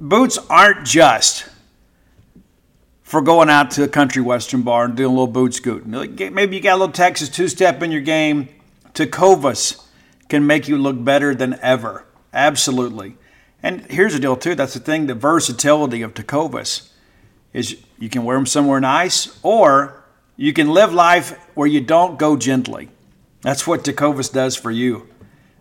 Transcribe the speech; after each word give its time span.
boots 0.00 0.38
aren't 0.50 0.86
just 0.86 1.46
for 3.02 3.20
going 3.20 3.50
out 3.50 3.70
to 3.72 3.82
a 3.82 3.88
country 3.88 4.22
western 4.22 4.62
bar 4.62 4.86
and 4.86 4.96
doing 4.96 5.10
a 5.10 5.10
little 5.10 5.26
boot 5.26 5.54
scooting. 5.54 5.90
Maybe 5.90 6.56
you 6.56 6.62
got 6.62 6.76
a 6.76 6.80
little 6.80 6.92
Texas 6.92 7.28
two 7.28 7.48
step 7.48 7.82
in 7.82 7.92
your 7.92 8.00
game. 8.00 8.48
Tecovas 8.94 9.84
can 10.28 10.46
make 10.46 10.68
you 10.68 10.78
look 10.78 11.02
better 11.04 11.34
than 11.34 11.58
ever. 11.60 12.06
Absolutely. 12.32 13.16
And 13.62 13.82
here's 13.90 14.14
the 14.14 14.18
deal, 14.18 14.36
too. 14.36 14.54
That's 14.54 14.74
the 14.74 14.80
thing 14.80 15.06
the 15.06 15.14
versatility 15.14 16.02
of 16.02 16.14
Tecovas 16.14 16.88
is 17.52 17.76
you 17.98 18.08
can 18.08 18.24
wear 18.24 18.36
them 18.36 18.46
somewhere 18.46 18.80
nice 18.80 19.38
or 19.42 20.02
you 20.36 20.52
can 20.52 20.70
live 20.70 20.92
life 20.92 21.38
where 21.54 21.68
you 21.68 21.80
don't 21.80 22.18
go 22.18 22.36
gently. 22.36 22.88
That's 23.42 23.66
what 23.66 23.84
Tecovas 23.84 24.32
does 24.32 24.56
for 24.56 24.70
you. 24.70 25.08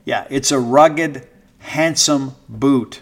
Yeah, 0.06 0.26
it's 0.30 0.52
a 0.52 0.60
rugged, 0.60 1.28
handsome 1.60 2.36
boot. 2.48 3.02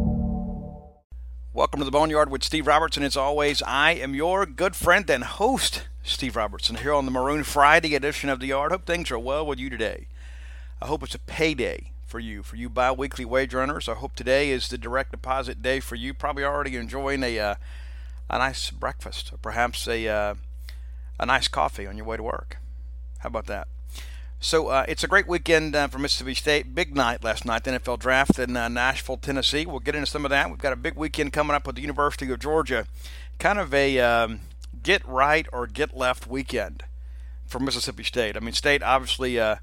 Welcome 1.61 1.81
to 1.81 1.85
the 1.85 1.91
Boneyard 1.91 2.31
with 2.31 2.43
Steve 2.43 2.65
Robertson. 2.65 3.03
As 3.03 3.15
always, 3.15 3.61
I 3.61 3.91
am 3.91 4.15
your 4.15 4.47
good 4.47 4.75
friend 4.75 5.07
and 5.11 5.23
host, 5.23 5.83
Steve 6.01 6.35
Robertson, 6.35 6.77
here 6.77 6.91
on 6.91 7.05
the 7.05 7.11
Maroon 7.11 7.43
Friday 7.43 7.93
edition 7.93 8.31
of 8.31 8.39
the 8.39 8.47
Yard. 8.47 8.71
Hope 8.71 8.87
things 8.87 9.11
are 9.11 9.19
well 9.19 9.45
with 9.45 9.59
you 9.59 9.69
today. 9.69 10.07
I 10.81 10.87
hope 10.87 11.03
it's 11.03 11.13
a 11.13 11.19
payday 11.19 11.91
for 12.03 12.17
you, 12.17 12.41
for 12.41 12.55
you 12.55 12.67
bi-weekly 12.67 13.25
wage 13.25 13.53
earners. 13.53 13.87
I 13.87 13.93
hope 13.93 14.15
today 14.15 14.49
is 14.49 14.69
the 14.69 14.77
direct 14.79 15.11
deposit 15.11 15.61
day 15.61 15.79
for 15.79 15.93
you. 15.93 16.15
Probably 16.15 16.43
already 16.43 16.75
enjoying 16.77 17.21
a 17.21 17.37
uh, 17.37 17.55
a 18.27 18.39
nice 18.39 18.71
breakfast, 18.71 19.31
or 19.31 19.37
perhaps 19.37 19.87
a 19.87 20.07
uh, 20.07 20.33
a 21.19 21.27
nice 21.27 21.47
coffee 21.47 21.85
on 21.85 21.95
your 21.95 22.07
way 22.07 22.17
to 22.17 22.23
work. 22.23 22.57
How 23.19 23.27
about 23.27 23.45
that? 23.45 23.67
So 24.43 24.69
uh, 24.69 24.85
it's 24.87 25.03
a 25.03 25.07
great 25.07 25.27
weekend 25.27 25.75
uh, 25.75 25.87
for 25.87 25.99
Mississippi 25.99 26.33
State. 26.33 26.73
Big 26.73 26.95
night 26.95 27.23
last 27.23 27.45
night, 27.45 27.63
the 27.63 27.73
NFL 27.73 27.99
draft 27.99 28.39
in 28.39 28.57
uh, 28.57 28.69
Nashville, 28.69 29.17
Tennessee. 29.17 29.67
We'll 29.67 29.79
get 29.79 29.93
into 29.93 30.07
some 30.07 30.25
of 30.25 30.31
that. 30.31 30.49
We've 30.49 30.57
got 30.57 30.73
a 30.73 30.77
big 30.77 30.95
weekend 30.95 31.31
coming 31.31 31.55
up 31.55 31.67
with 31.67 31.75
the 31.75 31.83
University 31.83 32.31
of 32.31 32.39
Georgia. 32.39 32.87
Kind 33.37 33.59
of 33.59 33.71
a 33.71 33.99
um, 33.99 34.39
get 34.81 35.07
right 35.07 35.45
or 35.53 35.67
get 35.67 35.95
left 35.95 36.25
weekend 36.25 36.85
for 37.45 37.59
Mississippi 37.59 38.01
State. 38.01 38.35
I 38.35 38.39
mean, 38.39 38.55
State 38.55 38.81
obviously, 38.81 39.39
uh, 39.39 39.57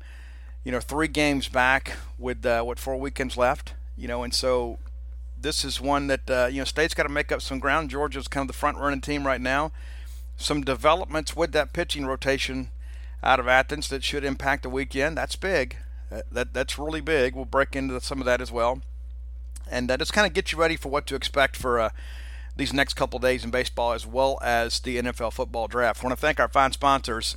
you 0.63 0.71
know, 0.71 0.79
three 0.79 1.09
games 1.09 1.49
back 1.49 1.95
with 2.17 2.47
uh, 2.47 2.63
what 2.63 2.79
four 2.79 2.97
weekends 2.97 3.37
left. 3.37 3.75
You 3.97 4.07
know, 4.07 4.23
and 4.23 4.33
so 4.33 4.79
this 5.37 5.65
is 5.65 5.81
one 5.81 6.07
that 6.07 6.31
uh, 6.31 6.49
you 6.53 6.59
know 6.59 6.65
State's 6.65 6.95
got 6.95 7.03
to 7.03 7.09
make 7.09 7.33
up 7.33 7.43
some 7.43 7.59
ground. 7.59 7.91
Georgia's 7.91 8.29
kind 8.29 8.49
of 8.49 8.55
the 8.55 8.59
front 8.59 8.79
running 8.79 9.01
team 9.01 9.27
right 9.27 9.41
now. 9.41 9.73
Some 10.37 10.63
developments 10.63 11.35
with 11.35 11.51
that 11.51 11.73
pitching 11.73 12.07
rotation 12.07 12.71
out 13.23 13.41
of 13.41 13.49
Athens 13.49 13.89
that 13.89 14.05
should 14.05 14.25
impact 14.25 14.63
the 14.63 14.71
weekend. 14.71 15.17
That's 15.17 15.37
big. 15.37 15.77
That, 16.11 16.25
that 16.33 16.55
that's 16.55 16.79
really 16.79 17.01
big. 17.01 17.35
We'll 17.35 17.45
break 17.45 17.77
into 17.77 18.01
some 18.01 18.21
of 18.21 18.25
that 18.25 18.41
as 18.41 18.51
well, 18.51 18.81
and 19.71 19.91
uh, 19.91 19.97
just 19.97 20.13
kind 20.13 20.27
of 20.27 20.33
get 20.33 20.53
you 20.53 20.59
ready 20.59 20.77
for 20.77 20.89
what 20.89 21.07
to 21.09 21.15
expect 21.15 21.57
for 21.57 21.79
uh, 21.79 21.91
these 22.57 22.73
next 22.73 22.95
couple 22.95 23.19
days 23.19 23.45
in 23.45 23.51
baseball, 23.51 23.93
as 23.93 24.07
well 24.07 24.39
as 24.43 24.81
the 24.81 24.99
NFL 24.99 25.33
football 25.33 25.69
draft. 25.69 26.03
I 26.03 26.07
want 26.07 26.19
to 26.19 26.21
thank 26.21 26.41
our 26.41 26.49
fine 26.49 26.73
sponsors, 26.73 27.37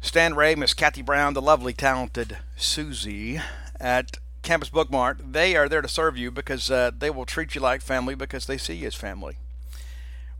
Stan 0.00 0.34
Ray, 0.34 0.54
Miss 0.54 0.74
Kathy 0.74 1.02
Brown, 1.02 1.34
the 1.34 1.42
lovely, 1.42 1.72
talented 1.72 2.38
Susie 2.56 3.40
at 3.80 4.18
Campus 4.42 4.68
Bookmart. 4.68 5.32
They 5.32 5.56
are 5.56 5.68
there 5.68 5.82
to 5.82 5.88
serve 5.88 6.18
you 6.18 6.30
because 6.30 6.70
uh, 6.70 6.90
they 6.96 7.10
will 7.10 7.26
treat 7.26 7.54
you 7.54 7.60
like 7.60 7.80
family 7.80 8.14
because 8.14 8.46
they 8.46 8.58
see 8.58 8.74
you 8.74 8.88
as 8.88 8.94
family. 8.94 9.36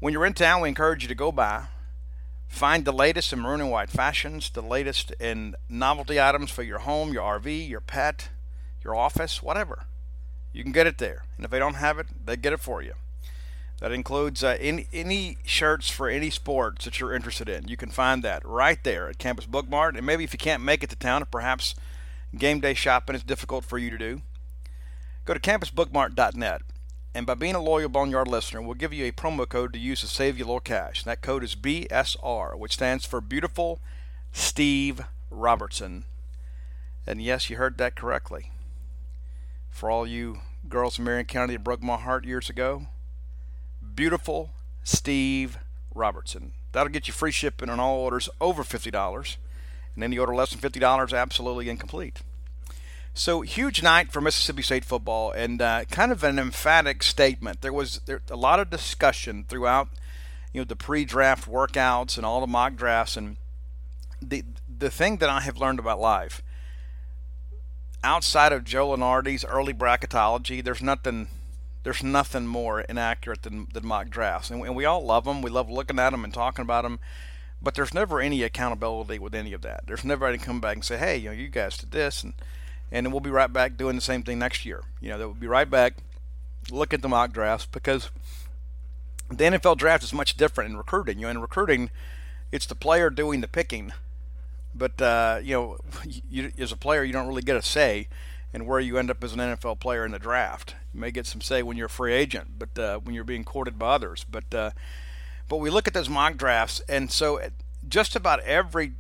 When 0.01 0.13
you're 0.13 0.27
in 0.27 0.35
town, 0.35 0.61
we 0.61 0.69
encourage 0.69 1.03
you 1.03 1.09
to 1.09 1.15
go 1.15 1.33
by 1.33 1.65
Find 2.49 2.85
the 2.85 2.93
latest 2.93 3.33
in 3.33 3.41
maroon 3.41 3.61
and 3.61 3.71
white 3.71 3.91
fashions, 3.91 4.51
the 4.51 4.63
latest 4.63 5.13
in 5.21 5.55
novelty 5.69 6.21
items 6.21 6.51
for 6.51 6.63
your 6.63 6.81
home, 6.81 7.13
your 7.13 7.39
RV, 7.39 7.69
your 7.69 7.81
pet, 7.81 8.31
your 8.83 8.97
office, 8.97 9.43
whatever. 9.43 9.85
You 10.53 10.63
can 10.63 10.73
get 10.73 10.87
it 10.87 10.99
there. 10.99 11.25
And 11.37 11.45
if 11.45 11.51
they 11.51 11.59
don't 11.59 11.75
have 11.75 11.99
it, 11.99 12.07
they 12.25 12.37
get 12.37 12.53
it 12.53 12.61
for 12.61 12.83
you. 12.83 12.95
That 13.81 13.93
includes 13.93 14.43
uh, 14.43 14.57
any, 14.59 14.89
any 14.93 15.39
shirts 15.45 15.89
for 15.89 16.09
any 16.09 16.31
sports 16.31 16.85
that 16.85 16.99
you're 16.99 17.15
interested 17.15 17.49
in. 17.49 17.69
You 17.69 17.77
can 17.77 17.91
find 17.91 18.25
that 18.25 18.45
right 18.45 18.83
there 18.83 19.09
at 19.09 19.19
Campus 19.19 19.47
Bookmart. 19.47 19.97
And 19.97 20.05
maybe 20.05 20.25
if 20.25 20.33
you 20.33 20.39
can't 20.39 20.65
make 20.65 20.83
it 20.83 20.91
to 20.91 20.97
town, 20.97 21.25
perhaps 21.31 21.77
game 22.37 22.59
day 22.61 22.75
shopping 22.75 23.15
is 23.15 23.23
difficult 23.23 23.65
for 23.65 23.79
you 23.79 23.91
to 23.91 23.99
do, 23.99 24.23
go 25.25 25.35
to 25.35 25.41
campusbookmart.net 25.41 26.63
and 27.19 27.27
by 27.27 27.35
being 27.35 27.57
a 27.57 27.61
loyal 27.61 27.89
Boneyard 27.89 28.29
listener, 28.29 28.63
we'll 28.63 28.75
give 28.75 28.93
you 28.93 29.05
a 29.05 29.11
promo 29.11 29.49
code 29.49 29.73
to 29.73 29.79
use 29.81 30.03
to 30.03 30.07
save 30.07 30.39
you 30.39 30.45
a 30.45 30.47
little 30.47 30.61
cash. 30.61 31.03
That 31.03 31.21
code 31.21 31.43
is 31.43 31.57
BSR, 31.57 32.57
which 32.57 32.75
stands 32.75 33.05
for 33.05 33.21
Beautiful 33.21 33.81
Steve 34.31 35.01
Robertson. 35.29 36.05
And 37.09 37.21
yes, 37.21 37.51
you 37.51 37.57
heard 37.57 37.77
that 37.79 37.97
correctly. 37.97 38.53
For 39.69 39.91
all 39.91 40.07
you 40.07 40.43
girls 40.69 40.97
in 40.97 41.07
Marion 41.07 41.27
County 41.27 41.55
that 41.55 41.65
broke 41.65 41.83
my 41.83 41.97
heart 41.97 42.25
years 42.25 42.49
ago, 42.49 42.87
Beautiful 43.97 44.51
Steve 44.85 45.59
Robertson. 45.93 46.53
That'll 46.71 46.93
get 46.93 47.09
you 47.09 47.13
free 47.13 47.33
shipping 47.33 47.69
on 47.69 47.81
all 47.81 47.99
orders 47.99 48.29
over 48.41 48.63
$50. 48.63 49.37
And 49.97 50.05
any 50.05 50.19
order 50.19 50.37
less 50.37 50.55
than 50.55 50.61
$50, 50.61 51.13
absolutely 51.13 51.69
incomplete. 51.69 52.23
So 53.19 53.41
huge 53.41 53.83
night 53.83 54.13
for 54.13 54.21
Mississippi 54.21 54.63
State 54.63 54.85
football, 54.85 55.33
and 55.33 55.61
uh, 55.61 55.87
kind 55.87 56.13
of 56.13 56.23
an 56.23 56.39
emphatic 56.39 57.03
statement. 57.03 57.63
There 57.63 57.73
was 57.73 58.01
there, 58.07 58.23
a 58.31 58.37
lot 58.37 58.61
of 58.61 58.71
discussion 58.71 59.45
throughout, 59.49 59.89
you 60.53 60.61
know, 60.61 60.65
the 60.65 60.77
pre-draft 60.77 61.51
workouts 61.51 62.17
and 62.17 62.25
all 62.25 62.41
the 62.41 62.47
mock 62.47 62.77
drafts, 62.77 63.17
and 63.17 63.37
the 64.23 64.45
the 64.79 64.89
thing 64.89 65.17
that 65.17 65.29
I 65.29 65.41
have 65.41 65.59
learned 65.59 65.81
about 65.81 65.99
life, 65.99 66.43
outside 68.05 68.53
of 68.53 68.63
Joe 68.63 68.91
Lunardi's 68.91 69.45
early 69.45 69.75
bracketology, 69.75 70.63
there's 70.63 70.81
nothing 70.81 71.27
there's 71.83 72.05
nothing 72.05 72.47
more 72.47 72.83
inaccurate 72.83 73.43
than, 73.43 73.67
than 73.73 73.85
mock 73.85 74.11
drafts, 74.11 74.49
and, 74.49 74.63
and 74.63 74.77
we 74.77 74.85
all 74.85 75.05
love 75.05 75.25
them. 75.25 75.43
We 75.43 75.51
love 75.51 75.69
looking 75.69 75.99
at 75.99 76.11
them 76.11 76.23
and 76.23 76.33
talking 76.33 76.63
about 76.63 76.85
them 76.85 77.01
but 77.61 77.75
there's 77.75 77.93
never 77.93 78.21
any 78.21 78.45
accountability 78.45 79.19
with 79.19 79.35
any 79.35 79.53
of 79.53 79.63
that. 79.63 79.83
There's 79.89 80.05
never 80.05 80.27
any 80.27 80.39
come 80.39 80.61
back 80.61 80.77
and 80.77 80.85
say, 80.85 80.97
"Hey, 80.97 81.17
you 81.17 81.31
know, 81.31 81.35
you 81.35 81.49
guys 81.49 81.77
did 81.77 81.91
this," 81.91 82.23
and 82.23 82.35
and 82.91 83.07
then 83.07 83.13
we'll 83.13 83.21
be 83.21 83.31
right 83.31 83.53
back 83.53 83.77
doing 83.77 83.97
the 83.97 84.03
same 84.03 84.23
thing 84.23 84.39
next 84.39 84.65
year. 84.65 84.83
You 85.01 85.11
know, 85.11 85.19
we'll 85.19 85.35
be 85.35 85.47
right 85.47 85.69
back 85.69 85.95
look 86.71 86.93
at 86.93 87.03
the 87.03 87.09
mock 87.09 87.33
drafts 87.33 87.67
because 87.67 88.11
the 89.31 89.45
NFL 89.45 89.77
draft 89.77 90.03
is 90.03 90.13
much 90.13 90.37
different 90.37 90.71
in 90.71 90.77
recruiting. 90.77 91.19
You 91.19 91.27
know, 91.27 91.31
in 91.31 91.41
recruiting, 91.41 91.91
it's 92.53 92.67
the 92.67 92.75
player 92.75 93.11
doing 93.11 93.41
the 93.41 93.49
picking, 93.49 93.93
but 94.75 95.01
uh, 95.01 95.41
you 95.43 95.55
know, 95.55 95.79
you, 96.31 96.53
as 96.59 96.73
a 96.73 96.77
player, 96.77 97.03
you 97.05 97.13
don't 97.13 97.29
really 97.29 97.43
get 97.43 97.57
a 97.57 97.63
say 97.63 98.09
in 98.53 98.67
where 98.67 98.81
you 98.81 98.97
end 98.97 99.11
up 99.11 99.23
as 99.23 99.35
an 99.35 99.41
NFL 99.41 99.81
player 99.81 100.05
in 100.05 100.13
the 100.13 100.19
draft. 100.19 100.75
You 100.95 101.01
may 101.01 101.11
get 101.11 101.27
some 101.27 101.41
say 101.41 101.63
when 101.63 101.77
you're 101.77 101.87
a 101.87 101.91
free 101.91 102.15
agent, 102.15 102.59
but 102.59 102.79
uh, 102.79 102.99
when 102.99 103.15
you're 103.15 103.25
being 103.25 103.45
courted 103.45 103.79
by 103.79 103.95
others. 103.95 104.25
But 104.31 104.55
uh, 104.55 104.71
but 105.49 105.59
we 105.59 105.71
look 105.71 105.87
at 105.87 105.95
those 105.95 106.09
mock 106.09 106.37
drafts, 106.37 106.81
and 106.89 107.11
so 107.11 107.41
just 107.87 108.17
about 108.17 108.41
every 108.41 108.93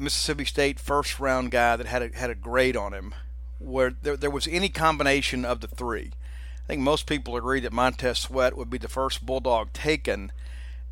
Mississippi 0.00 0.44
State 0.44 0.80
first 0.80 1.20
round 1.20 1.50
guy 1.50 1.76
that 1.76 1.86
had 1.86 2.02
a, 2.02 2.08
had 2.16 2.30
a 2.30 2.34
grade 2.34 2.76
on 2.76 2.92
him, 2.92 3.14
where 3.58 3.90
there, 4.02 4.16
there 4.16 4.30
was 4.30 4.48
any 4.48 4.68
combination 4.68 5.44
of 5.44 5.60
the 5.60 5.68
three. 5.68 6.12
I 6.64 6.66
think 6.66 6.80
most 6.80 7.06
people 7.06 7.36
agree 7.36 7.60
that 7.60 7.72
Montez 7.72 8.18
Sweat 8.18 8.56
would 8.56 8.70
be 8.70 8.78
the 8.78 8.88
first 8.88 9.26
Bulldog 9.26 9.72
taken, 9.72 10.32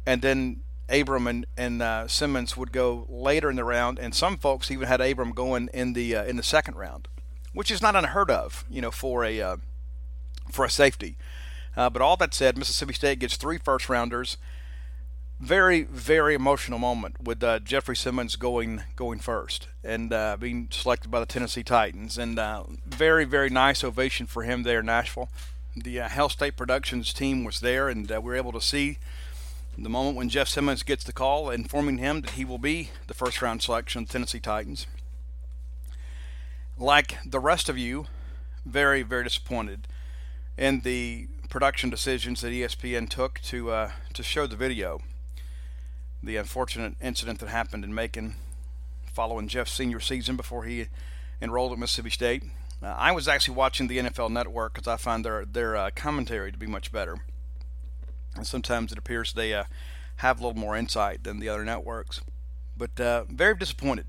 and 0.05 0.23
then 0.23 0.61
Abram 0.89 1.27
and, 1.27 1.47
and 1.57 1.83
uh, 1.83 2.09
Simmons 2.09 2.57
would 2.57 2.73
go 2.73 3.07
later 3.09 3.51
in 3.51 3.57
the 3.57 3.65
round, 3.65 3.99
and 3.99 4.15
some 4.15 4.37
folks 4.37 4.71
even 4.71 4.89
had 4.89 5.01
Abram 5.01 5.33
going 5.33 5.69
in 5.73 5.93
the 5.93 6.17
uh, 6.17 6.25
in 6.25 6.37
the 6.37 6.43
second 6.43 6.77
round, 6.77 7.09
which 7.53 7.71
is 7.71 7.83
not 7.83 7.97
unheard 7.97 8.31
of, 8.31 8.65
you 8.71 8.81
know, 8.81 8.91
for 8.91 9.25
a 9.25 9.41
uh, 9.41 9.57
for 10.51 10.65
a 10.65 10.71
safety. 10.71 11.17
Uh, 11.77 11.89
but 11.89 12.03
all 12.03 12.17
that 12.17 12.35
said, 12.35 12.59
Mississippi 12.59 12.95
State 12.95 13.21
gets 13.21 13.37
three 13.37 13.59
first 13.59 13.89
rounders. 13.89 14.37
Very 15.41 15.83
very 15.83 16.35
emotional 16.35 16.81
moment 16.81 17.23
with 17.23 17.43
uh, 17.45 17.61
Jeffrey 17.61 17.95
Simmons 17.95 18.35
going 18.35 18.83
going 18.97 19.21
first 19.21 19.69
and 19.85 20.13
uh, 20.13 20.37
being 20.37 20.67
selected 20.71 21.13
by 21.13 21.21
the 21.21 21.27
Tennessee 21.27 21.63
Titans, 21.63 22.19
and 22.19 22.39
very 22.85 23.25
very 23.25 23.49
nice 23.49 23.85
ovation 23.85 24.27
for 24.27 24.43
him 24.43 24.65
there 24.65 24.81
in 24.81 24.87
Nashville. 24.87 25.29
The 25.77 26.01
Hail 26.01 26.29
State 26.29 26.57
Productions 26.57 27.13
team 27.13 27.45
was 27.45 27.61
there, 27.61 27.89
and 27.89 28.11
we 28.11 28.19
were 28.19 28.35
able 28.35 28.51
to 28.51 28.61
see 28.61 28.99
the 29.77 29.89
moment 29.89 30.17
when 30.17 30.29
Jeff 30.29 30.49
Simmons 30.49 30.83
gets 30.83 31.05
the 31.05 31.13
call 31.13 31.51
informing 31.51 31.99
him 31.99 32.23
that 32.23 32.31
he 32.33 32.45
will 32.45 32.59
be 32.59 32.91
the 33.07 33.15
first 33.15 33.41
round 33.41 33.63
selection 33.63 34.03
of 34.03 34.09
the 34.09 34.13
Tennessee 34.13 34.41
Titans. 34.41 34.89
Like 36.77 37.19
the 37.25 37.39
rest 37.39 37.69
of 37.69 37.79
you, 37.79 38.07
very, 38.67 39.03
very 39.03 39.23
disappointed 39.23 39.87
in 40.57 40.81
the 40.81 41.29
production 41.49 41.91
decisions 41.91 42.41
that 42.41 42.53
ESPN 42.53 43.09
took 43.09 43.41
to 43.43 43.71
uh, 43.71 43.93
to 44.15 44.23
show 44.25 44.49
the 44.49 44.57
video. 44.57 45.01
The 46.23 46.37
unfortunate 46.37 46.95
incident 47.01 47.39
that 47.41 47.49
happened 47.49 47.85
in 47.85 47.95
Macon 47.95 48.35
following 49.13 49.49
Jeff's 49.49 49.73
senior 49.73 50.01
season 50.01 50.37
before 50.37 50.65
he 50.65 50.89
enrolled 51.41 51.73
at 51.73 51.79
Mississippi 51.79 52.11
State. 52.11 52.45
Uh, 52.83 52.95
I 52.97 53.13
was 53.13 53.27
actually 53.29 53.57
watching 53.57 53.89
the 53.89 53.99
NFL 53.99 54.31
Network 54.31 54.75
because 54.75 54.89
I 54.89 54.97
find 54.97 55.25
their 55.25 55.45
their 55.45 55.77
uh, 55.77 55.91
commentary 55.95 56.53
to 56.53 56.59
be 56.59 56.67
much 56.67 56.93
better 56.93 57.19
and 58.39 58.47
sometimes 58.47 58.93
it 58.93 58.99
appears 58.99 59.33
they 59.33 59.53
uh, 59.53 59.65
have 60.17 60.41
a 60.41 60.47
little 60.47 60.59
more 60.59 60.77
insight 60.77 61.25
than 61.25 61.41
the 61.41 61.49
other 61.49 61.65
networks. 61.65 62.21
But 62.77 62.99
uh, 62.99 63.25
very 63.25 63.57
disappointed 63.57 64.07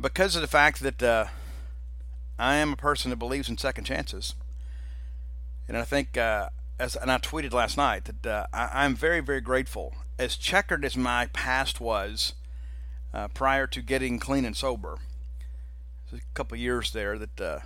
because 0.00 0.36
of 0.36 0.42
the 0.42 0.48
fact 0.48 0.80
that 0.80 1.02
uh, 1.02 1.26
I 2.38 2.56
am 2.56 2.72
a 2.72 2.76
person 2.76 3.10
that 3.10 3.16
believes 3.16 3.48
in 3.48 3.58
second 3.58 3.84
chances, 3.84 4.34
and 5.66 5.76
I 5.76 5.82
think 5.82 6.16
uh, 6.16 6.50
as 6.78 6.94
and 6.94 7.10
I 7.10 7.18
tweeted 7.18 7.52
last 7.52 7.76
night 7.76 8.08
that 8.22 8.48
I, 8.52 8.84
am 8.84 8.94
very 8.94 9.20
very 9.20 9.40
grateful. 9.40 9.94
As 10.18 10.36
checkered 10.36 10.84
as 10.84 10.96
my 10.96 11.26
past 11.26 11.80
was 11.80 12.34
uh, 13.14 13.28
prior 13.28 13.66
to 13.68 13.80
getting 13.80 14.18
clean 14.18 14.44
and 14.44 14.56
sober, 14.56 14.98
a 16.12 16.18
couple 16.34 16.56
years 16.56 16.92
there 16.92 17.18
that 17.18 17.62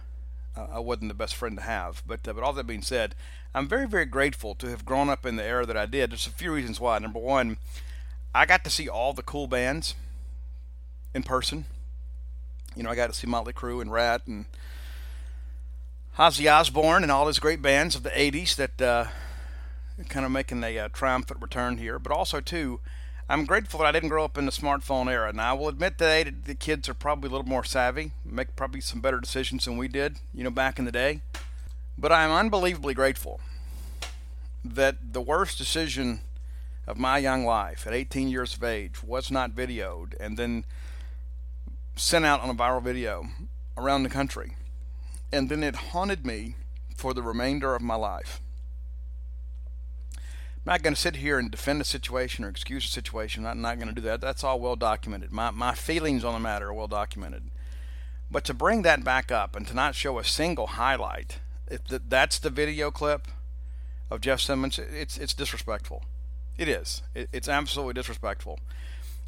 I 0.57 0.79
wasn't 0.79 1.09
the 1.09 1.15
best 1.15 1.35
friend 1.35 1.57
to 1.57 1.63
have. 1.63 2.03
But 2.07 2.23
but 2.23 2.39
all 2.39 2.53
that 2.53 2.67
being 2.67 2.83
said, 2.83 3.15
I'm 3.55 3.69
very, 3.69 3.87
very 3.87 4.05
grateful 4.05 4.55
to 4.57 4.69
have 4.69 4.85
grown 4.85 5.09
up 5.09 5.25
in 5.25 5.37
the 5.37 5.45
era 5.45 5.67
that 5.67 5.77
I 5.77 5.87
did. 5.87 6.11
There's 6.11 6.27
a 6.27 6.31
few 6.31 6.53
reasons 6.53 6.81
why. 6.81 6.99
Number 6.99 7.19
one, 7.19 7.59
I 8.35 8.47
got 8.47 8.65
to 8.65 8.71
see 8.71 8.89
all 8.89 9.13
the 9.13 9.23
cool 9.23 9.47
bands 9.47 9.95
in 11.15 11.23
person. 11.23 11.67
You 12.75 12.83
know, 12.83 12.91
I 12.91 12.95
got 12.95 13.09
to 13.09 13.15
see 13.19 13.27
Motley 13.27 13.53
Crue 13.53 13.83
and 13.83 13.93
Ratt 13.93 14.27
and 14.27 14.47
Ozzy 16.19 16.51
Osbourne 16.51 17.03
and 17.03 17.13
all 17.13 17.27
his 17.27 17.39
great 17.39 17.61
bands 17.61 17.95
of 17.95 18.03
the 18.03 18.11
80s 18.11 18.57
that 18.57 18.81
uh, 18.81 19.07
kind 20.09 20.27
of 20.27 20.33
making 20.33 20.63
a 20.65 20.79
uh, 20.79 20.89
triumphant 20.93 21.41
return 21.41 21.79
here. 21.79 21.99
But 21.99 22.13
also, 22.13 22.41
too, 22.41 22.81
I'm 23.29 23.45
grateful 23.47 23.81
that 23.81 23.87
I 23.87 23.93
didn't 23.93 24.09
grow 24.09 24.25
up 24.25 24.37
in 24.37 24.47
the 24.47 24.53
smartphone 24.53 25.11
era. 25.11 25.33
Now, 25.33 25.51
I 25.51 25.59
will 25.59 25.69
admit 25.69 25.99
that 25.99 26.45
the 26.45 26.55
kids 26.55 26.89
are 26.89 26.95
probably 26.95 27.29
a 27.29 27.31
little 27.31 27.47
more 27.47 27.65
savvy, 27.65 28.13
make 28.25 28.57
probably 28.57 28.81
some 28.81 29.01
better 29.01 29.21
decisions 29.21 29.65
than 29.65 29.77
we 29.77 29.89
did, 29.89 30.19
you 30.35 30.45
know, 30.45 30.51
back 30.51 30.79
in 30.79 30.85
the 30.85 30.93
day. 30.93 31.23
But 31.97 32.13
I 32.13 32.25
am 32.25 32.31
unbelievably 32.31 32.95
grateful 32.95 33.41
that 34.65 35.15
the 35.15 35.21
worst 35.21 35.57
decision 35.57 36.21
of 36.87 36.99
my 36.99 37.17
young 37.17 37.47
life 37.47 37.87
at 37.87 37.95
18 37.95 38.29
years 38.29 38.55
of 38.55 38.63
age 38.63 39.03
was 39.03 39.31
not 39.31 39.53
videoed 39.53 40.15
and 40.21 40.37
then 40.37 40.65
sent 41.97 42.25
out 42.25 42.41
on 42.41 42.51
a 42.51 42.55
viral 42.55 42.83
video 42.83 43.29
around 43.79 44.03
the 44.03 44.11
country. 44.11 44.57
And 45.33 45.49
then 45.49 45.63
it 45.63 45.77
haunted 45.77 46.27
me 46.27 46.57
for 46.95 47.15
the 47.15 47.23
remainder 47.23 47.75
of 47.75 47.81
my 47.81 47.95
life. 47.95 48.42
I'm 50.65 50.75
not 50.75 50.83
going 50.83 50.95
to 50.95 51.01
sit 51.01 51.17
here 51.17 51.39
and 51.39 51.51
defend 51.51 51.81
a 51.81 51.85
situation 51.85 52.45
or 52.45 52.49
excuse 52.49 52.85
a 52.85 52.89
situation. 52.89 53.47
I'm 53.47 53.61
not 53.61 53.79
going 53.79 53.89
to 53.89 53.95
do 53.95 54.01
that. 54.03 54.21
That's 54.21 54.45
all 54.45 54.61
well 54.61 54.77
documented. 54.77 55.33
My, 55.33 55.51
my 55.51 55.75
feelings 55.75 56.25
on 56.25 56.35
the 56.35 56.41
matter 56.41 56.69
are 56.69 56.75
well 56.75 56.87
documented. 56.87 57.51
But 58.31 58.45
to 58.45 58.55
bring 58.55 58.83
that 58.83 59.03
back 59.03 59.33
up 59.33 59.57
and 59.57 59.67
to 59.67 59.75
not 59.75 59.95
show 59.95 60.19
a 60.19 60.25
single 60.25 60.69
highlight 60.69 61.39
if 61.73 61.85
the, 61.87 62.01
that's 62.07 62.39
the 62.39 62.51
video 62.51 62.91
clip 62.91 63.27
of 64.11 64.21
Jeff 64.21 64.41
Simmons, 64.41 64.79
it's 64.79 65.17
it's 65.17 65.35
disrespectful. 65.35 66.05
It 66.59 66.69
is. 66.69 67.03
It, 67.15 67.29
it's 67.33 67.49
absolutely 67.49 67.95
disrespectful 67.95 68.61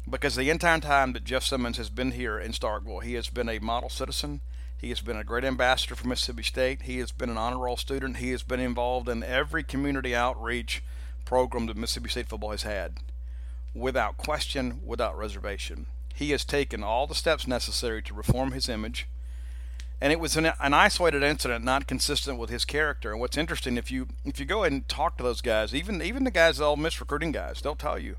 because 0.07 0.35
the 0.35 0.49
entire 0.51 0.79
time 0.79 1.13
that 1.13 1.23
Jeff 1.23 1.43
Simmons 1.43 1.77
has 1.77 1.89
been 1.89 2.11
here 2.11 2.39
in 2.39 2.51
Starkville, 2.51 3.03
he 3.03 3.15
has 3.15 3.29
been 3.29 3.49
a 3.49 3.59
model 3.59 3.89
citizen. 3.89 4.41
He 4.77 4.89
has 4.89 5.01
been 5.01 5.17
a 5.17 5.23
great 5.23 5.43
ambassador 5.43 5.95
for 5.95 6.07
Mississippi 6.07 6.43
State. 6.43 6.83
He 6.83 6.99
has 6.99 7.11
been 7.11 7.29
an 7.29 7.37
honor 7.37 7.59
roll 7.59 7.77
student. 7.77 8.17
He 8.17 8.29
has 8.31 8.43
been 8.43 8.59
involved 8.59 9.09
in 9.09 9.23
every 9.23 9.63
community 9.63 10.13
outreach 10.13 10.83
program 11.25 11.65
that 11.65 11.77
Mississippi 11.77 12.09
State 12.09 12.27
football 12.27 12.51
has 12.51 12.63
had, 12.63 12.97
without 13.73 14.17
question, 14.17 14.81
without 14.85 15.17
reservation. 15.17 15.87
He 16.13 16.31
has 16.31 16.45
taken 16.45 16.83
all 16.83 17.07
the 17.07 17.15
steps 17.15 17.47
necessary 17.47 18.01
to 18.03 18.13
reform 18.13 18.51
his 18.51 18.69
image 18.69 19.07
and 20.01 20.11
it 20.11 20.19
was 20.19 20.35
an, 20.35 20.51
an, 20.59 20.73
isolated 20.73 21.23
incident, 21.23 21.63
not 21.63 21.87
consistent 21.87 22.37
with 22.37 22.49
his 22.49 22.65
character. 22.65 23.11
And 23.11 23.19
what's 23.19 23.37
interesting, 23.37 23.77
if 23.77 23.89
you 23.89 24.07
if 24.25 24.39
you 24.39 24.45
go 24.45 24.63
and 24.63 24.87
talk 24.89 25.17
to 25.17 25.23
those 25.23 25.41
guys, 25.41 25.73
even 25.73 26.01
even 26.01 26.25
the 26.25 26.31
guys, 26.31 26.59
Ole 26.59 26.75
Miss 26.75 26.99
recruiting 26.99 27.31
guys, 27.31 27.61
they'll 27.61 27.75
tell 27.75 27.97
you 27.97 28.17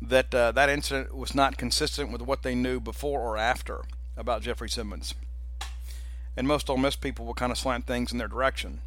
that 0.00 0.34
uh, 0.34 0.52
that 0.52 0.70
incident 0.70 1.14
was 1.14 1.34
not 1.34 1.58
consistent 1.58 2.10
with 2.10 2.22
what 2.22 2.42
they 2.42 2.54
knew 2.54 2.80
before 2.80 3.20
or 3.20 3.36
after 3.36 3.82
about 4.16 4.42
Jeffrey 4.42 4.70
Simmons. 4.70 5.14
And 6.36 6.48
most 6.48 6.70
Ole 6.70 6.78
Miss 6.78 6.96
people 6.96 7.26
will 7.26 7.34
kind 7.34 7.52
of 7.52 7.58
slant 7.58 7.86
things 7.86 8.10
in 8.10 8.18
their 8.18 8.28
direction. 8.28 8.80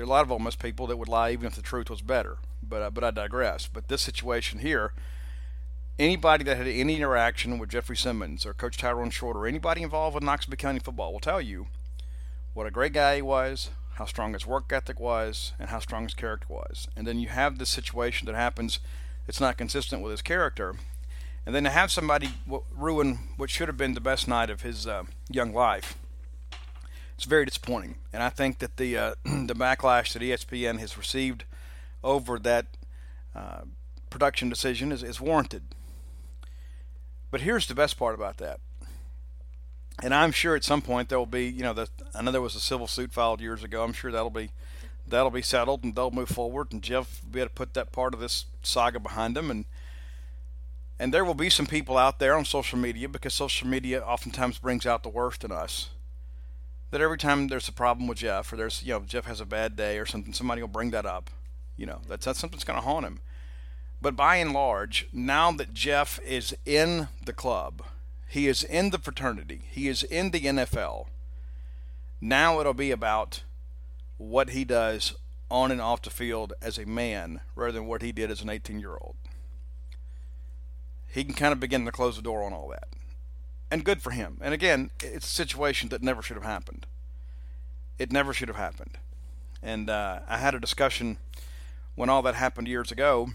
There 0.00 0.06
are 0.06 0.08
a 0.08 0.24
lot 0.24 0.30
of 0.30 0.40
Miss 0.40 0.56
people 0.56 0.86
that 0.86 0.96
would 0.96 1.10
lie 1.10 1.30
even 1.32 1.44
if 1.44 1.56
the 1.56 1.60
truth 1.60 1.90
was 1.90 2.00
better. 2.00 2.38
But 2.66 2.80
uh, 2.80 2.88
but 2.88 3.04
I 3.04 3.10
digress. 3.10 3.68
But 3.70 3.88
this 3.88 4.00
situation 4.00 4.60
here 4.60 4.94
anybody 5.98 6.42
that 6.42 6.56
had 6.56 6.66
any 6.66 6.96
interaction 6.96 7.58
with 7.58 7.68
Jeffrey 7.68 7.98
Simmons 7.98 8.46
or 8.46 8.54
Coach 8.54 8.78
Tyrone 8.78 9.10
Short 9.10 9.36
or 9.36 9.46
anybody 9.46 9.82
involved 9.82 10.14
with 10.14 10.24
Noxubee 10.24 10.56
County 10.56 10.78
football 10.78 11.12
will 11.12 11.20
tell 11.20 11.42
you 11.42 11.66
what 12.54 12.66
a 12.66 12.70
great 12.70 12.94
guy 12.94 13.16
he 13.16 13.20
was, 13.20 13.68
how 13.96 14.06
strong 14.06 14.32
his 14.32 14.46
work 14.46 14.72
ethic 14.72 14.98
was, 14.98 15.52
and 15.58 15.68
how 15.68 15.80
strong 15.80 16.04
his 16.04 16.14
character 16.14 16.46
was. 16.48 16.88
And 16.96 17.06
then 17.06 17.18
you 17.18 17.28
have 17.28 17.58
this 17.58 17.68
situation 17.68 18.24
that 18.24 18.34
happens 18.34 18.80
that's 19.26 19.38
not 19.38 19.58
consistent 19.58 20.00
with 20.00 20.12
his 20.12 20.22
character. 20.22 20.76
And 21.44 21.54
then 21.54 21.64
to 21.64 21.70
have 21.70 21.92
somebody 21.92 22.30
ruin 22.74 23.18
what 23.36 23.50
should 23.50 23.68
have 23.68 23.76
been 23.76 23.92
the 23.92 24.00
best 24.00 24.26
night 24.26 24.48
of 24.48 24.62
his 24.62 24.86
uh, 24.86 25.02
young 25.28 25.52
life, 25.52 25.98
it's 27.20 27.26
very 27.26 27.44
disappointing. 27.44 27.96
And 28.14 28.22
I 28.22 28.30
think 28.30 28.60
that 28.60 28.78
the 28.78 28.96
uh, 28.96 29.14
the 29.24 29.54
backlash 29.54 30.14
that 30.14 30.22
ESPN 30.22 30.78
has 30.78 30.96
received 30.96 31.44
over 32.02 32.38
that 32.38 32.64
uh, 33.34 33.60
production 34.08 34.48
decision 34.48 34.90
is, 34.90 35.02
is 35.02 35.20
warranted. 35.20 35.74
But 37.30 37.42
here's 37.42 37.66
the 37.66 37.74
best 37.74 37.98
part 37.98 38.14
about 38.14 38.38
that. 38.38 38.60
And 40.02 40.14
I'm 40.14 40.32
sure 40.32 40.56
at 40.56 40.64
some 40.64 40.80
point 40.80 41.10
there 41.10 41.18
will 41.18 41.26
be, 41.26 41.44
you 41.44 41.62
know, 41.62 41.74
the, 41.74 41.88
I 42.14 42.22
know 42.22 42.32
there 42.32 42.40
was 42.40 42.54
a 42.54 42.60
civil 42.60 42.86
suit 42.86 43.12
filed 43.12 43.42
years 43.42 43.62
ago. 43.62 43.84
I'm 43.84 43.92
sure 43.92 44.10
that'll 44.10 44.30
be 44.30 44.52
that'll 45.06 45.30
be 45.30 45.42
settled 45.42 45.84
and 45.84 45.94
they'll 45.94 46.10
move 46.10 46.30
forward 46.30 46.72
and 46.72 46.80
Jeff 46.82 47.22
will 47.22 47.32
be 47.32 47.40
able 47.40 47.50
to 47.50 47.54
put 47.54 47.74
that 47.74 47.92
part 47.92 48.14
of 48.14 48.20
this 48.20 48.46
saga 48.62 48.98
behind 48.98 49.36
them 49.36 49.50
and 49.50 49.66
and 50.98 51.12
there 51.12 51.24
will 51.24 51.34
be 51.34 51.50
some 51.50 51.66
people 51.66 51.98
out 51.98 52.18
there 52.18 52.34
on 52.34 52.46
social 52.46 52.78
media 52.78 53.10
because 53.10 53.34
social 53.34 53.68
media 53.68 54.00
oftentimes 54.00 54.56
brings 54.56 54.86
out 54.86 55.02
the 55.02 55.08
worst 55.10 55.44
in 55.44 55.52
us. 55.52 55.90
That 56.90 57.00
every 57.00 57.18
time 57.18 57.48
there's 57.48 57.68
a 57.68 57.72
problem 57.72 58.06
with 58.08 58.18
Jeff 58.18 58.52
or 58.52 58.56
there's 58.56 58.82
you 58.82 58.92
know 58.92 59.00
Jeff 59.00 59.26
has 59.26 59.40
a 59.40 59.46
bad 59.46 59.76
day 59.76 59.98
or 59.98 60.06
something, 60.06 60.32
somebody 60.32 60.60
will 60.60 60.68
bring 60.68 60.90
that 60.90 61.06
up. 61.06 61.30
You 61.76 61.86
know 61.86 62.00
that's 62.08 62.24
that's 62.24 62.38
something's 62.38 62.64
going 62.64 62.78
to 62.78 62.84
haunt 62.84 63.06
him. 63.06 63.20
But 64.02 64.16
by 64.16 64.36
and 64.36 64.52
large, 64.52 65.08
now 65.12 65.52
that 65.52 65.74
Jeff 65.74 66.18
is 66.24 66.56
in 66.64 67.08
the 67.24 67.34
club, 67.34 67.82
he 68.26 68.48
is 68.48 68.64
in 68.64 68.90
the 68.90 68.98
fraternity, 68.98 69.62
he 69.70 69.88
is 69.88 70.02
in 70.02 70.30
the 70.30 70.40
NFL, 70.40 71.06
now 72.20 72.60
it'll 72.60 72.74
be 72.74 72.90
about 72.90 73.42
what 74.16 74.50
he 74.50 74.64
does 74.64 75.14
on 75.50 75.70
and 75.70 75.80
off 75.80 76.02
the 76.02 76.10
field 76.10 76.52
as 76.62 76.78
a 76.78 76.86
man 76.86 77.40
rather 77.54 77.72
than 77.72 77.86
what 77.86 78.02
he 78.02 78.12
did 78.12 78.30
as 78.30 78.40
an 78.40 78.48
18 78.48 78.78
year 78.78 78.96
old. 79.00 79.16
He 81.08 81.24
can 81.24 81.34
kind 81.34 81.52
of 81.52 81.60
begin 81.60 81.84
to 81.84 81.92
close 81.92 82.16
the 82.16 82.22
door 82.22 82.44
on 82.44 82.52
all 82.52 82.68
that. 82.68 82.88
And 83.70 83.84
good 83.84 84.02
for 84.02 84.10
him. 84.10 84.38
And 84.40 84.52
again, 84.52 84.90
it's 85.02 85.26
a 85.26 85.30
situation 85.30 85.90
that 85.90 86.02
never 86.02 86.22
should 86.22 86.36
have 86.36 86.44
happened. 86.44 86.86
It 87.98 88.10
never 88.10 88.32
should 88.32 88.48
have 88.48 88.56
happened. 88.56 88.98
And 89.62 89.88
uh, 89.88 90.20
I 90.28 90.38
had 90.38 90.54
a 90.54 90.60
discussion 90.60 91.18
when 91.94 92.08
all 92.08 92.22
that 92.22 92.34
happened 92.34 92.66
years 92.66 92.90
ago, 92.90 93.30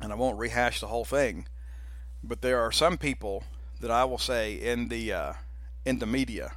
and 0.00 0.12
I 0.12 0.16
won't 0.16 0.38
rehash 0.38 0.80
the 0.80 0.86
whole 0.86 1.04
thing, 1.04 1.46
but 2.24 2.40
there 2.40 2.60
are 2.60 2.72
some 2.72 2.98
people 2.98 3.44
that 3.80 3.90
I 3.90 4.04
will 4.04 4.18
say 4.18 4.54
in 4.54 4.88
the 4.88 5.12
uh, 5.12 5.32
in 5.84 5.98
the 5.98 6.06
media 6.06 6.52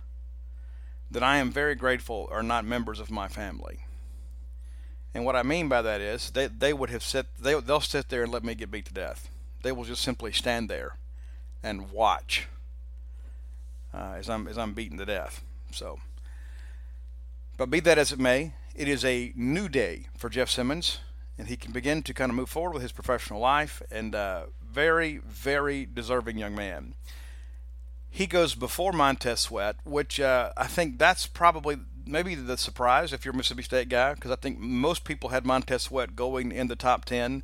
that 1.12 1.24
I 1.24 1.38
am 1.38 1.52
very 1.52 1.76
grateful 1.76 2.30
are 2.32 2.42
not 2.42 2.66
members 2.66 3.00
of 3.00 3.12
my 3.12 3.28
family. 3.28 3.86
And 5.14 5.26
what 5.26 5.36
I 5.36 5.44
mean 5.44 5.68
by 5.68 5.82
that 5.82 6.00
is 6.00 6.32
they, 6.32 6.48
they 6.48 6.72
would 6.72 6.90
have 6.90 7.04
sit 7.04 7.28
they 7.38 7.60
they'll 7.60 7.82
sit 7.82 8.10
there 8.10 8.24
and 8.24 8.32
let 8.32 8.44
me 8.44 8.56
get 8.56 8.72
beat 8.72 8.86
to 8.86 8.94
death. 8.94 9.30
They 9.62 9.72
will 9.72 9.84
just 9.84 10.02
simply 10.02 10.32
stand 10.32 10.70
there 10.70 10.96
and 11.62 11.92
watch 11.92 12.48
uh, 13.94 14.16
as 14.18 14.30
I'm 14.30 14.48
as 14.48 14.58
I'm 14.58 14.74
beaten 14.74 14.98
to 14.98 15.06
death. 15.06 15.44
So, 15.72 16.00
but 17.58 17.70
be 17.70 17.80
that 17.82 17.98
as 17.98 18.12
it 18.12 18.20
may, 18.20 18.54
it 18.76 18.88
is 18.88 19.06
a 19.06 19.34
new 19.36 19.70
day 19.70 20.08
for 20.18 20.30
Jeff 20.30 20.50
Simmons, 20.50 21.00
and 21.38 21.48
he 21.48 21.58
can 21.58 21.72
begin 21.72 22.04
to 22.04 22.14
kind 22.14 22.30
of 22.30 22.36
move 22.36 22.50
forward 22.50 22.74
with 22.74 22.82
his 22.82 22.92
professional 22.92 23.40
life. 23.40 23.82
And 23.92 24.16
uh, 24.16 24.46
very 24.72 25.18
very 25.18 25.86
deserving 25.92 26.38
young 26.38 26.56
man. 26.56 26.96
He 28.10 28.28
goes 28.28 28.56
before 28.56 28.92
Montez 28.92 29.40
Sweat, 29.40 29.78
which 29.86 30.20
uh, 30.20 30.52
I 30.58 30.68
think 30.68 31.00
that's 31.00 31.28
probably 31.28 31.78
maybe 32.06 32.36
the 32.36 32.58
surprise 32.58 33.14
if 33.14 33.24
you're 33.24 33.34
a 33.34 33.38
Mississippi 33.38 33.64
State 33.64 33.90
guy, 33.90 34.14
because 34.14 34.32
I 34.32 34.36
think 34.36 34.60
most 34.60 35.04
people 35.04 35.30
had 35.30 35.46
Montez 35.46 35.84
Sweat 35.84 36.16
going 36.16 36.52
in 36.52 36.68
the 36.68 36.76
top 36.76 37.06
10, 37.06 37.44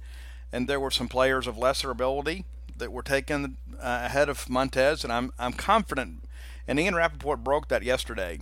and 0.51 0.67
there 0.67 0.79
were 0.79 0.91
some 0.91 1.07
players 1.07 1.47
of 1.47 1.57
lesser 1.57 1.89
ability 1.89 2.43
that 2.75 2.91
were 2.91 3.01
taken 3.01 3.57
uh, 3.79 4.01
ahead 4.05 4.29
of 4.29 4.49
Montez, 4.49 5.03
and 5.03 5.13
I'm, 5.13 5.31
I'm 5.39 5.53
confident. 5.53 6.23
And 6.67 6.79
Ian 6.79 6.95
Rapoport 6.95 7.43
broke 7.43 7.69
that 7.69 7.83
yesterday. 7.83 8.39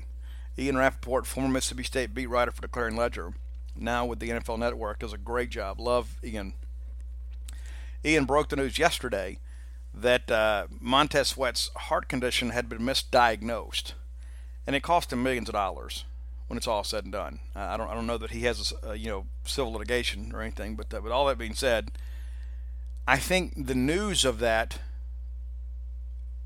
Ian 0.57 0.77
Rapoport, 0.77 1.27
former 1.27 1.49
Mississippi 1.49 1.83
State 1.83 2.13
beat 2.13 2.27
writer 2.27 2.51
for 2.51 2.61
the 2.61 2.67
Clarion 2.67 2.95
Ledger, 2.95 3.33
now 3.75 4.05
with 4.05 4.19
the 4.19 4.29
NFL 4.29 4.57
Network, 4.57 4.99
does 4.99 5.13
a 5.13 5.17
great 5.17 5.49
job. 5.49 5.79
Love 5.79 6.17
Ian. 6.23 6.53
Ian 8.03 8.25
broke 8.25 8.49
the 8.49 8.55
news 8.55 8.77
yesterday 8.77 9.39
that 9.93 10.29
uh, 10.31 10.67
Montez 10.79 11.29
Sweat's 11.29 11.69
heart 11.75 12.07
condition 12.07 12.51
had 12.51 12.69
been 12.69 12.79
misdiagnosed, 12.79 13.93
and 14.65 14.75
it 14.75 14.83
cost 14.83 15.11
him 15.11 15.23
millions 15.23 15.49
of 15.49 15.53
dollars 15.53 16.05
when 16.47 16.57
it's 16.57 16.67
all 16.67 16.83
said 16.83 17.03
and 17.03 17.13
done. 17.13 17.39
Uh, 17.55 17.59
I 17.59 17.77
don't 17.77 17.89
I 17.89 17.93
don't 17.93 18.07
know 18.07 18.17
that 18.17 18.31
he 18.31 18.41
has 18.41 18.73
a, 18.83 18.91
uh, 18.91 18.93
you 18.93 19.09
know 19.09 19.25
civil 19.43 19.73
litigation 19.73 20.31
or 20.33 20.41
anything, 20.41 20.75
but 20.75 20.93
uh, 20.93 21.09
all 21.09 21.25
that 21.25 21.37
being 21.37 21.55
said, 21.55 21.91
I 23.07 23.17
think 23.17 23.65
the 23.65 23.75
news 23.75 24.25
of 24.25 24.39
that 24.39 24.79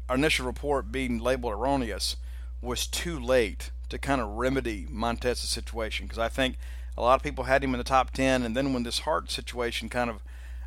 initial 0.09 0.45
report 0.45 0.91
being 0.91 1.19
labeled 1.19 1.53
erroneous 1.53 2.15
was 2.61 2.87
too 2.87 3.19
late 3.19 3.71
to 3.89 3.97
kind 3.97 4.21
of 4.21 4.27
remedy 4.29 4.87
Montez's 4.89 5.49
situation 5.49 6.05
because 6.05 6.19
I 6.19 6.29
think 6.29 6.57
a 6.97 7.01
lot 7.01 7.15
of 7.15 7.23
people 7.23 7.45
had 7.45 7.63
him 7.63 7.73
in 7.73 7.77
the 7.77 7.83
top 7.83 8.11
10 8.11 8.43
and 8.43 8.55
then 8.55 8.73
when 8.73 8.83
this 8.83 8.99
heart 8.99 9.31
situation 9.31 9.89
kind 9.89 10.09
of 10.09 10.21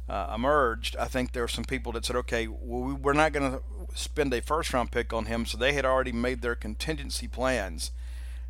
uh, 0.08 0.32
emerged, 0.34 0.96
I 0.96 1.06
think 1.06 1.32
there 1.32 1.42
were 1.42 1.48
some 1.48 1.64
people 1.64 1.92
that 1.92 2.04
said, 2.04 2.16
okay, 2.16 2.46
well, 2.48 2.98
we're 3.00 3.12
not 3.12 3.32
going 3.32 3.52
to 3.52 3.62
spend 3.94 4.34
a 4.34 4.42
first 4.42 4.72
round 4.72 4.90
pick 4.90 5.12
on 5.12 5.26
him. 5.26 5.46
So 5.46 5.56
they 5.56 5.72
had 5.72 5.84
already 5.84 6.12
made 6.12 6.42
their 6.42 6.54
contingency 6.54 7.28
plans 7.28 7.92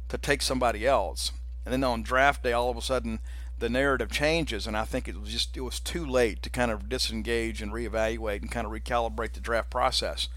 to 0.08 0.18
take 0.18 0.42
somebody 0.42 0.86
else. 0.86 1.32
And 1.64 1.72
then 1.72 1.84
on 1.84 2.02
draft 2.02 2.42
day, 2.42 2.52
all 2.52 2.70
of 2.70 2.76
a 2.76 2.82
sudden, 2.82 3.20
the 3.58 3.68
narrative 3.68 4.10
changes, 4.10 4.66
and 4.66 4.76
I 4.76 4.84
think 4.84 5.06
it 5.06 5.20
was 5.20 5.30
just 5.30 5.56
it 5.56 5.60
was 5.60 5.78
too 5.78 6.04
late 6.04 6.42
to 6.42 6.50
kind 6.50 6.72
of 6.72 6.88
disengage 6.88 7.62
and 7.62 7.72
reevaluate 7.72 8.42
and 8.42 8.50
kind 8.50 8.66
of 8.66 8.72
recalibrate 8.72 9.34
the 9.34 9.40
draft 9.40 9.70
process. 9.70 10.28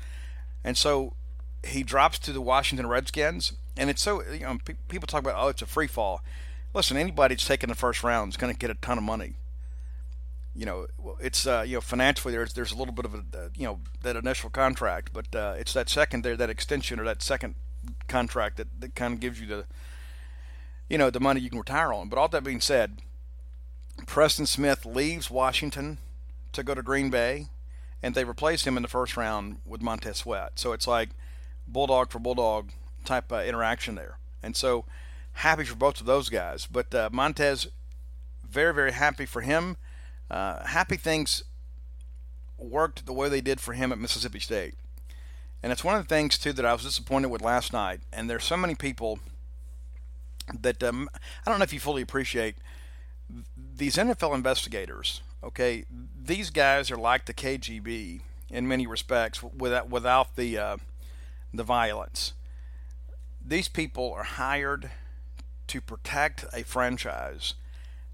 And 0.65 0.77
so 0.77 1.13
he 1.65 1.81
drops 1.81 2.19
to 2.19 2.33
the 2.33 2.41
Washington 2.41 2.87
Redskins, 2.87 3.53
and 3.77 3.89
it's 3.89 4.01
so 4.01 4.21
you 4.21 4.41
know 4.41 4.57
people 4.89 5.07
talk 5.07 5.21
about 5.21 5.35
oh 5.37 5.47
it's 5.47 5.61
a 5.61 5.65
free 5.65 5.87
fall. 5.87 6.21
Listen, 6.73 6.97
anybody 6.97 7.35
that's 7.35 7.47
taking 7.47 7.69
the 7.69 7.75
first 7.75 8.03
round 8.03 8.33
is 8.33 8.37
going 8.37 8.51
to 8.51 8.59
get 8.59 8.69
a 8.69 8.75
ton 8.75 8.97
of 8.97 9.03
money 9.05 9.35
you 10.55 10.65
know, 10.65 10.87
it's 11.19 11.45
uh, 11.45 11.63
you 11.67 11.75
know 11.75 11.81
financially 11.81 12.33
there's 12.33 12.53
there's 12.53 12.71
a 12.71 12.77
little 12.77 12.93
bit 12.93 13.05
of 13.05 13.13
a 13.13 13.17
uh, 13.17 13.49
you 13.57 13.65
know 13.65 13.79
that 14.03 14.15
initial 14.15 14.49
contract, 14.49 15.11
but 15.11 15.35
uh, 15.35 15.55
it's 15.57 15.73
that 15.73 15.89
second 15.89 16.23
there 16.23 16.37
that 16.37 16.49
extension 16.49 16.99
or 16.99 17.03
that 17.03 17.21
second 17.21 17.55
contract 18.07 18.57
that, 18.57 18.67
that 18.79 18.95
kind 18.95 19.13
of 19.13 19.19
gives 19.19 19.39
you 19.39 19.47
the 19.47 19.65
you 20.89 20.97
know 20.97 21.09
the 21.09 21.19
money 21.19 21.41
you 21.41 21.49
can 21.49 21.59
retire 21.59 21.91
on. 21.91 22.07
But 22.07 22.17
all 22.17 22.29
that 22.29 22.43
being 22.43 22.61
said, 22.61 23.01
Preston 24.07 24.45
Smith 24.45 24.85
leaves 24.85 25.29
Washington 25.29 25.97
to 26.53 26.63
go 26.63 26.73
to 26.73 26.81
Green 26.81 27.09
Bay, 27.09 27.47
and 28.05 28.13
they 28.13 28.23
replaced 28.23 28.65
him 28.65 28.77
in 28.77 28.83
the 28.83 28.89
first 28.89 29.17
round 29.17 29.57
with 29.65 29.81
Montez 29.81 30.17
Sweat. 30.17 30.53
So 30.59 30.71
it's 30.71 30.87
like 30.87 31.09
bulldog 31.67 32.11
for 32.11 32.19
bulldog 32.19 32.69
type 33.03 33.31
interaction 33.31 33.95
there, 33.95 34.19
and 34.41 34.55
so 34.55 34.85
happy 35.33 35.65
for 35.65 35.75
both 35.75 35.99
of 35.99 36.05
those 36.05 36.29
guys. 36.29 36.67
But 36.67 36.93
uh, 36.93 37.09
Montez, 37.11 37.67
very 38.47 38.73
very 38.73 38.93
happy 38.93 39.25
for 39.25 39.41
him 39.41 39.77
uh, 40.29 40.65
happy 40.65 40.97
things 40.97 41.43
worked 42.57 43.05
the 43.05 43.13
way 43.13 43.29
they 43.29 43.41
did 43.41 43.59
for 43.59 43.73
him 43.73 43.91
at 43.91 43.99
Mississippi 43.99 44.39
State. 44.39 44.75
And 45.61 45.71
it's 45.71 45.83
one 45.83 45.95
of 45.95 46.07
the 46.07 46.13
things, 46.13 46.37
too, 46.37 46.53
that 46.53 46.65
I 46.65 46.73
was 46.73 46.83
disappointed 46.83 47.29
with 47.29 47.41
last 47.41 47.73
night. 47.73 48.01
And 48.13 48.29
there's 48.29 48.43
so 48.43 48.57
many 48.57 48.75
people 48.75 49.19
that 50.61 50.81
um, 50.83 51.09
I 51.45 51.49
don't 51.49 51.59
know 51.59 51.63
if 51.63 51.73
you 51.73 51.79
fully 51.79 52.01
appreciate 52.01 52.55
these 53.57 53.95
NFL 53.95 54.35
investigators. 54.35 55.21
Okay, 55.45 55.85
these 56.19 56.49
guys 56.49 56.89
are 56.89 56.97
like 56.97 57.25
the 57.25 57.33
KGB 57.33 58.21
in 58.49 58.67
many 58.67 58.87
respects, 58.87 59.43
without 59.43 59.89
without 59.89 60.35
the 60.35 60.57
uh, 60.57 60.77
the 61.53 61.63
violence. 61.63 62.33
These 63.45 63.67
people 63.67 64.11
are 64.13 64.23
hired 64.23 64.89
to 65.67 65.81
protect 65.81 66.45
a 66.51 66.63
franchise, 66.63 67.53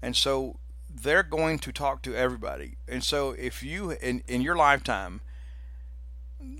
and 0.02 0.14
so 0.14 0.58
they're 0.94 1.22
going 1.22 1.58
to 1.60 1.72
talk 1.72 2.02
to 2.02 2.14
everybody. 2.14 2.76
And 2.86 3.02
so 3.02 3.30
if 3.30 3.62
you 3.62 3.92
in 3.92 4.22
in 4.28 4.42
your 4.42 4.56
lifetime 4.56 5.22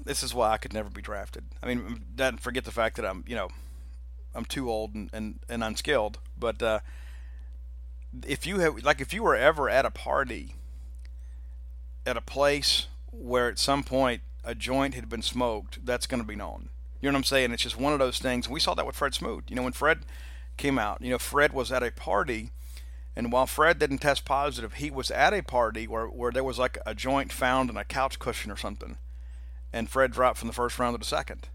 this 0.04 0.22
is 0.22 0.34
why 0.34 0.52
I 0.52 0.58
could 0.58 0.72
never 0.72 0.90
be 0.90 1.02
drafted. 1.02 1.44
I 1.62 1.66
mean, 1.66 2.04
don't 2.14 2.40
forget 2.40 2.64
the 2.64 2.70
fact 2.70 2.96
that 2.96 3.04
I'm, 3.04 3.24
you 3.26 3.34
know, 3.34 3.48
I'm 4.34 4.44
too 4.44 4.70
old 4.70 4.94
and, 4.94 5.10
and, 5.12 5.40
and 5.48 5.62
unskilled. 5.62 6.18
But 6.38 6.62
uh, 6.62 6.80
if 8.26 8.46
you 8.46 8.60
have, 8.60 8.82
like, 8.84 9.00
if 9.00 9.12
you 9.12 9.22
were 9.22 9.36
ever 9.36 9.68
at 9.68 9.84
a 9.84 9.90
party 9.90 10.54
at 12.06 12.16
a 12.16 12.22
place 12.22 12.86
where 13.10 13.48
at 13.48 13.58
some 13.58 13.82
point 13.82 14.22
a 14.44 14.54
joint 14.54 14.94
had 14.94 15.08
been 15.08 15.22
smoked, 15.22 15.84
that's 15.84 16.06
going 16.06 16.22
to 16.22 16.26
be 16.26 16.36
known. 16.36 16.68
You 17.00 17.08
know 17.08 17.14
what 17.14 17.20
I'm 17.20 17.24
saying? 17.24 17.52
It's 17.52 17.62
just 17.62 17.78
one 17.78 17.92
of 17.92 17.98
those 17.98 18.18
things. 18.18 18.48
We 18.48 18.60
saw 18.60 18.74
that 18.74 18.86
with 18.86 18.96
Fred 18.96 19.14
Smoot. 19.14 19.44
You 19.48 19.56
know, 19.56 19.62
when 19.62 19.72
Fred 19.72 20.00
came 20.56 20.78
out, 20.78 21.00
you 21.00 21.10
know, 21.10 21.18
Fred 21.18 21.52
was 21.52 21.72
at 21.72 21.82
a 21.82 21.90
party 21.90 22.50
and 23.14 23.30
while 23.30 23.46
Fred 23.46 23.78
didn't 23.78 23.98
test 23.98 24.24
positive, 24.24 24.74
he 24.74 24.90
was 24.90 25.10
at 25.10 25.34
a 25.34 25.42
party 25.42 25.86
where, 25.86 26.06
where 26.06 26.32
there 26.32 26.44
was 26.44 26.58
like 26.58 26.78
a 26.86 26.94
joint 26.94 27.32
found 27.32 27.68
in 27.68 27.76
a 27.76 27.84
couch 27.84 28.18
cushion 28.18 28.50
or 28.50 28.56
something. 28.56 28.96
And 29.72 29.88
Fred 29.88 30.12
dropped 30.12 30.38
from 30.38 30.48
the 30.48 30.54
first 30.54 30.78
round 30.78 30.94
to 30.94 30.98
the 30.98 31.04
second. 31.04 31.48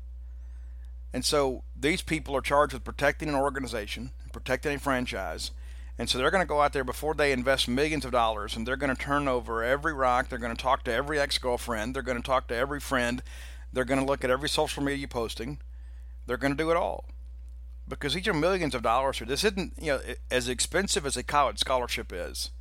And 1.13 1.25
so 1.25 1.63
these 1.75 2.01
people 2.01 2.35
are 2.35 2.41
charged 2.41 2.73
with 2.73 2.83
protecting 2.83 3.29
an 3.29 3.35
organization, 3.35 4.11
protecting 4.31 4.75
a 4.75 4.79
franchise. 4.79 5.51
And 5.99 6.09
so 6.09 6.17
they're 6.17 6.31
going 6.31 6.43
to 6.43 6.47
go 6.47 6.61
out 6.61 6.73
there 6.73 6.83
before 6.83 7.15
they 7.15 7.31
invest 7.31 7.67
millions 7.67 8.05
of 8.05 8.11
dollars 8.11 8.55
and 8.55 8.67
they're 8.67 8.75
going 8.75 8.95
to 8.95 9.01
turn 9.01 9.27
over 9.27 9.63
every 9.63 9.93
rock. 9.93 10.29
They're 10.29 10.37
going 10.37 10.55
to 10.55 10.61
talk 10.61 10.83
to 10.83 10.93
every 10.93 11.19
ex 11.19 11.37
girlfriend. 11.37 11.95
They're 11.95 12.03
going 12.03 12.17
to 12.17 12.23
talk 12.23 12.47
to 12.47 12.55
every 12.55 12.79
friend. 12.79 13.23
They're 13.73 13.85
going 13.85 13.99
to 13.99 14.05
look 14.05 14.23
at 14.23 14.29
every 14.29 14.49
social 14.49 14.83
media 14.83 15.07
posting. 15.07 15.59
They're 16.25 16.37
going 16.37 16.53
to 16.53 16.63
do 16.63 16.69
it 16.69 16.77
all 16.77 17.05
because 17.87 18.13
these 18.13 18.27
are 18.27 18.33
millions 18.33 18.75
of 18.75 18.81
dollars. 18.81 19.21
This 19.25 19.43
isn't 19.43 19.73
you 19.79 19.93
know 19.93 20.01
as 20.29 20.47
expensive 20.47 21.05
as 21.05 21.17
a 21.17 21.23
college 21.23 21.59
scholarship 21.59 22.11
is. 22.13 22.51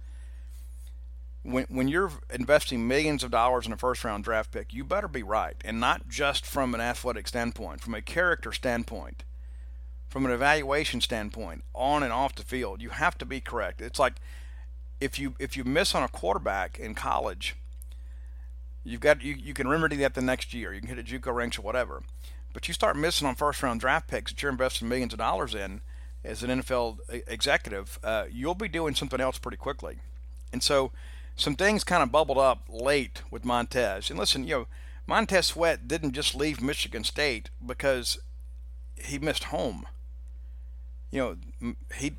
When 1.42 1.64
when 1.68 1.88
you're 1.88 2.12
investing 2.32 2.88
millions 2.88 3.22
of 3.22 3.30
dollars 3.30 3.66
in 3.66 3.72
a 3.72 3.76
first 3.76 4.04
round 4.04 4.24
draft 4.24 4.50
pick, 4.52 4.72
you 4.72 4.84
better 4.84 5.08
be 5.08 5.22
right, 5.22 5.56
and 5.64 5.78
not 5.80 6.08
just 6.08 6.46
from 6.46 6.74
an 6.74 6.80
athletic 6.80 7.28
standpoint, 7.28 7.80
from 7.80 7.94
a 7.94 8.02
character 8.02 8.52
standpoint, 8.52 9.24
from 10.08 10.24
an 10.26 10.32
evaluation 10.32 11.00
standpoint, 11.00 11.64
on 11.74 12.02
and 12.02 12.12
off 12.12 12.34
the 12.34 12.42
field. 12.42 12.80
You 12.80 12.90
have 12.90 13.18
to 13.18 13.26
be 13.26 13.40
correct. 13.40 13.80
It's 13.80 13.98
like 13.98 14.14
if 15.00 15.18
you 15.18 15.34
if 15.38 15.56
you 15.56 15.64
miss 15.64 15.94
on 15.94 16.02
a 16.02 16.08
quarterback 16.08 16.78
in 16.78 16.94
college, 16.94 17.56
you've 18.84 19.00
got 19.00 19.22
you, 19.22 19.34
you 19.34 19.54
can 19.54 19.68
remedy 19.68 19.96
that 19.96 20.14
the 20.14 20.22
next 20.22 20.54
year. 20.54 20.72
You 20.72 20.80
can 20.80 20.88
hit 20.88 20.98
a 20.98 21.02
JUCO 21.02 21.34
ranks 21.34 21.58
or 21.58 21.62
whatever. 21.62 22.02
But 22.52 22.68
you 22.68 22.74
start 22.74 22.96
missing 22.96 23.26
on 23.26 23.34
first 23.34 23.62
round 23.62 23.80
draft 23.80 24.08
picks 24.08 24.32
that 24.32 24.42
you're 24.42 24.50
investing 24.50 24.88
millions 24.88 25.12
of 25.12 25.18
dollars 25.18 25.54
in 25.54 25.82
as 26.26 26.42
an 26.42 26.50
NFL 26.50 26.98
executive, 27.26 27.98
uh, 28.02 28.24
you'll 28.30 28.54
be 28.54 28.68
doing 28.68 28.94
something 28.94 29.20
else 29.20 29.38
pretty 29.38 29.56
quickly. 29.56 29.98
And 30.52 30.62
so 30.62 30.92
some 31.36 31.54
things 31.54 31.84
kind 31.84 32.02
of 32.02 32.10
bubbled 32.10 32.38
up 32.38 32.64
late 32.68 33.22
with 33.30 33.44
Montez. 33.44 34.10
And 34.10 34.18
listen, 34.18 34.44
you 34.44 34.50
know, 34.50 34.66
Montez 35.06 35.46
Sweat 35.46 35.86
didn't 35.86 36.12
just 36.12 36.34
leave 36.34 36.60
Michigan 36.60 37.04
State 37.04 37.50
because 37.64 38.18
he 38.96 39.18
missed 39.18 39.44
home. 39.44 39.86
You 41.16 41.22
know, 41.62 41.74
he 41.94 42.12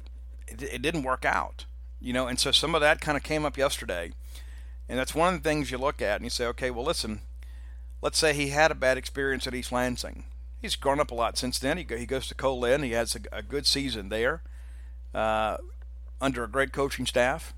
it, 0.47 0.81
didn't 0.81 1.03
work 1.03 1.23
out, 1.23 1.65
you 1.99 2.13
know. 2.13 2.25
And 2.25 2.39
so 2.39 2.49
some 2.49 2.73
of 2.73 2.81
that 2.81 2.99
kind 2.99 3.15
of 3.15 3.21
came 3.21 3.45
up 3.45 3.55
yesterday, 3.55 4.09
and 4.89 4.97
that's 4.97 5.13
one 5.13 5.35
of 5.35 5.43
the 5.43 5.47
things 5.47 5.69
you 5.69 5.77
look 5.77 6.01
at 6.01 6.15
and 6.15 6.23
you 6.23 6.31
say, 6.31 6.47
okay, 6.47 6.71
well, 6.71 6.83
listen, 6.83 7.21
let's 8.01 8.17
say 8.17 8.33
he 8.33 8.47
had 8.47 8.71
a 8.71 8.75
bad 8.75 8.97
experience 8.97 9.45
at 9.45 9.53
East 9.53 9.71
Lansing. 9.71 10.23
He's 10.59 10.75
grown 10.75 10.99
up 10.99 11.11
a 11.11 11.13
lot 11.13 11.37
since 11.37 11.59
then. 11.59 11.77
He, 11.77 11.85
he 11.87 12.07
goes 12.07 12.27
to 12.29 12.33
Co-Lin. 12.33 12.81
He 12.81 12.93
has 12.93 13.15
a, 13.15 13.19
a 13.31 13.43
good 13.43 13.67
season 13.67 14.09
there 14.09 14.41
uh, 15.13 15.57
under 16.19 16.43
a 16.43 16.49
great 16.49 16.71
coaching 16.73 17.05
staff. 17.05 17.53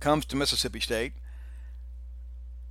Comes 0.00 0.24
to 0.24 0.36
Mississippi 0.36 0.80
State, 0.80 1.12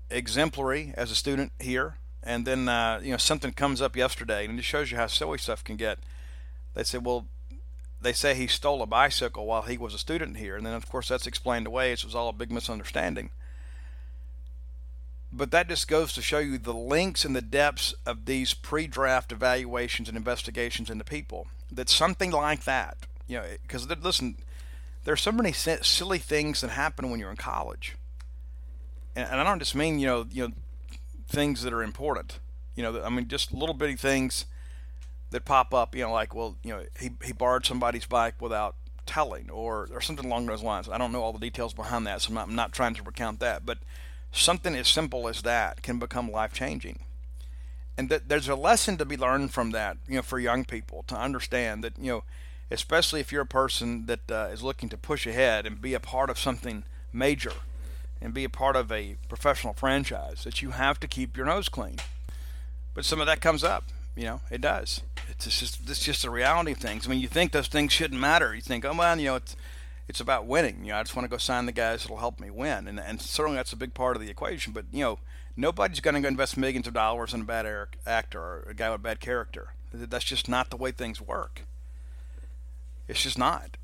exemplary 0.10 0.92
as 0.98 1.12
a 1.12 1.15
student 1.15 1.51
here. 1.60 1.98
And 2.24 2.48
then, 2.48 2.68
uh, 2.68 3.00
you 3.04 3.12
know, 3.12 3.18
something 3.18 3.51
comes 3.51 3.80
up 3.80 3.96
yesterday, 3.96 4.46
and 4.46 4.58
it 4.58 4.63
shows 4.63 4.89
you 4.89 4.98
how 4.98 5.06
silly 5.06 5.38
stuff 5.38 5.63
can 5.63 5.75
get. 5.75 6.00
They 6.74 6.84
say, 6.84 6.98
well, 6.98 7.27
they 8.06 8.14
say 8.14 8.36
he 8.36 8.46
stole 8.46 8.84
a 8.84 8.86
bicycle 8.86 9.48
while 9.48 9.64
he 9.64 9.78
was 9.80 9.96
a 9.96 9.98
student 9.98 10.38
here. 10.38 10.56
And 10.56 10.66
then, 10.66 10.76
of 10.76 10.88
course, 10.88 11.08
that's 11.08 11.26
explained 11.26 11.66
away. 11.66 11.92
It 11.92 12.06
was 12.06 12.14
all 12.14 12.30
a 12.30 12.34
big 12.34 12.52
misunderstanding. 12.52 13.32
But 15.34 15.50
that 15.52 15.68
just 15.68 15.88
goes 15.88 16.14
to 16.14 16.22
show 16.22 16.38
you 16.38 16.60
the 16.60 16.74
links 16.74 17.26
and 17.26 17.36
the 17.36 17.42
depths 17.42 17.96
of 18.06 18.26
these 18.26 18.54
pre 18.54 18.86
draft 18.86 19.32
evaluations 19.32 20.08
and 20.08 20.16
investigations 20.16 20.90
into 20.90 21.04
people. 21.04 21.48
That 21.72 21.90
something 21.90 22.30
like 22.30 22.64
that, 22.66 22.98
you 23.28 23.40
know, 23.40 23.46
because 23.64 23.90
listen, 23.90 24.38
there's 25.04 25.22
so 25.22 25.32
many 25.32 25.52
silly 25.52 26.20
things 26.20 26.62
that 26.62 26.70
happen 26.70 27.10
when 27.10 27.20
you're 27.20 27.32
in 27.32 27.38
college. 27.38 27.96
And, 29.16 29.28
and 29.30 29.42
I 29.42 29.44
don't 29.44 29.60
just 29.60 29.76
mean, 29.76 29.98
you 29.98 30.06
know, 30.06 30.28
you 30.32 30.48
know, 30.48 30.54
things 31.28 31.64
that 31.64 31.74
are 31.74 31.82
important. 31.82 32.38
You 32.76 32.84
know, 32.84 33.02
I 33.04 33.10
mean, 33.10 33.28
just 33.28 33.52
little 33.52 33.76
bitty 33.76 33.96
things 33.96 34.46
that 35.36 35.44
pop 35.44 35.74
up, 35.74 35.94
you 35.96 36.01
know, 36.01 36.13
like, 36.13 36.34
well, 36.34 36.56
you 36.63 36.72
know, 36.72 36.84
he, 36.98 37.12
he 37.24 37.34
borrowed 37.34 37.65
somebody's 37.65 38.06
bike 38.06 38.42
without 38.42 38.75
telling 39.06 39.50
or, 39.50 39.88
or 39.92 40.00
something 40.00 40.25
along 40.25 40.46
those 40.46 40.63
lines. 40.63 40.88
I 40.88 40.98
don't 40.98 41.12
know 41.12 41.22
all 41.22 41.34
the 41.34 41.39
details 41.39 41.74
behind 41.74 42.08
that, 42.08 42.22
so 42.22 42.30
I'm 42.30 42.36
not, 42.36 42.48
I'm 42.48 42.56
not 42.56 42.72
trying 42.72 42.94
to 42.96 43.04
recount 43.04 43.42
that. 43.42 43.65
But 43.65 43.80
something 44.32 44.74
as 44.75 44.88
simple 44.88 45.27
as 45.27 45.42
that 45.42 45.84
can 45.84 46.00
become 46.00 46.32
life 46.32 46.54
changing. 46.54 47.00
And 47.98 48.08
that 48.10 48.30
there's 48.30 48.48
a 48.48 48.56
lesson 48.56 48.98
to 48.98 49.06
be 49.06 49.18
learned 49.18 49.54
from 49.54 49.72
that, 49.72 49.98
you 50.08 50.15
know, 50.15 50.22
for 50.22 50.39
young 50.39 50.63
people 50.63 51.04
to 51.08 51.15
understand 51.15 51.84
that, 51.84 52.00
you 52.00 52.12
know, 52.12 52.24
especially 52.72 53.20
if 53.20 53.32
you're 53.32 53.42
a 53.42 53.46
person 53.46 54.06
that 54.06 54.32
uh, 54.32 54.48
is 54.51 54.63
looking 54.63 54.88
to 54.89 54.98
push 54.98 55.27
ahead 55.27 55.65
and 55.65 55.82
be 55.82 55.94
a 55.94 56.00
part 56.00 56.30
of 56.30 56.39
something 56.39 56.84
major 57.12 57.54
and 58.22 58.34
be 58.34 58.46
a 58.46 58.50
part 58.50 58.77
of 58.77 58.89
a 58.89 59.18
professional 59.27 59.74
franchise, 59.74 60.46
that 60.46 60.62
you 60.62 60.72
have 60.72 60.98
to 61.01 61.08
keep 61.08 61.36
your 61.36 61.46
nose 61.46 61.68
clean. 61.68 61.98
But 62.94 63.04
some 63.04 63.20
of 63.20 63.27
that 63.27 63.42
comes 63.42 63.63
up, 63.63 63.84
you 64.15 64.24
know, 64.24 64.42
it 64.50 64.62
does. 64.62 65.01
It's 65.38 65.60
just 65.60 65.89
it's 65.89 66.04
just 66.04 66.22
the 66.22 66.30
reality 66.30 66.72
of 66.72 66.77
things. 66.77 67.06
I 67.06 67.10
mean, 67.10 67.20
you 67.20 67.27
think 67.27 67.51
those 67.51 67.68
things 67.68 67.92
shouldn't 67.92 68.20
matter. 68.20 68.56
You 68.56 68.62
think, 68.62 68.86
oh 68.86 68.94
man, 68.94 69.20
you 69.20 69.25
know, 69.25 69.36
it's 69.36 69.56
it's 70.08 70.20
about 70.20 70.46
winning. 70.46 70.86
You 70.86 70.92
know, 70.92 71.00
I 71.00 71.04
just 71.04 71.15
want 71.15 71.25
to 71.25 71.30
go 71.30 71.38
sign 71.38 71.65
the 71.65 71.72
guys 71.72 72.04
that'll 72.04 72.18
help 72.18 72.39
me 72.39 72.50
win, 72.50 72.88
and 72.88 73.00
and 73.00 73.22
certainly 73.22 73.58
that's 73.58 73.74
a 73.74 73.77
big 73.77 73.94
part 73.94 74.15
of 74.15 74.22
the 74.22 74.30
equation. 74.30 74.72
But 74.74 74.86
you 74.92 75.04
know, 75.04 75.20
nobody's 75.58 76.00
going 76.00 76.15
to 76.15 76.22
go 76.22 76.27
invest 76.27 76.58
millions 76.58 76.88
of 76.88 76.94
dollars 76.94 77.34
in 77.34 77.42
a 77.42 77.46
bad 77.46 77.88
actor 78.06 78.39
or 78.39 78.68
a 78.70 78.74
guy 78.74 78.89
with 78.89 79.01
a 79.01 79.04
bad 79.04 79.20
character. 79.20 79.74
That's 79.94 80.25
just 80.25 80.50
not 80.50 80.70
the 80.70 80.77
way 80.77 80.92
things 80.92 81.22
work. 81.22 81.62
It's 83.08 83.24
just 83.24 83.38
not. 83.38 83.77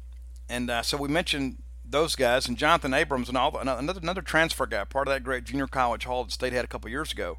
And 0.50 0.70
uh, 0.70 0.82
so 0.82 0.98
we 0.98 1.08
mentioned 1.08 1.58
those 1.86 2.16
guys 2.16 2.48
and 2.48 2.58
Jonathan 2.58 2.94
Abrams 2.94 3.30
and 3.30 3.38
all 3.38 3.52
the, 3.52 3.60
another 3.60 4.00
another 4.02 4.22
transfer 4.22 4.66
guy, 4.66 4.84
part 4.84 5.08
of 5.08 5.14
that 5.14 5.24
great 5.24 5.44
junior 5.44 5.68
college 5.68 6.06
haul 6.06 6.24
that 6.24 6.32
State 6.32 6.54
had 6.54 6.66
a 6.66 6.68
couple 6.68 6.90
years 6.90 7.12
ago. 7.12 7.38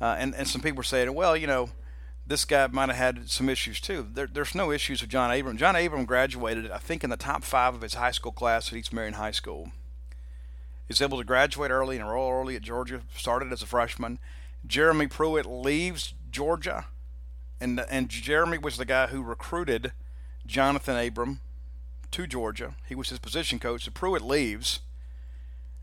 Uh, 0.00 0.16
and 0.18 0.34
and 0.34 0.48
some 0.48 0.60
people 0.60 0.78
were 0.78 0.82
saying, 0.82 1.12
well, 1.14 1.36
you 1.36 1.46
know, 1.46 1.70
this 2.26 2.44
guy 2.44 2.66
might 2.68 2.88
have 2.88 2.98
had 2.98 3.30
some 3.30 3.48
issues 3.48 3.80
too. 3.80 4.06
There, 4.12 4.26
there's 4.26 4.54
no 4.54 4.70
issues 4.70 5.00
with 5.00 5.10
John 5.10 5.30
Abram. 5.30 5.56
John 5.56 5.76
Abram 5.76 6.04
graduated, 6.04 6.70
I 6.70 6.78
think, 6.78 7.02
in 7.02 7.10
the 7.10 7.16
top 7.16 7.44
five 7.44 7.74
of 7.74 7.82
his 7.82 7.94
high 7.94 8.12
school 8.12 8.32
class 8.32 8.68
at 8.68 8.78
East 8.78 8.92
Marion 8.92 9.14
High 9.14 9.32
School. 9.32 9.72
He's 10.86 11.00
able 11.00 11.18
to 11.18 11.24
graduate 11.24 11.70
early 11.70 11.96
and 11.96 12.04
enroll 12.04 12.32
early 12.32 12.56
at 12.56 12.62
Georgia. 12.62 13.02
Started 13.16 13.52
as 13.52 13.62
a 13.62 13.66
freshman. 13.66 14.18
Jeremy 14.66 15.06
Pruitt 15.06 15.46
leaves 15.46 16.14
Georgia, 16.30 16.86
and 17.60 17.80
and 17.90 18.08
Jeremy 18.08 18.58
was 18.58 18.76
the 18.76 18.84
guy 18.84 19.08
who 19.08 19.22
recruited 19.22 19.92
Jonathan 20.46 20.96
Abram 20.96 21.40
to 22.12 22.26
Georgia. 22.26 22.74
He 22.88 22.94
was 22.94 23.08
his 23.08 23.18
position 23.18 23.58
coach. 23.58 23.84
So 23.84 23.90
Pruitt 23.90 24.22
leaves, 24.22 24.80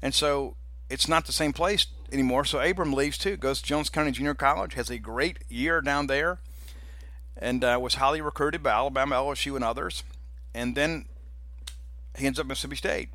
and 0.02 0.14
so 0.14 0.56
it's 0.90 1.08
not 1.08 1.26
the 1.26 1.32
same 1.32 1.54
place 1.54 1.86
anymore. 2.12 2.46
So 2.46 2.60
Abram 2.60 2.94
leaves 2.94 3.18
too, 3.18 3.38
goes 3.38 3.62
to 3.62 3.68
Jones 3.68 3.90
County 3.90 4.12
Junior 4.12 4.34
College, 4.34 4.74
has 4.74 4.90
a 4.90 4.98
great 4.98 5.40
year 5.48 5.82
down 5.82 6.08
there, 6.08 6.40
and 7.38 7.64
uh, 7.64 7.80
was 7.82 7.96
highly 7.96 8.22
recruited 8.22 8.64
by 8.64 8.72
Alabama, 8.72 9.16
LSU, 9.16 9.56
and 9.56 9.64
others. 9.64 10.04
And 10.54 10.76
then 10.76 11.06
he 12.18 12.26
ends 12.26 12.40
up 12.40 12.46
at 12.46 12.50
Mississippi 12.50 12.76
State 12.76 13.10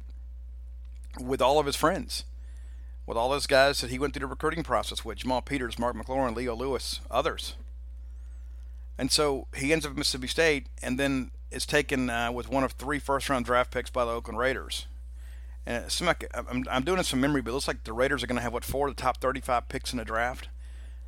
with 1.20 1.42
all 1.42 1.58
of 1.58 1.66
his 1.66 1.76
friends, 1.76 2.24
with 3.06 3.16
all 3.16 3.28
those 3.28 3.46
guys 3.46 3.80
that 3.80 3.90
he 3.90 3.98
went 3.98 4.14
through 4.14 4.20
the 4.20 4.26
recruiting 4.26 4.64
process 4.64 5.04
with 5.04 5.18
Jamal 5.18 5.42
Peters, 5.42 5.78
Mark 5.78 5.96
McLaurin, 5.96 6.34
Leo 6.34 6.54
Lewis, 6.54 7.00
others. 7.10 7.54
And 8.96 9.10
so 9.10 9.48
he 9.54 9.72
ends 9.72 9.84
up 9.84 9.92
at 9.92 9.98
Mississippi 9.98 10.28
State 10.28 10.68
and 10.82 10.98
then 10.98 11.32
is 11.50 11.66
taken 11.66 12.10
uh, 12.10 12.30
with 12.32 12.48
one 12.48 12.64
of 12.64 12.72
three 12.72 12.98
first 12.98 13.28
round 13.28 13.44
draft 13.44 13.70
picks 13.72 13.90
by 13.90 14.04
the 14.04 14.10
Oakland 14.10 14.38
Raiders. 14.38 14.86
And 15.66 15.84
it 15.84 16.00
like 16.02 16.30
I'm, 16.34 16.64
I'm 16.70 16.84
doing 16.84 17.02
some 17.02 17.20
memory, 17.20 17.40
but 17.40 17.50
it 17.50 17.54
looks 17.54 17.68
like 17.68 17.84
the 17.84 17.92
Raiders 17.92 18.22
are 18.22 18.26
going 18.26 18.36
to 18.36 18.42
have 18.42 18.52
what 18.52 18.64
four 18.64 18.88
of 18.88 18.96
the 18.96 19.02
top 19.02 19.20
35 19.20 19.68
picks 19.68 19.92
in 19.92 19.98
the 19.98 20.04
draft. 20.04 20.48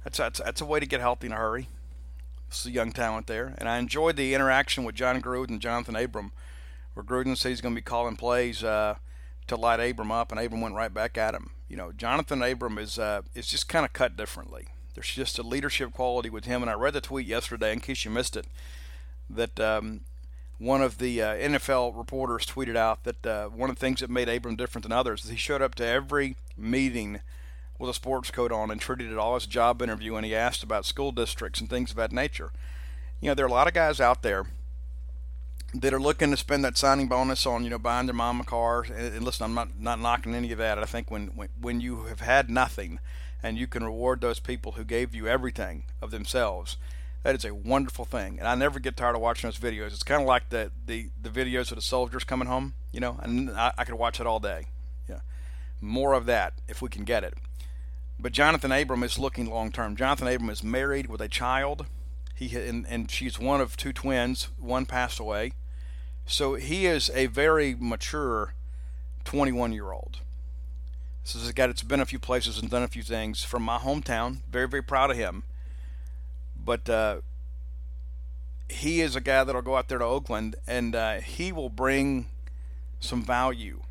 That's 0.04 0.18
that's 0.18 0.38
that's 0.38 0.60
a 0.60 0.66
way 0.66 0.80
to 0.80 0.86
get 0.86 1.00
healthy 1.00 1.26
in 1.26 1.32
a 1.32 1.36
hurry. 1.36 1.68
It's 2.48 2.64
a 2.64 2.70
young 2.70 2.92
talent 2.92 3.26
there, 3.26 3.54
and 3.58 3.68
I 3.68 3.78
enjoyed 3.78 4.16
the 4.16 4.32
interaction 4.32 4.84
with 4.84 4.94
Jon 4.94 5.20
Gruden 5.20 5.48
and 5.50 5.60
Jonathan 5.60 5.96
Abram, 5.96 6.32
where 6.94 7.04
Gruden 7.04 7.36
said 7.36 7.48
he's 7.48 7.60
going 7.60 7.74
to 7.74 7.80
be 7.80 7.84
calling 7.84 8.16
plays 8.16 8.62
uh, 8.62 8.96
to 9.48 9.56
light 9.56 9.80
Abram 9.80 10.12
up, 10.12 10.30
and 10.30 10.40
Abram 10.40 10.60
went 10.60 10.76
right 10.76 10.94
back 10.94 11.18
at 11.18 11.34
him. 11.34 11.50
You 11.68 11.76
know, 11.76 11.90
Jonathan 11.92 12.42
Abram 12.42 12.78
is 12.78 12.98
uh, 12.98 13.22
is 13.34 13.48
just 13.48 13.68
kind 13.68 13.84
of 13.84 13.92
cut 13.92 14.16
differently. 14.16 14.68
There's 14.94 15.12
just 15.12 15.38
a 15.38 15.42
leadership 15.42 15.92
quality 15.92 16.30
with 16.30 16.46
him, 16.46 16.62
and 16.62 16.70
I 16.70 16.74
read 16.74 16.94
the 16.94 17.00
tweet 17.00 17.26
yesterday 17.26 17.72
in 17.72 17.80
case 17.80 18.04
you 18.04 18.10
missed 18.10 18.36
it 18.36 18.46
that 19.28 19.58
um, 19.60 20.02
one 20.58 20.82
of 20.82 20.98
the 20.98 21.20
uh, 21.20 21.34
NFL 21.34 21.96
reporters 21.96 22.46
tweeted 22.46 22.76
out 22.76 23.04
that 23.04 23.26
uh, 23.26 23.48
one 23.48 23.68
of 23.68 23.76
the 23.76 23.80
things 23.80 24.00
that 24.00 24.10
made 24.10 24.28
Abram 24.28 24.56
different 24.56 24.84
than 24.84 24.92
others 24.92 25.24
is 25.24 25.30
he 25.30 25.36
showed 25.36 25.62
up 25.62 25.74
to 25.76 25.86
every 25.86 26.36
meeting 26.56 27.20
with 27.78 27.90
a 27.90 27.94
sports 27.94 28.30
coat 28.30 28.50
on 28.50 28.70
and 28.70 28.80
treated 28.80 29.12
it 29.12 29.18
all 29.18 29.36
as 29.36 29.44
a 29.44 29.48
job 29.48 29.82
interview, 29.82 30.16
and 30.16 30.24
he 30.24 30.34
asked 30.34 30.62
about 30.62 30.86
school 30.86 31.12
districts 31.12 31.60
and 31.60 31.68
things 31.68 31.90
of 31.90 31.96
that 31.96 32.12
nature. 32.12 32.52
You 33.20 33.28
know, 33.28 33.34
there 33.34 33.44
are 33.44 33.48
a 33.48 33.52
lot 33.52 33.68
of 33.68 33.74
guys 33.74 34.00
out 34.00 34.22
there 34.22 34.46
that 35.74 35.92
are 35.92 36.00
looking 36.00 36.30
to 36.30 36.36
spend 36.38 36.64
that 36.64 36.78
signing 36.78 37.08
bonus 37.08 37.44
on, 37.44 37.64
you 37.64 37.70
know, 37.70 37.78
buying 37.78 38.06
their 38.06 38.14
mom 38.14 38.40
a 38.40 38.44
car. 38.44 38.82
And, 38.82 39.16
and 39.16 39.24
listen, 39.24 39.44
I'm 39.44 39.54
not 39.54 39.78
not 39.78 40.00
knocking 40.00 40.34
any 40.34 40.52
of 40.52 40.58
that. 40.58 40.78
I 40.78 40.84
think 40.84 41.10
when, 41.10 41.28
when 41.28 41.48
when 41.60 41.80
you 41.80 42.04
have 42.04 42.20
had 42.20 42.48
nothing, 42.48 42.98
and 43.42 43.58
you 43.58 43.66
can 43.66 43.84
reward 43.84 44.20
those 44.20 44.40
people 44.40 44.72
who 44.72 44.84
gave 44.84 45.14
you 45.14 45.28
everything 45.28 45.84
of 46.00 46.10
themselves 46.10 46.76
that 47.26 47.34
is 47.34 47.44
a 47.44 47.52
wonderful 47.52 48.04
thing, 48.04 48.38
and 48.38 48.46
I 48.46 48.54
never 48.54 48.78
get 48.78 48.96
tired 48.96 49.16
of 49.16 49.20
watching 49.20 49.48
those 49.48 49.58
videos. 49.58 49.88
It's 49.88 50.04
kind 50.04 50.22
of 50.22 50.28
like 50.28 50.50
the, 50.50 50.70
the, 50.86 51.08
the 51.20 51.28
videos 51.28 51.72
of 51.72 51.74
the 51.74 51.82
soldiers 51.82 52.22
coming 52.22 52.46
home, 52.46 52.74
you 52.92 53.00
know, 53.00 53.18
and 53.20 53.50
I, 53.50 53.72
I 53.76 53.84
could 53.84 53.96
watch 53.96 54.20
it 54.20 54.28
all 54.28 54.38
day. 54.38 54.66
Yeah, 55.08 55.18
more 55.80 56.12
of 56.12 56.26
that 56.26 56.52
if 56.68 56.80
we 56.80 56.88
can 56.88 57.02
get 57.02 57.24
it. 57.24 57.34
But 58.16 58.30
Jonathan 58.30 58.70
Abram 58.70 59.02
is 59.02 59.18
looking 59.18 59.50
long 59.50 59.72
term. 59.72 59.96
Jonathan 59.96 60.28
Abram 60.28 60.50
is 60.50 60.62
married 60.62 61.08
with 61.08 61.20
a 61.20 61.28
child. 61.28 61.86
He 62.32 62.56
and, 62.56 62.86
and 62.88 63.10
she's 63.10 63.40
one 63.40 63.60
of 63.60 63.76
two 63.76 63.92
twins. 63.92 64.50
One 64.56 64.86
passed 64.86 65.18
away, 65.18 65.50
so 66.26 66.54
he 66.54 66.86
is 66.86 67.10
a 67.12 67.26
very 67.26 67.74
mature 67.76 68.54
21 69.24 69.72
year 69.72 69.90
old. 69.90 70.20
This 71.24 71.34
is 71.34 71.48
a 71.48 71.52
guy 71.52 71.66
that's 71.66 71.82
been 71.82 71.98
a 71.98 72.06
few 72.06 72.20
places 72.20 72.56
and 72.56 72.70
done 72.70 72.84
a 72.84 72.88
few 72.88 73.02
things 73.02 73.42
from 73.42 73.64
my 73.64 73.78
hometown. 73.78 74.42
Very 74.48 74.68
very 74.68 74.82
proud 74.84 75.10
of 75.10 75.16
him 75.16 75.42
but 76.66 76.90
uh, 76.90 77.20
he 78.68 79.00
is 79.00 79.16
a 79.16 79.20
guy 79.20 79.44
that'll 79.44 79.62
go 79.62 79.76
out 79.76 79.88
there 79.88 79.98
to 79.98 80.04
Oakland 80.04 80.56
and 80.66 80.94
uh, 80.94 81.20
he 81.20 81.52
will 81.52 81.70
bring 81.70 82.26
some 83.00 83.22
value 83.22 83.82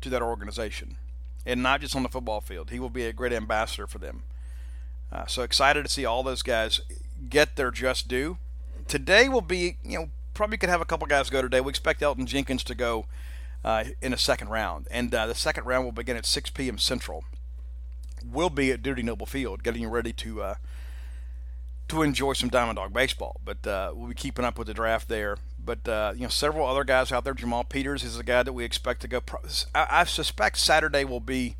to 0.00 0.10
that 0.10 0.22
organization, 0.22 0.96
and 1.44 1.62
not 1.62 1.80
just 1.80 1.96
on 1.96 2.02
the 2.02 2.08
football 2.08 2.40
field. 2.40 2.70
He 2.70 2.78
will 2.78 2.90
be 2.90 3.06
a 3.06 3.12
great 3.12 3.32
ambassador 3.32 3.86
for 3.86 3.98
them. 3.98 4.22
Uh, 5.10 5.26
so 5.26 5.42
excited 5.42 5.84
to 5.84 5.90
see 5.90 6.04
all 6.04 6.22
those 6.22 6.42
guys 6.42 6.80
get 7.28 7.56
their 7.56 7.70
just 7.70 8.08
due. 8.08 8.38
Today 8.88 9.28
will 9.28 9.40
be, 9.40 9.78
you 9.82 9.98
know, 9.98 10.10
probably 10.34 10.58
could 10.58 10.68
have 10.68 10.80
a 10.80 10.84
couple 10.84 11.06
guys 11.06 11.30
go 11.30 11.42
today. 11.42 11.60
We 11.60 11.70
expect 11.70 12.02
Elgton 12.02 12.26
Jenkins 12.26 12.62
to 12.64 12.74
go 12.74 13.06
uh, 13.64 13.84
in 14.02 14.12
a 14.12 14.18
second 14.18 14.48
round, 14.48 14.86
and 14.90 15.14
uh, 15.14 15.26
the 15.26 15.34
second 15.34 15.64
round 15.64 15.84
will 15.84 15.92
begin 15.92 16.16
at 16.16 16.26
6 16.26 16.50
p.m. 16.50 16.78
Central. 16.78 17.24
We'll 18.24 18.50
be 18.50 18.70
at 18.72 18.82
Dudy 18.82 19.02
Noble 19.02 19.26
Field, 19.26 19.62
getting 19.62 19.88
ready 19.88 20.12
to 20.14 20.42
uh, 20.42 20.54
to 21.88 22.02
enjoy 22.02 22.32
some 22.32 22.48
Diamond 22.48 22.76
Dawg 22.76 22.92
baseball. 22.92 23.40
But 23.44 23.66
uh, 23.66 23.92
we'll 23.94 24.08
be 24.08 24.14
keeping 24.14 24.44
up 24.44 24.58
with 24.58 24.66
the 24.66 24.74
draft 24.74 25.08
there. 25.08 25.36
But 25.62 25.88
uh, 25.88 26.12
you 26.14 26.22
know, 26.22 26.28
several 26.28 26.66
other 26.66 26.84
guys 26.84 27.12
out 27.12 27.24
there. 27.24 27.34
Jamal 27.34 27.64
Peters 27.64 28.04
is 28.04 28.18
a 28.18 28.24
guy 28.24 28.42
that 28.42 28.52
we 28.52 28.64
expect 28.64 29.02
to 29.02 29.08
go. 29.08 29.20
I, 29.74 29.86
I 29.90 30.04
suspect 30.04 30.58
Saturday 30.58 31.04
will 31.04 31.20
be 31.20 31.56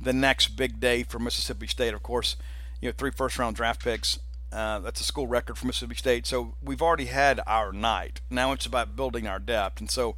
the 0.00 0.12
next 0.12 0.48
big 0.56 0.80
day 0.80 1.02
for 1.02 1.18
Mississippi 1.18 1.66
State. 1.66 1.92
Of 1.94 2.02
course, 2.02 2.36
you 2.80 2.88
know, 2.88 2.94
three 2.96 3.10
first 3.10 3.38
round 3.38 3.56
draft 3.56 3.84
picks 3.84 4.18
Uh, 4.52 4.80
that's 4.80 5.00
a 5.00 5.04
school 5.04 5.28
record 5.28 5.56
for 5.58 5.66
Mississippi 5.66 5.94
State. 5.94 6.26
So 6.26 6.54
we've 6.62 6.82
already 6.82 7.06
had 7.06 7.40
our 7.46 7.72
night. 7.72 8.20
Now 8.30 8.52
it's 8.52 8.66
about 8.66 8.96
building 8.96 9.26
our 9.26 9.38
depth. 9.38 9.80
And 9.80 9.90
so 9.90 10.16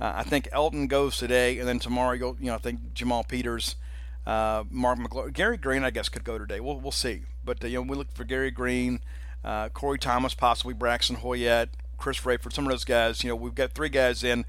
uh, 0.00 0.12
I 0.16 0.22
think 0.22 0.48
Elgton 0.52 0.86
goes 0.88 1.16
today, 1.16 1.58
and 1.58 1.66
then 1.66 1.78
tomorrow, 1.78 2.14
you 2.14 2.36
know, 2.40 2.54
I 2.54 2.58
think 2.58 2.94
Jamal 2.94 3.24
Peters, 3.24 3.76
uh, 4.26 4.64
Mark 4.70 4.98
McLaurin, 4.98 5.32
Gerri 5.32 5.60
Green, 5.60 5.84
I 5.84 5.90
guess, 5.90 6.08
could 6.08 6.24
go 6.24 6.38
today. 6.38 6.60
We'll, 6.60 6.80
we'll 6.80 6.92
see. 6.92 7.22
But, 7.44 7.62
uh, 7.64 7.66
you 7.66 7.76
know, 7.76 7.82
we 7.82 7.96
look 7.96 8.12
for 8.12 8.24
Gerri 8.24 8.52
Green, 8.52 9.00
uh, 9.44 9.68
Corey 9.70 9.98
Thomas, 9.98 10.34
possibly 10.34 10.74
Braxton 10.74 11.16
Hoyett, 11.16 11.68
Chris 11.98 12.20
Rayford, 12.20 12.52
some 12.52 12.64
of 12.64 12.70
those 12.70 12.84
guys. 12.84 13.22
You 13.22 13.30
know, 13.30 13.36
we've 13.36 13.54
got 13.54 13.72
three 13.72 13.88
guys 13.88 14.24
in. 14.24 14.44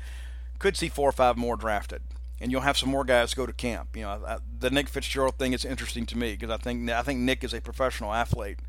Could 0.59 0.77
see 0.77 0.89
four 0.89 1.09
or 1.09 1.13
five 1.13 1.36
more 1.38 1.57
drafted 1.57 2.01
and 2.43 2.51
you'll 2.51 2.62
have 2.62 2.77
some 2.77 2.89
more 2.89 3.05
guys 3.05 3.33
go 3.33 3.45
to 3.45 3.53
camp. 3.53 3.95
You 3.95 4.01
know, 4.01 4.39
the 4.59 4.69
Nick 4.69 4.89
Fitzgerald 4.89 5.38
thing 5.38 5.53
is 5.53 5.63
interesting 5.63 6.05
to 6.07 6.17
me 6.17 6.33
because 6.33 6.49
I 6.49 6.57
think 6.57 6.89
I 6.89 7.01
think 7.01 7.21
Nick 7.21 7.41
is 7.41 7.53
a 7.53 7.62
professional 7.62 8.13
athlete, 8.13 8.59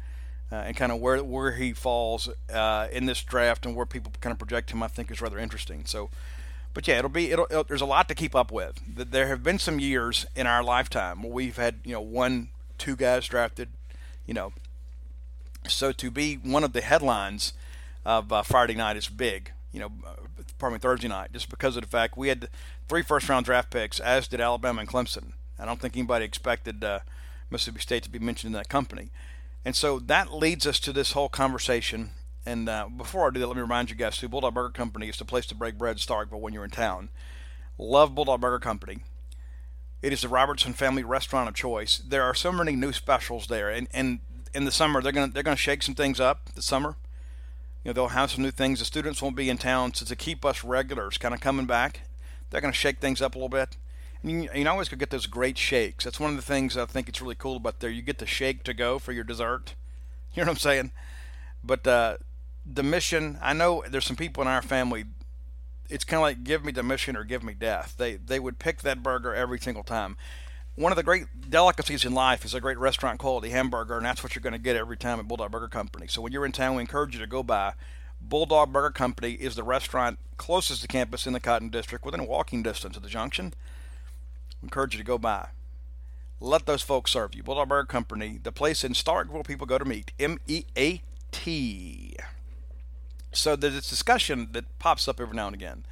uh, 0.52 0.56
and 0.56 0.76
kind 0.76 0.92
of 0.92 1.00
where 1.00 1.22
where 1.24 1.52
he 1.52 1.72
falls 1.72 2.28
uh, 2.52 2.86
in 2.92 3.06
this 3.06 3.20
draft 3.24 3.66
and 3.66 3.74
where 3.74 3.84
people 3.84 4.12
kind 4.20 4.30
of 4.30 4.38
project 4.38 4.70
him, 4.70 4.80
I 4.80 4.86
think 4.86 5.10
is 5.10 5.20
rather 5.20 5.40
interesting. 5.40 5.84
So, 5.86 6.10
but 6.74 6.86
yeah, 6.88 6.98
it'll 6.98 7.08
be 7.08 7.30
it'll, 7.30 7.46
it'll, 7.50 7.64
there's 7.64 7.80
a 7.80 7.86
lot 7.86 8.08
to 8.08 8.14
keep 8.14 8.34
up 8.34 8.52
with. 8.52 8.80
There 8.86 9.28
have 9.28 9.42
been 9.42 9.58
some 9.58 9.78
years 9.78 10.26
in 10.36 10.46
our 10.46 10.62
lifetime 10.62 11.22
where 11.22 11.32
we've 11.32 11.56
had 11.56 11.76
you 11.84 11.92
know 11.92 12.00
one, 12.00 12.48
two 12.76 12.96
guys 12.96 13.26
drafted, 13.26 13.70
you 14.26 14.34
know. 14.34 14.52
So 15.66 15.92
to 15.92 16.10
be 16.10 16.34
one 16.34 16.64
of 16.64 16.74
the 16.74 16.82
headlines 16.82 17.54
of 18.04 18.32
uh, 18.32 18.42
Friday 18.42 18.74
night 18.74 18.96
is 18.96 19.08
big. 19.08 19.52
You 19.72 19.80
know, 19.80 19.92
uh, 20.06 20.42
pardon 20.58 20.74
me, 20.74 20.80
Thursday 20.80 21.08
night, 21.08 21.32
just 21.32 21.48
because 21.48 21.76
of 21.76 21.82
the 21.82 21.88
fact 21.88 22.16
we 22.16 22.28
had 22.28 22.48
three 22.88 23.02
first 23.02 23.28
round 23.28 23.46
draft 23.46 23.70
picks, 23.70 24.00
as 24.00 24.28
did 24.28 24.40
Alabama 24.40 24.80
and 24.80 24.88
Clemson. 24.88 25.32
I 25.58 25.64
don't 25.64 25.80
think 25.80 25.96
anybody 25.96 26.24
expected 26.24 26.82
uh, 26.82 27.00
Mississippi 27.50 27.80
State 27.80 28.02
to 28.02 28.10
be 28.10 28.18
mentioned 28.18 28.54
in 28.54 28.58
that 28.58 28.68
company. 28.68 29.10
And 29.64 29.74
so 29.74 29.98
that 30.00 30.32
leads 30.32 30.66
us 30.66 30.78
to 30.80 30.92
this 30.92 31.12
whole 31.12 31.28
conversation. 31.28 32.10
And 32.46 32.68
uh, 32.68 32.88
before 32.94 33.26
I 33.26 33.30
do 33.30 33.40
that, 33.40 33.46
let 33.46 33.56
me 33.56 33.62
remind 33.62 33.90
you 33.90 33.96
guys 33.96 34.18
too 34.18 34.28
Bulldog 34.28 34.54
Burger 34.54 34.70
Company 34.70 35.08
is 35.08 35.16
the 35.16 35.24
place 35.24 35.46
to 35.46 35.54
break 35.54 35.78
bread 35.78 35.96
Starkville 35.96 36.40
when 36.40 36.52
you're 36.52 36.64
in 36.64 36.70
town. 36.70 37.08
Love 37.78 38.14
Bulldog 38.14 38.40
Burger 38.40 38.58
Company. 38.58 38.98
It 40.02 40.12
is 40.12 40.20
the 40.20 40.28
Robertson 40.28 40.74
family 40.74 41.02
restaurant 41.02 41.48
of 41.48 41.54
choice. 41.54 41.98
There 41.98 42.22
are 42.22 42.34
so 42.34 42.52
many 42.52 42.76
new 42.76 42.92
specials 42.92 43.46
there, 43.46 43.70
and, 43.70 43.88
and 43.94 44.20
in 44.54 44.66
the 44.66 44.70
summer 44.70 45.00
they're 45.00 45.12
gonna 45.12 45.32
they're 45.32 45.42
gonna 45.42 45.56
shake 45.56 45.82
some 45.82 45.94
things 45.94 46.20
up. 46.20 46.50
The 46.54 46.60
summer, 46.60 46.96
you 47.82 47.88
know, 47.88 47.92
they'll 47.94 48.08
have 48.08 48.30
some 48.30 48.42
new 48.42 48.50
things. 48.50 48.80
The 48.80 48.84
students 48.84 49.22
won't 49.22 49.36
be 49.36 49.48
in 49.48 49.56
town, 49.56 49.94
so 49.94 50.04
to 50.04 50.14
keep 50.14 50.44
us 50.44 50.62
regulars 50.62 51.16
kind 51.16 51.34
of 51.34 51.40
coming 51.40 51.64
back, 51.64 52.02
they're 52.50 52.60
gonna 52.60 52.74
shake 52.74 53.00
things 53.00 53.22
up 53.22 53.34
a 53.34 53.38
little 53.38 53.48
bit. 53.48 53.78
You, 54.22 54.48
you 54.54 54.68
always 54.68 54.88
could 54.88 54.98
get 54.98 55.10
those 55.10 55.26
great 55.26 55.58
shakes. 55.58 56.04
That's 56.04 56.20
one 56.20 56.30
of 56.30 56.36
the 56.36 56.42
things 56.42 56.76
I 56.76 56.86
think 56.86 57.08
it's 57.08 57.20
really 57.20 57.34
cool 57.34 57.56
about 57.56 57.80
there. 57.80 57.90
You 57.90 58.02
get 58.02 58.18
the 58.18 58.26
shake 58.26 58.62
to 58.64 58.74
go 58.74 58.98
for 58.98 59.12
your 59.12 59.24
dessert. 59.24 59.74
You 60.34 60.42
know 60.42 60.48
what 60.48 60.54
I'm 60.54 60.58
saying? 60.58 60.90
But 61.62 61.86
uh, 61.86 62.16
the 62.66 62.82
mission, 62.82 63.38
I 63.42 63.52
know 63.52 63.84
there's 63.88 64.06
some 64.06 64.16
people 64.16 64.42
in 64.42 64.48
our 64.48 64.62
family. 64.62 65.04
It's 65.90 66.04
kind 66.04 66.18
of 66.18 66.22
like 66.22 66.44
give 66.44 66.64
me 66.64 66.72
the 66.72 66.82
mission 66.82 67.16
or 67.16 67.24
give 67.24 67.42
me 67.42 67.54
death. 67.54 67.94
They 67.98 68.16
they 68.16 68.40
would 68.40 68.58
pick 68.58 68.82
that 68.82 69.02
burger 69.02 69.34
every 69.34 69.60
single 69.60 69.82
time. 69.82 70.16
One 70.76 70.90
of 70.90 70.96
the 70.96 71.04
great 71.04 71.50
delicacies 71.50 72.04
in 72.04 72.14
life 72.14 72.44
is 72.44 72.52
a 72.52 72.60
great 72.60 72.78
restaurant 72.78 73.20
quality 73.20 73.50
hamburger, 73.50 73.96
and 73.96 74.04
that's 74.04 74.24
what 74.24 74.34
you're 74.34 74.42
going 74.42 74.54
to 74.54 74.58
get 74.58 74.74
every 74.74 74.96
time 74.96 75.20
at 75.20 75.28
Bulldog 75.28 75.52
Burger 75.52 75.68
Company. 75.68 76.08
So 76.08 76.20
when 76.20 76.32
you're 76.32 76.46
in 76.46 76.50
town, 76.50 76.74
we 76.74 76.80
encourage 76.80 77.14
you 77.14 77.20
to 77.20 77.28
go 77.28 77.44
by. 77.44 77.74
Bulldog 78.20 78.72
Burger 78.72 78.90
Company 78.90 79.32
is 79.34 79.54
the 79.54 79.62
restaurant 79.62 80.18
closest 80.36 80.82
to 80.82 80.88
campus 80.88 81.26
in 81.28 81.32
the 81.32 81.40
Cotton 81.40 81.68
District, 81.68 82.04
within 82.04 82.26
walking 82.26 82.62
distance 82.62 82.96
of 82.96 83.02
the 83.04 83.08
junction 83.08 83.54
We 84.60 84.66
encourage 84.66 84.94
you 84.94 84.98
to 84.98 85.04
go 85.04 85.18
by. 85.18 85.48
Let 86.40 86.66
those 86.66 86.82
folks 86.82 87.12
serve 87.12 87.34
you. 87.34 87.42
Bulldog 87.44 87.68
Burger 87.68 87.86
Company, 87.86 88.40
the 88.42 88.50
place 88.50 88.82
in 88.82 88.94
Starkville 88.94 89.46
people 89.46 89.66
go 89.66 89.78
to 89.78 89.84
meet. 89.84 90.12
M 90.18 90.38
E 90.48 90.64
A 90.76 91.02
T. 91.30 92.16
So 93.34 93.56
there's 93.56 93.74
this 93.74 93.88
discussion 93.88 94.48
that 94.52 94.78
pops 94.78 95.08
up 95.08 95.20
every 95.20 95.34
now 95.34 95.46
and 95.46 95.54
again. 95.54 95.84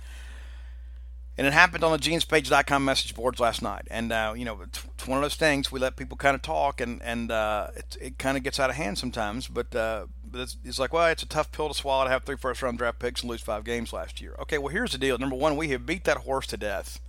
And 1.38 1.46
it 1.46 1.54
happened 1.54 1.82
on 1.82 1.92
the 1.92 1.98
genespage.com 1.98 2.84
message 2.84 3.14
boards 3.14 3.40
last 3.40 3.62
night. 3.62 3.88
And, 3.90 4.12
uh, 4.12 4.34
you 4.36 4.44
know, 4.44 4.60
it's 4.60 5.06
one 5.06 5.16
of 5.16 5.22
those 5.22 5.34
things 5.34 5.72
we 5.72 5.80
let 5.80 5.96
people 5.96 6.16
kind 6.16 6.34
of 6.34 6.42
talk 6.42 6.80
and, 6.80 7.00
and 7.02 7.32
uh, 7.32 7.68
it, 7.74 7.96
it 8.00 8.18
kind 8.18 8.36
of 8.36 8.42
gets 8.42 8.60
out 8.60 8.68
of 8.68 8.76
hand 8.76 8.98
sometimes. 8.98 9.48
But, 9.48 9.74
uh, 9.74 10.06
it's, 10.34 10.56
it's, 10.62 10.78
like, 10.78 10.92
well, 10.92 11.06
it's 11.06 11.22
a 11.22 11.26
tough 11.26 11.50
pill 11.50 11.68
to 11.68 11.74
swallow 11.74 12.04
to 12.04 12.10
have 12.10 12.24
three 12.24 12.36
first 12.36 12.62
round 12.62 12.78
draft 12.78 12.98
picks 12.98 13.22
and 13.22 13.30
lose 13.30 13.40
five 13.40 13.64
games 13.64 13.94
last 13.94 14.20
year. 14.20 14.36
Okay, 14.40 14.58
well, 14.58 14.68
here's 14.68 14.92
the 14.92 14.98
deal. 14.98 15.16
Number 15.16 15.36
one, 15.36 15.56
we 15.56 15.68
have 15.68 15.86
beat 15.86 16.04
that 16.04 16.18
horse 16.18 16.46
to 16.48 16.58
death. 16.58 17.00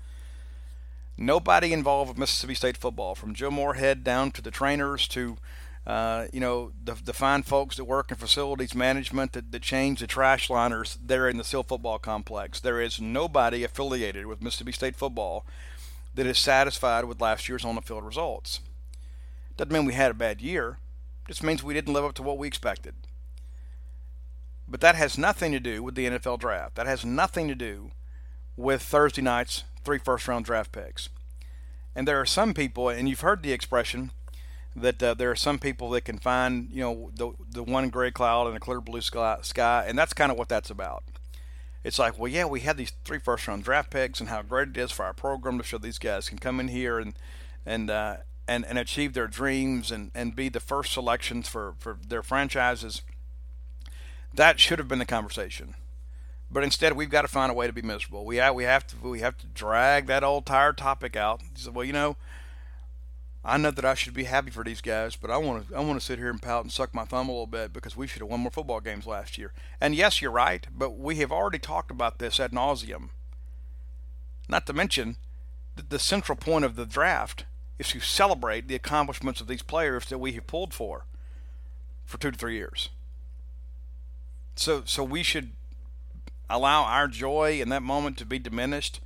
Nobody 1.18 1.74
involved 1.74 2.10
with 2.10 2.18
Mississippi 2.18 2.56
State 2.56 2.78
football, 2.78 3.16
from 3.16 3.36
Joe 3.36 3.52
Moorhead 3.52 4.04
down 4.04 4.32
to 4.32 4.42
the 4.42 4.52
trainers 4.52 5.08
to 5.10 5.38
uh, 5.86 6.28
you 6.32 6.40
know, 6.40 6.72
the, 6.82 6.94
the 6.94 7.14
fine 7.14 7.44
folks 7.44 7.76
that 7.76 7.84
work 7.84 8.10
in 8.10 8.18
facilities 8.18 8.74
management 8.74 9.34
that, 9.34 9.52
that 9.52 9.62
change 9.62 10.00
the 10.00 10.08
trash 10.08 10.50
liners 10.50 10.98
there 11.04 11.28
in 11.28 11.38
the 11.38 11.44
Seal 11.44 11.64
football 11.64 12.00
complex. 12.00 12.60
There 12.60 12.80
is 12.80 13.02
nobody 13.02 13.64
affiliated 13.64 14.26
with 14.26 14.42
Mississippi 14.42 14.72
State 14.72 14.96
football 14.96 15.46
that 16.16 16.26
is 16.26 16.38
satisfied 16.38 17.06
with 17.06 17.20
last 17.20 17.50
year's 17.50 17.66
on 17.66 17.76
the 17.76 17.82
field 17.82 18.06
results. 18.06 18.62
Doesn't 19.58 19.74
mean 19.74 19.86
we 19.86 19.94
had 19.94 20.12
a 20.12 20.16
bad 20.16 20.42
year, 20.42 20.78
just 21.28 21.44
means 21.44 21.64
we 21.64 21.74
didn't 21.74 21.94
live 21.94 22.06
up 22.06 22.14
to 22.16 22.24
what 22.24 22.38
we 22.38 22.48
expected. 22.48 22.94
But 24.68 24.80
that 24.82 24.96
has 24.96 25.18
nothing 25.18 25.52
to 25.52 25.60
do 25.60 25.84
with 25.84 25.96
the 25.96 26.06
NFL 26.06 26.40
draft. 26.40 26.76
That 26.76 26.88
has 26.88 27.04
nothing 27.04 27.50
to 27.50 27.56
do 27.56 27.92
with 28.56 28.82
Thursday 28.82 29.22
night's 29.22 29.66
three 29.84 30.00
first 30.00 30.28
round 30.28 30.46
draft 30.46 30.72
picks. 30.72 31.10
And 31.94 32.08
there 32.08 32.22
are 32.22 32.26
some 32.26 32.54
people, 32.54 32.88
and 32.90 33.10
you've 33.10 33.20
heard 33.20 33.44
the 33.44 33.52
expression 33.52 34.12
that 34.76 35.02
uh, 35.02 35.14
there 35.14 35.30
are 35.30 35.36
some 35.36 35.60
people 35.60 35.90
that 35.92 36.02
can 36.02 36.18
find, 36.18 36.70
you 36.72 36.82
know, 36.82 37.12
the, 37.16 37.32
the 37.50 37.64
one 37.64 37.90
gray 37.90 38.12
cloud 38.12 38.48
and 38.48 38.58
a 38.58 38.60
clear 38.60 38.82
blue 38.82 39.02
sky, 39.02 39.38
sky, 39.42 39.86
and 39.88 39.98
that's 39.98 40.14
kind 40.14 40.32
of 40.32 40.38
what 40.38 40.50
that's 40.50 40.70
about. 40.70 41.04
It's 41.84 42.00
like, 42.00 42.18
well, 42.18 42.32
yeah, 42.32 42.46
we 42.46 42.62
had 42.62 42.78
these 42.78 42.94
three 43.04 43.20
first 43.20 43.48
round 43.48 43.64
draft 43.64 43.92
picks, 43.92 44.20
and 44.20 44.30
how 44.30 44.42
great 44.42 44.70
it 44.70 44.78
is 44.78 44.92
for 44.92 45.04
our 45.04 45.14
program 45.14 45.58
to 45.58 45.64
show 45.64 45.78
these 45.78 46.00
guys 46.00 46.30
can 46.30 46.38
come 46.40 46.60
in 46.60 46.70
here 46.70 46.98
and 46.98 47.14
and 47.66 47.90
uh, 47.90 48.18
and 48.48 48.66
and 48.66 48.78
achieve 48.78 49.14
their 49.14 49.28
dreams 49.28 49.92
and 49.92 50.10
and 50.16 50.36
be 50.36 50.50
the 50.50 50.62
first 50.62 50.94
selections 50.94 51.48
for 51.50 51.76
for 51.80 51.98
their 52.08 52.24
franchises. 52.24 53.02
That 54.34 54.60
should 54.60 54.80
have 54.80 54.88
been 54.88 55.00
the 55.00 55.06
conversation. 55.06 55.76
But 56.50 56.64
instead, 56.64 56.94
we've 56.94 57.10
got 57.10 57.24
to 57.24 57.28
find 57.28 57.52
a 57.52 57.54
way 57.54 57.68
to 57.68 57.74
be 57.74 57.82
miserable. 57.82 58.26
We 58.26 58.38
have, 58.38 58.54
we 58.54 58.64
have 58.64 58.86
to 58.88 58.96
we 58.98 59.20
have 59.20 59.38
to 59.40 59.48
drag 59.48 60.06
that 60.08 60.24
old 60.24 60.46
tired 60.46 60.78
topic 60.78 61.16
out. 61.16 61.42
He 61.42 61.48
said, 61.56 61.76
"Well, 61.76 61.86
you 61.86 61.94
know, 61.94 62.16
I 63.46 63.58
know 63.58 63.72
that 63.72 63.84
I 63.84 63.94
should 63.94 64.14
be 64.14 64.24
happy 64.24 64.52
for 64.52 64.64
these 64.64 64.80
guys, 64.80 65.18
but 65.18 65.30
I 65.30 65.38
want 65.38 65.68
to 65.68 65.76
I 65.76 65.82
want 65.82 66.00
to 66.00 66.06
sit 66.06 66.18
here 66.18 66.30
and 66.30 66.42
pout 66.42 66.64
and 66.64 66.72
suck 66.72 66.94
my 66.94 67.04
thumb 67.04 67.28
a 67.28 67.32
little 67.32 67.48
bit 67.48 67.74
because 67.74 67.98
we 67.98 68.08
should 68.08 68.22
have 68.22 68.30
won 68.30 68.40
more 68.40 68.52
football 68.52 68.80
games 68.80 69.06
last 69.06 69.38
year." 69.38 69.52
And 69.82 69.94
yes, 69.94 70.22
you're 70.22 70.32
right, 70.32 70.66
but 70.72 70.92
we 70.92 71.18
have 71.18 71.32
already 71.32 71.60
talked 71.60 71.92
about 71.92 72.20
this 72.20 72.40
ad 72.40 72.52
nauseum. 72.52 73.10
Not 74.48 74.66
to 74.68 74.74
mention, 74.74 75.18
that 75.76 75.90
the 75.90 76.00
central 76.00 76.38
point 76.38 76.64
of 76.64 76.76
the 76.76 76.86
draft 76.86 77.46
is 77.80 77.90
to 77.90 78.00
celebrate 78.00 78.68
the 78.68 78.76
accomplishments 78.76 79.42
of 79.42 79.48
these 79.48 79.62
players 79.62 80.06
that 80.06 80.20
we 80.20 80.34
have 80.34 80.48
pulled 80.48 80.74
for 80.74 81.06
for 82.06 82.18
two 82.18 82.32
to 82.32 82.38
three 82.38 82.56
years. 82.56 82.90
So 84.56 84.84
so 84.86 85.04
we 85.04 85.22
should 85.22 85.52
allow 86.50 86.84
our 86.84 87.08
joy 87.08 87.60
in 87.60 87.70
that 87.70 87.84
moment 87.84 88.18
to 88.20 88.26
be 88.26 88.40
diminished 88.40 89.02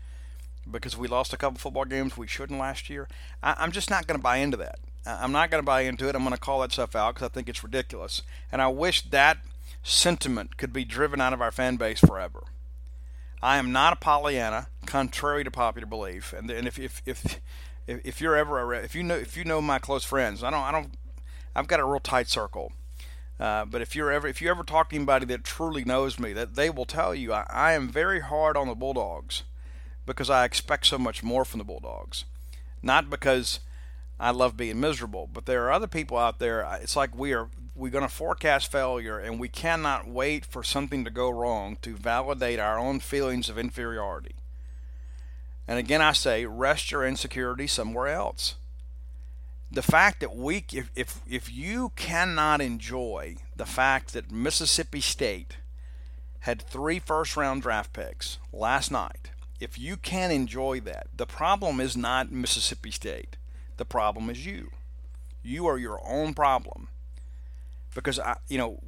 because 0.72 0.98
we 0.98 1.08
lost 1.08 1.34
a 1.34 1.38
couple 1.38 1.60
football 1.60 1.86
games 1.86 2.18
we 2.18 2.28
shouldn't 2.28 2.60
last 2.60 2.90
year. 2.90 3.08
I, 3.42 3.64
am 3.64 3.72
just 3.72 3.90
not 3.90 4.08
going 4.08 4.20
to 4.20 4.24
buy 4.24 4.38
into 4.38 4.58
that. 4.58 4.80
I'm 5.06 5.32
not 5.32 5.50
going 5.50 5.62
to 5.62 5.66
buy 5.66 5.82
into 5.82 6.10
it. 6.10 6.16
I'm 6.16 6.24
going 6.24 6.34
to 6.34 6.40
call 6.40 6.62
that 6.62 6.74
stuff 6.74 6.96
out 6.96 7.16
because 7.16 7.28
I 7.28 7.30
think 7.30 7.48
it's 7.48 7.64
ridiculous. 7.64 8.22
And 8.52 8.62
I 8.62 8.68
wish 8.68 9.04
that 9.04 9.38
sentiment 9.84 10.58
could 10.58 10.74
be 10.74 10.84
driven 10.84 11.22
out 11.22 11.34
of 11.34 11.42
our 11.42 11.52
fan 11.52 11.78
base 11.78 12.00
forever. 12.00 12.44
I 13.42 13.58
am 13.58 13.72
not 13.72 13.94
a 13.94 13.96
Pollyanna, 13.96 14.68
contrary 14.86 15.44
to 15.44 15.52
popular 15.52 15.88
belief. 15.88 16.34
And, 16.34 16.50
and 16.50 16.68
if, 16.68 16.78
if, 16.78 17.02
if, 17.06 17.40
if 17.88 18.20
you're 18.20 18.36
ever 18.36 18.74
a, 18.74 18.80
if 18.80 18.96
you 18.96 19.04
know 19.04 19.16
if 19.16 19.38
you 19.38 19.44
know 19.44 19.62
my 19.62 19.80
close 19.80 20.04
friends, 20.04 20.44
I 20.44 20.50
don't 20.50 20.64
I 20.64 20.72
don't 20.72 20.92
I've 21.56 21.68
got 21.68 21.80
a 21.80 21.86
real 21.86 22.00
tight 22.00 22.28
circle. 22.28 22.74
Uh, 23.40 23.66
but 23.66 23.82
if 23.82 23.96
you're 23.96 24.12
ever 24.12 24.28
if 24.28 24.42
you 24.42 24.50
ever 24.50 24.64
talk 24.64 24.90
to 24.90 24.96
anybody 24.96 25.26
that 25.28 25.44
truly 25.44 25.86
knows 25.86 26.20
me, 26.20 26.34
that 26.34 26.56
they 26.56 26.70
will 26.70 26.86
tell 26.86 27.16
you 27.16 27.32
I, 27.32 27.46
I 27.50 27.74
am 27.74 27.88
very 27.88 28.20
hard 28.20 28.58
on 28.58 28.68
the 28.68 28.76
Bulldogs 28.76 29.44
because 30.08 30.32
I 30.32 30.44
expect 30.44 30.88
so 30.88 30.98
much 30.98 31.22
more 31.22 31.46
from 31.46 31.60
the 31.60 31.64
Bulldogs. 31.64 32.26
Not 32.82 33.12
because 33.12 33.60
I 34.20 34.32
love 34.32 34.58
being 34.58 34.80
miserable, 34.80 35.30
but 35.32 35.46
there 35.46 35.66
are 35.66 35.72
other 35.72 35.86
people 35.86 36.18
out 36.18 36.40
there. 36.40 36.68
It's 36.82 36.96
like 36.96 37.16
we 37.16 37.34
are 37.34 37.50
we're 37.76 37.92
going 37.92 38.08
to 38.08 38.10
forecast 38.10 38.72
failure, 38.72 39.20
and 39.20 39.40
we 39.40 39.50
cannot 39.50 40.08
wait 40.08 40.44
for 40.44 40.64
something 40.64 41.06
to 41.06 41.12
go 41.12 41.30
wrong 41.30 41.78
to 41.84 41.96
validate 41.96 42.60
our 42.60 42.80
own 42.80 43.00
feelings 43.00 43.50
of 43.50 43.60
inferiority. 43.60 44.34
And 45.68 45.78
again, 45.78 46.02
I 46.02 46.14
say, 46.14 46.48
rest 46.48 46.92
your 46.92 47.06
insecurity 47.06 47.68
somewhere 47.68 48.08
else 48.08 48.56
the 49.72 49.82
fact 49.82 50.20
that 50.22 50.36
we 50.36 50.66
if, 50.72 50.90
if 50.96 51.22
if 51.30 51.52
you 51.52 51.92
cannot 51.96 52.62
enjoy 52.62 53.36
the 53.56 53.66
fact 53.66 54.14
that 54.14 54.32
Mississippi 54.32 55.02
State 55.02 55.58
had 56.42 56.62
three 56.62 57.00
first 57.00 57.36
round 57.36 57.62
draft 57.62 57.94
picks 57.94 58.38
last 58.54 58.92
night 58.92 59.32
if 59.60 59.80
you 59.80 59.98
can 59.98 60.32
enjoy 60.32 60.80
that 60.80 61.08
the 61.16 61.26
problem 61.26 61.80
is 61.80 61.98
not 61.98 62.32
Mississippi 62.32 62.92
State 62.92 63.38
the 63.78 63.86
problem 63.86 64.30
is 64.30 64.46
you 64.46 64.72
you 65.44 65.68
are 65.68 65.78
your 65.78 66.00
own 66.06 66.34
problem 66.34 66.90
because 67.98 68.20
I, 68.20 68.38
you 68.48 68.60
know, 68.60 68.80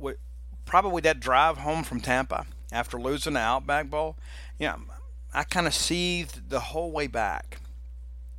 probably 0.66 1.02
that 1.02 1.20
drive 1.20 1.58
home 1.58 1.84
from 1.84 2.00
Tampa 2.00 2.46
after 2.72 3.02
losing 3.02 3.34
the 3.34 3.40
Outback 3.40 3.90
Bowl, 3.90 4.18
you 4.60 4.68
know, 4.68 4.82
I 5.34 5.44
kind 5.44 5.66
of 5.66 5.74
seethed 5.74 6.52
the 6.52 6.60
whole 6.60 6.92
way 6.92 7.08
back 7.08 7.60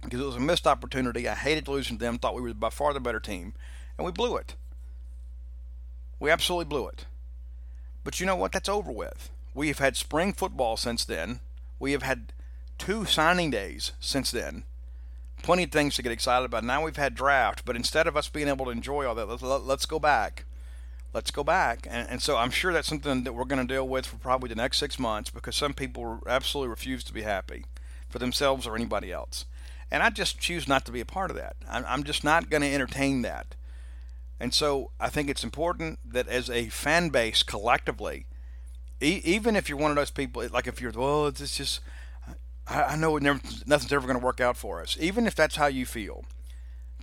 because 0.02 0.20
it 0.20 0.24
was 0.24 0.36
a 0.36 0.40
missed 0.40 0.68
opportunity. 0.68 1.28
I 1.28 1.34
hated 1.34 1.66
losing 1.66 1.98
to 1.98 2.04
them. 2.04 2.18
Thought 2.18 2.36
we 2.36 2.42
were 2.42 2.54
by 2.54 2.70
far 2.70 2.92
the 2.92 3.00
better 3.00 3.18
team, 3.18 3.54
and 3.98 4.04
we 4.04 4.12
blew 4.12 4.36
it. 4.36 4.54
We 6.20 6.30
absolutely 6.30 6.66
blew 6.66 6.86
it. 6.86 7.06
But 8.04 8.20
you 8.20 8.26
know 8.26 8.36
what? 8.36 8.52
That's 8.52 8.68
over 8.68 8.92
with. 8.92 9.30
We 9.54 9.68
have 9.68 9.80
had 9.80 9.96
spring 9.96 10.32
football 10.32 10.76
since 10.76 11.04
then. 11.04 11.40
We 11.80 11.92
have 11.92 12.02
had 12.02 12.32
two 12.78 13.04
signing 13.04 13.50
days 13.50 13.92
since 13.98 14.30
then. 14.30 14.62
Plenty 15.42 15.64
of 15.64 15.72
things 15.72 15.96
to 15.96 16.02
get 16.02 16.12
excited 16.12 16.44
about. 16.44 16.62
Now 16.62 16.84
we've 16.84 16.96
had 16.96 17.14
draft, 17.14 17.64
but 17.64 17.74
instead 17.74 18.06
of 18.06 18.16
us 18.16 18.28
being 18.28 18.46
able 18.46 18.66
to 18.66 18.70
enjoy 18.70 19.06
all 19.06 19.14
that, 19.14 19.26
let's, 19.26 19.86
go 19.86 19.98
back. 19.98 20.44
Let's 21.14 21.30
go 21.30 21.42
back. 21.42 21.86
And, 21.90 22.08
and 22.08 22.22
so 22.22 22.36
I'm 22.36 22.50
sure 22.50 22.72
that's 22.72 22.86
something 22.86 23.24
that 23.24 23.32
we're 23.32 23.46
going 23.46 23.66
to 23.66 23.74
deal 23.74 23.88
with 23.88 24.06
for 24.06 24.18
probably 24.18 24.50
the 24.50 24.54
next 24.54 24.78
six 24.78 24.98
months 24.98 25.30
because 25.30 25.56
some 25.56 25.72
people 25.72 26.20
absolutely 26.28 26.68
refuse 26.68 27.02
to 27.04 27.14
be 27.14 27.22
happy 27.22 27.64
for 28.10 28.18
themselves 28.18 28.66
or 28.66 28.76
anybody 28.76 29.10
else. 29.10 29.46
And 29.90 30.02
I 30.02 30.10
just 30.10 30.38
choose 30.38 30.68
not 30.68 30.84
to 30.84 30.92
be 30.92 31.00
a 31.00 31.06
part 31.06 31.30
of 31.30 31.36
that. 31.36 31.56
I'm 31.68 32.04
just 32.04 32.22
not 32.22 32.50
going 32.50 32.62
to 32.62 32.72
entertain 32.72 33.22
that. 33.22 33.56
And 34.38 34.54
so 34.54 34.90
I 35.00 35.08
think 35.08 35.28
it's 35.28 35.44
important 35.44 35.98
that 36.04 36.28
as 36.28 36.48
a 36.48 36.68
fan 36.68 37.08
base 37.08 37.42
collectively, 37.42 38.26
even 39.00 39.56
if 39.56 39.68
you're 39.68 39.78
one 39.78 39.90
of 39.90 39.96
those 39.96 40.10
people, 40.10 40.46
like 40.52 40.66
if 40.66 40.80
you're, 40.80 40.92
well, 40.92 41.26
it's 41.26 41.56
just, 41.56 41.80
I, 42.66 42.82
I 42.82 42.96
know 42.96 43.16
never, 43.18 43.40
nothing's 43.66 43.92
ever 43.92 44.06
going 44.06 44.18
to 44.18 44.24
work 44.24 44.40
out 44.40 44.56
for 44.56 44.80
us. 44.80 44.96
Even 45.00 45.26
if 45.26 45.34
that's 45.34 45.56
how 45.56 45.66
you 45.66 45.86
feel, 45.86 46.24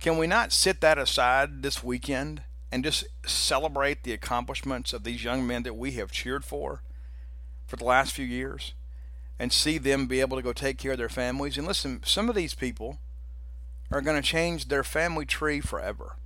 can 0.00 0.16
we 0.16 0.26
not 0.26 0.52
sit 0.52 0.80
that 0.80 0.98
aside 0.98 1.62
this 1.62 1.82
weekend 1.82 2.42
and 2.70 2.84
just 2.84 3.04
celebrate 3.26 4.04
the 4.04 4.12
accomplishments 4.12 4.92
of 4.92 5.02
these 5.02 5.24
young 5.24 5.46
men 5.46 5.64
that 5.64 5.76
we 5.76 5.92
have 5.92 6.12
cheered 6.12 6.44
for 6.44 6.82
for 7.66 7.76
the 7.76 7.84
last 7.84 8.12
few 8.12 8.24
years 8.24 8.74
and 9.38 9.52
see 9.52 9.78
them 9.78 10.06
be 10.06 10.20
able 10.20 10.36
to 10.36 10.42
go 10.42 10.52
take 10.52 10.78
care 10.78 10.92
of 10.92 10.98
their 10.98 11.08
families? 11.08 11.58
And 11.58 11.66
listen, 11.66 12.02
some 12.04 12.28
of 12.28 12.36
these 12.36 12.54
people 12.54 12.98
are 13.90 14.00
going 14.00 14.20
to 14.20 14.26
change 14.26 14.68
their 14.68 14.84
family 14.84 15.26
tree 15.26 15.60
forever. 15.60 16.16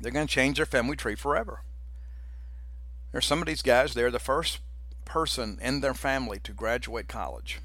They're 0.00 0.12
going 0.12 0.26
to 0.26 0.32
change 0.32 0.56
their 0.56 0.66
family 0.66 0.96
tree 0.96 1.14
forever. 1.14 1.60
There's 3.12 3.26
some 3.26 3.40
of 3.40 3.46
these 3.46 3.62
guys, 3.62 3.94
they're 3.94 4.10
the 4.10 4.18
first 4.18 4.60
person 5.04 5.58
in 5.60 5.80
their 5.80 5.94
family 5.94 6.38
to 6.44 6.52
graduate 6.52 7.08
college. 7.08 7.60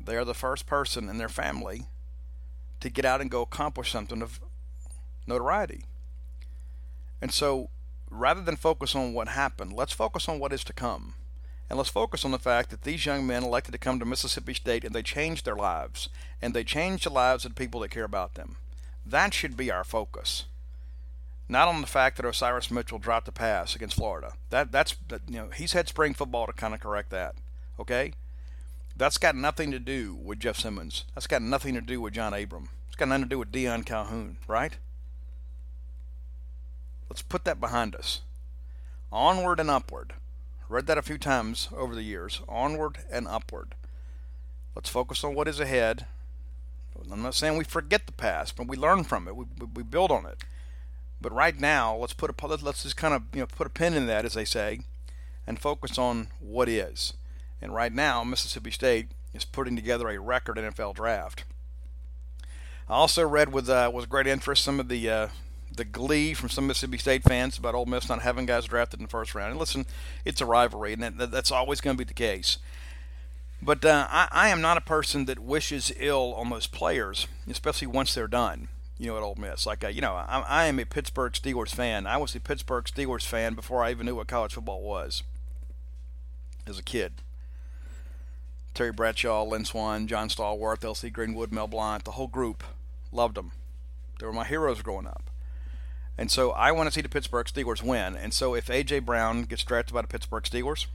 They 0.00 0.16
are 0.16 0.24
the 0.24 0.34
first 0.34 0.66
person 0.66 1.08
in 1.08 1.18
their 1.18 1.28
family 1.28 1.84
to 2.80 2.90
get 2.90 3.04
out 3.04 3.20
and 3.20 3.30
go 3.30 3.42
accomplish 3.42 3.92
something 3.92 4.22
of 4.22 4.40
notoriety. 5.26 5.84
And 7.20 7.32
so, 7.32 7.70
rather 8.10 8.40
than 8.40 8.56
focus 8.56 8.94
on 8.94 9.12
what 9.12 9.28
happened, 9.28 9.72
let's 9.72 9.92
focus 9.92 10.28
on 10.28 10.38
what 10.38 10.52
is 10.52 10.64
to 10.64 10.72
come. 10.72 11.14
And 11.68 11.76
let's 11.76 11.90
focus 11.90 12.24
on 12.24 12.32
the 12.32 12.38
fact 12.38 12.70
that 12.70 12.82
these 12.82 13.06
young 13.06 13.24
men 13.26 13.44
elected 13.44 13.72
to 13.72 13.78
come 13.78 14.00
to 14.00 14.04
Mississippi 14.04 14.54
State 14.54 14.84
and 14.84 14.92
they 14.92 15.04
changed 15.04 15.44
their 15.44 15.54
lives. 15.54 16.08
And 16.42 16.52
they 16.52 16.64
changed 16.64 17.06
the 17.06 17.10
lives 17.10 17.44
of 17.44 17.54
the 17.54 17.60
people 17.60 17.80
that 17.80 17.90
care 17.90 18.04
about 18.04 18.34
them. 18.34 18.56
That 19.06 19.32
should 19.32 19.56
be 19.56 19.70
our 19.70 19.84
focus 19.84 20.46
not 21.50 21.68
on 21.68 21.80
the 21.80 21.86
fact 21.86 22.16
that 22.16 22.24
Osiris 22.24 22.70
Mitchell 22.70 22.98
dropped 22.98 23.26
a 23.26 23.32
pass 23.32 23.74
against 23.74 23.96
Florida. 23.96 24.34
That 24.50 24.70
that's 24.70 24.94
that, 25.08 25.22
you 25.28 25.36
know 25.36 25.48
he's 25.54 25.72
had 25.72 25.88
spring 25.88 26.14
football 26.14 26.46
to 26.46 26.52
kind 26.52 26.72
of 26.72 26.80
correct 26.80 27.10
that. 27.10 27.34
Okay, 27.78 28.12
that's 28.96 29.18
got 29.18 29.34
nothing 29.34 29.72
to 29.72 29.80
do 29.80 30.14
with 30.14 30.38
Jeff 30.38 30.58
Simmons. 30.58 31.04
That's 31.14 31.26
got 31.26 31.42
nothing 31.42 31.74
to 31.74 31.80
do 31.80 32.00
with 32.00 32.14
John 32.14 32.32
Abram. 32.32 32.68
It's 32.86 32.96
got 32.96 33.08
nothing 33.08 33.24
to 33.24 33.28
do 33.28 33.38
with 33.38 33.50
Deion 33.52 33.84
Calhoun, 33.84 34.36
right? 34.46 34.78
Let's 37.08 37.22
put 37.22 37.44
that 37.44 37.60
behind 37.60 37.96
us. 37.96 38.20
Onward 39.10 39.58
and 39.58 39.70
upward. 39.70 40.14
Read 40.68 40.86
that 40.86 40.98
a 40.98 41.02
few 41.02 41.18
times 41.18 41.68
over 41.76 41.96
the 41.96 42.04
years. 42.04 42.42
Onward 42.48 42.98
and 43.10 43.26
upward. 43.26 43.74
Let's 44.76 44.88
focus 44.88 45.24
on 45.24 45.34
what 45.34 45.48
is 45.48 45.58
ahead. 45.58 46.06
I'm 47.10 47.22
not 47.22 47.34
saying 47.34 47.58
we 47.58 47.64
forget 47.64 48.06
the 48.06 48.12
past, 48.12 48.54
but 48.54 48.68
we 48.68 48.76
learn 48.76 49.02
from 49.02 49.26
it. 49.26 49.34
We, 49.34 49.46
we, 49.58 49.66
we 49.74 49.82
build 49.82 50.12
on 50.12 50.26
it. 50.26 50.44
But 51.20 51.32
right 51.32 51.58
now, 51.58 51.94
let's 51.96 52.14
put 52.14 52.30
a 52.30 52.46
let's 52.46 52.82
just 52.82 52.96
kind 52.96 53.14
of 53.14 53.22
you 53.34 53.40
know 53.40 53.46
put 53.46 53.66
a 53.66 53.70
pin 53.70 53.94
in 53.94 54.06
that, 54.06 54.24
as 54.24 54.34
they 54.34 54.44
say, 54.44 54.80
and 55.46 55.58
focus 55.58 55.98
on 55.98 56.28
what 56.40 56.68
is. 56.68 57.12
And 57.60 57.74
right 57.74 57.92
now, 57.92 58.24
Mississippi 58.24 58.70
State 58.70 59.08
is 59.34 59.44
putting 59.44 59.76
together 59.76 60.08
a 60.08 60.18
record 60.18 60.56
NFL 60.56 60.94
draft. 60.94 61.44
I 62.88 62.94
also 62.94 63.26
read 63.28 63.52
with 63.52 63.68
uh, 63.68 63.90
with 63.92 64.08
great 64.08 64.26
interest 64.26 64.64
some 64.64 64.80
of 64.80 64.88
the 64.88 65.10
uh, 65.10 65.28
the 65.76 65.84
glee 65.84 66.32
from 66.32 66.48
some 66.48 66.66
Mississippi 66.66 66.96
State 66.96 67.22
fans 67.22 67.58
about 67.58 67.74
Ole 67.74 67.86
Miss 67.86 68.08
not 68.08 68.22
having 68.22 68.46
guys 68.46 68.64
drafted 68.64 68.98
in 69.00 69.04
the 69.04 69.10
first 69.10 69.34
round. 69.34 69.50
And 69.50 69.60
listen, 69.60 69.84
it's 70.24 70.40
a 70.40 70.46
rivalry, 70.46 70.94
and 70.94 71.02
that, 71.02 71.30
that's 71.30 71.52
always 71.52 71.82
going 71.82 71.96
to 71.96 71.98
be 71.98 72.08
the 72.08 72.14
case. 72.14 72.56
But 73.62 73.84
uh, 73.84 74.08
I, 74.10 74.28
I 74.32 74.48
am 74.48 74.62
not 74.62 74.78
a 74.78 74.80
person 74.80 75.26
that 75.26 75.38
wishes 75.38 75.92
ill 75.98 76.34
on 76.34 76.48
those 76.48 76.66
players, 76.66 77.28
especially 77.46 77.88
once 77.88 78.14
they're 78.14 78.26
done 78.26 78.68
you 79.00 79.06
know, 79.06 79.16
at 79.16 79.22
Ole 79.22 79.34
Miss. 79.36 79.64
Like, 79.64 79.82
uh, 79.82 79.88
you 79.88 80.02
know, 80.02 80.12
I, 80.12 80.44
I 80.46 80.66
am 80.66 80.78
a 80.78 80.84
Pittsburgh 80.84 81.32
Steelers 81.32 81.74
fan. 81.74 82.06
I 82.06 82.18
was 82.18 82.34
a 82.34 82.40
Pittsburgh 82.40 82.84
Steelers 82.84 83.24
fan 83.24 83.54
before 83.54 83.82
I 83.82 83.90
even 83.90 84.04
knew 84.04 84.14
what 84.14 84.28
college 84.28 84.52
football 84.52 84.82
was 84.82 85.22
as 86.66 86.78
a 86.78 86.82
kid. 86.82 87.14
Terry 88.74 88.92
Bradshaw, 88.92 89.42
Lynn 89.42 89.64
Swann, 89.64 90.06
John 90.06 90.28
Stallworth, 90.28 90.84
L.C. 90.84 91.08
Greenwood, 91.08 91.50
Mel 91.50 91.66
Blount, 91.66 92.04
the 92.04 92.12
whole 92.12 92.28
group 92.28 92.62
loved 93.10 93.36
them. 93.36 93.52
They 94.18 94.26
were 94.26 94.34
my 94.34 94.44
heroes 94.44 94.82
growing 94.82 95.06
up. 95.06 95.30
And 96.18 96.30
so 96.30 96.50
I 96.50 96.70
want 96.70 96.86
to 96.86 96.92
see 96.92 97.00
the 97.00 97.08
Pittsburgh 97.08 97.46
Steelers 97.46 97.82
win. 97.82 98.14
And 98.14 98.34
so 98.34 98.54
if 98.54 98.68
A.J. 98.68 99.00
Brown 99.00 99.44
gets 99.44 99.64
drafted 99.64 99.94
by 99.94 100.02
the 100.02 100.08
Pittsburgh 100.08 100.44
Steelers, 100.44 100.86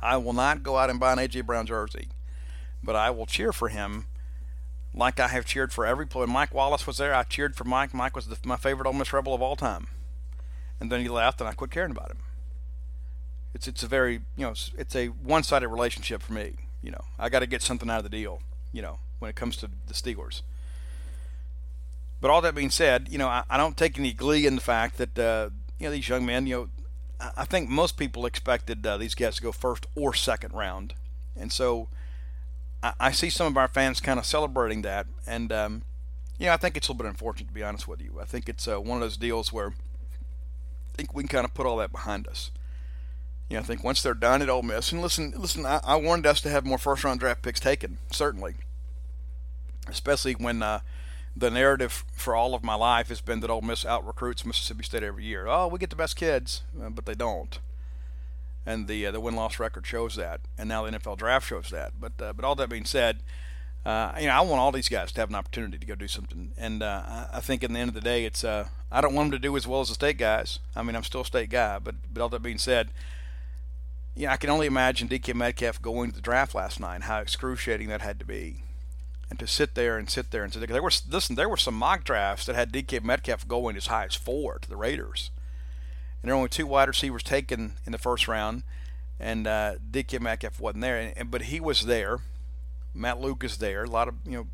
I 0.00 0.16
will 0.16 0.32
not 0.32 0.64
go 0.64 0.78
out 0.78 0.90
and 0.90 0.98
buy 0.98 1.12
an 1.12 1.20
A.J. 1.20 1.42
Brown 1.42 1.66
jersey, 1.66 2.08
but 2.82 2.96
I 2.96 3.10
will 3.10 3.26
cheer 3.26 3.52
for 3.52 3.68
him 3.68 4.06
like 4.94 5.18
I 5.18 5.28
have 5.28 5.46
cheered 5.46 5.72
for 5.72 5.86
every 5.86 6.06
player. 6.06 6.26
Mike 6.26 6.54
Wallace 6.54 6.86
was 6.86 6.98
there. 6.98 7.14
I 7.14 7.22
cheered 7.22 7.56
for 7.56 7.64
Mike. 7.64 7.94
Mike 7.94 8.14
was 8.14 8.26
the, 8.26 8.36
my 8.44 8.56
favorite 8.56 8.86
Ole 8.86 8.92
Miss 8.92 9.12
Rebel 9.12 9.34
of 9.34 9.42
all 9.42 9.56
time. 9.56 9.86
And 10.80 10.90
then 10.90 11.00
he 11.00 11.08
left, 11.08 11.40
and 11.40 11.48
I 11.48 11.52
quit 11.52 11.70
caring 11.70 11.92
about 11.92 12.10
him. 12.10 12.18
It's 13.54 13.68
it's 13.68 13.82
a 13.82 13.86
very 13.86 14.14
you 14.36 14.44
know 14.44 14.50
it's, 14.50 14.70
it's 14.76 14.96
a 14.96 15.08
one-sided 15.08 15.68
relationship 15.68 16.22
for 16.22 16.32
me. 16.32 16.54
You 16.82 16.90
know, 16.90 17.04
I 17.18 17.28
got 17.28 17.40
to 17.40 17.46
get 17.46 17.62
something 17.62 17.88
out 17.88 17.98
of 17.98 18.04
the 18.04 18.10
deal. 18.10 18.40
You 18.72 18.82
know, 18.82 18.98
when 19.18 19.28
it 19.28 19.36
comes 19.36 19.56
to 19.58 19.70
the 19.86 19.94
Steelers. 19.94 20.42
But 22.20 22.30
all 22.30 22.40
that 22.42 22.54
being 22.54 22.70
said, 22.70 23.08
you 23.10 23.18
know, 23.18 23.28
I, 23.28 23.44
I 23.50 23.56
don't 23.56 23.76
take 23.76 23.98
any 23.98 24.12
glee 24.12 24.46
in 24.46 24.54
the 24.54 24.60
fact 24.60 24.98
that 24.98 25.18
uh, 25.18 25.50
you 25.78 25.86
know 25.86 25.92
these 25.92 26.08
young 26.08 26.26
men. 26.26 26.46
You 26.46 26.56
know, 26.56 26.68
I, 27.20 27.42
I 27.42 27.44
think 27.44 27.68
most 27.68 27.96
people 27.96 28.26
expected 28.26 28.86
uh, 28.86 28.96
these 28.96 29.14
guys 29.14 29.36
to 29.36 29.42
go 29.42 29.52
first 29.52 29.86
or 29.94 30.14
second 30.14 30.52
round, 30.54 30.94
and 31.36 31.52
so 31.52 31.88
I, 32.82 33.12
see 33.12 33.30
some 33.30 33.46
of 33.46 33.56
our 33.56 33.68
fans 33.68 34.00
kind 34.00 34.18
of 34.18 34.26
celebrating 34.26 34.82
that, 34.82 35.06
and 35.26 35.52
um, 35.52 35.82
yeah, 36.38 36.52
I 36.52 36.56
think 36.56 36.76
it's 36.76 36.88
a 36.88 36.92
little 36.92 37.04
bit 37.04 37.10
unfortunate 37.10 37.48
to 37.48 37.54
be 37.54 37.62
honest 37.62 37.86
with 37.86 38.00
you. 38.00 38.18
I 38.20 38.24
think 38.24 38.48
it's 38.48 38.66
uh, 38.66 38.80
one 38.80 38.96
of 38.96 39.02
those 39.02 39.16
deals 39.16 39.52
where 39.52 39.68
I 39.68 40.96
think 40.96 41.14
we 41.14 41.22
can 41.22 41.28
kind 41.28 41.44
of 41.44 41.54
put 41.54 41.64
all 41.64 41.76
that 41.76 41.92
behind 41.92 42.26
us. 42.26 42.50
You 43.48 43.56
know, 43.56 43.60
I 43.60 43.64
think 43.64 43.84
once 43.84 44.02
they're 44.02 44.14
done 44.14 44.42
at 44.42 44.48
Ole 44.48 44.62
Miss, 44.62 44.90
and 44.90 45.00
listen, 45.00 45.32
listen, 45.36 45.64
I, 45.64 45.80
I 45.84 45.96
wanted 45.96 46.26
us 46.26 46.40
to 46.40 46.50
have 46.50 46.66
more 46.66 46.78
first-round 46.78 47.20
draft 47.20 47.42
picks 47.42 47.60
taken, 47.60 47.98
certainly, 48.10 48.54
especially 49.86 50.32
when 50.32 50.62
uh, 50.62 50.80
the 51.36 51.50
narrative 51.50 52.04
for 52.14 52.34
all 52.34 52.54
of 52.54 52.64
my 52.64 52.74
life 52.74 53.08
has 53.08 53.20
been 53.20 53.40
that 53.40 53.50
Ole 53.50 53.60
Miss 53.60 53.86
out 53.86 54.04
recruits 54.04 54.44
Mississippi 54.44 54.82
State 54.82 55.02
every 55.04 55.24
year. 55.24 55.46
Oh, 55.46 55.68
we 55.68 55.78
get 55.78 55.90
the 55.90 55.96
best 55.96 56.16
kids, 56.16 56.62
uh, 56.82 56.90
but 56.90 57.06
they 57.06 57.14
don't 57.14 57.60
and 58.64 58.86
the 58.86 59.06
uh, 59.06 59.10
the 59.10 59.20
win 59.20 59.34
loss 59.36 59.58
record 59.58 59.86
shows 59.86 60.16
that, 60.16 60.40
and 60.56 60.68
now 60.68 60.84
the 60.84 60.98
NFL 60.98 61.18
draft 61.18 61.46
shows 61.46 61.70
that. 61.70 61.94
But 62.00 62.12
uh, 62.20 62.32
but 62.32 62.44
all 62.44 62.54
that 62.56 62.68
being 62.68 62.84
said, 62.84 63.20
uh, 63.84 64.12
you 64.18 64.26
know 64.26 64.34
I 64.34 64.40
want 64.40 64.60
all 64.60 64.72
these 64.72 64.88
guys 64.88 65.12
to 65.12 65.20
have 65.20 65.30
an 65.30 65.34
opportunity 65.34 65.78
to 65.78 65.86
go 65.86 65.94
do 65.94 66.08
something, 66.08 66.52
and 66.56 66.82
uh, 66.82 67.26
I 67.32 67.40
think 67.40 67.62
in 67.62 67.72
the 67.72 67.80
end 67.80 67.88
of 67.88 67.94
the 67.94 68.00
day, 68.00 68.24
it's 68.24 68.44
uh, 68.44 68.68
I 68.90 69.00
don't 69.00 69.14
want 69.14 69.30
them 69.30 69.40
to 69.40 69.48
do 69.48 69.56
as 69.56 69.66
well 69.66 69.80
as 69.80 69.88
the 69.88 69.94
state 69.94 70.18
guys. 70.18 70.58
I 70.76 70.82
mean 70.82 70.96
I'm 70.96 71.04
still 71.04 71.22
a 71.22 71.26
state 71.26 71.50
guy, 71.50 71.78
but 71.78 71.96
but 72.12 72.22
all 72.22 72.28
that 72.30 72.42
being 72.42 72.58
said. 72.58 72.90
Yeah, 74.14 74.30
I 74.30 74.36
can 74.36 74.50
only 74.50 74.66
imagine 74.66 75.08
DK 75.08 75.34
Metcalf 75.34 75.80
going 75.80 76.10
to 76.10 76.16
the 76.16 76.20
draft 76.20 76.54
last 76.54 76.78
night. 76.78 77.04
How 77.04 77.20
excruciating 77.20 77.88
that 77.88 78.02
had 78.02 78.18
to 78.18 78.26
be, 78.26 78.62
and 79.30 79.38
to 79.38 79.46
sit 79.46 79.74
there 79.74 79.96
and 79.96 80.10
sit 80.10 80.30
there 80.30 80.44
and 80.44 80.52
sit 80.52 80.60
there. 80.60 80.66
There 80.66 80.82
were 80.82 80.92
listen, 81.10 81.34
there 81.34 81.48
were 81.48 81.56
some 81.56 81.74
mock 81.74 82.04
drafts 82.04 82.44
that 82.44 82.54
had 82.54 82.70
DK 82.72 83.02
Metcalf 83.02 83.48
going 83.48 83.74
as 83.74 83.86
high 83.86 84.04
as 84.04 84.14
four 84.14 84.58
to 84.58 84.68
the 84.68 84.76
Raiders 84.76 85.30
and 86.22 86.28
there 86.28 86.34
were 86.34 86.38
only 86.38 86.48
two 86.48 86.66
wide 86.66 86.88
receivers 86.88 87.22
taken 87.22 87.74
in 87.84 87.92
the 87.92 87.98
first 87.98 88.28
round, 88.28 88.62
and 89.18 89.46
uh, 89.46 89.74
DK 89.90 90.20
Metcalf 90.20 90.60
wasn't 90.60 90.82
there, 90.82 91.12
and, 91.16 91.30
but 91.30 91.42
he 91.42 91.60
was 91.60 91.86
there. 91.86 92.18
Matt 92.94 93.20
Luke 93.20 93.42
is 93.42 93.58
there. 93.58 93.84
A 93.84 93.90
lot 93.90 94.08
of 94.08 94.14
you 94.24 94.32
know 94.32 94.46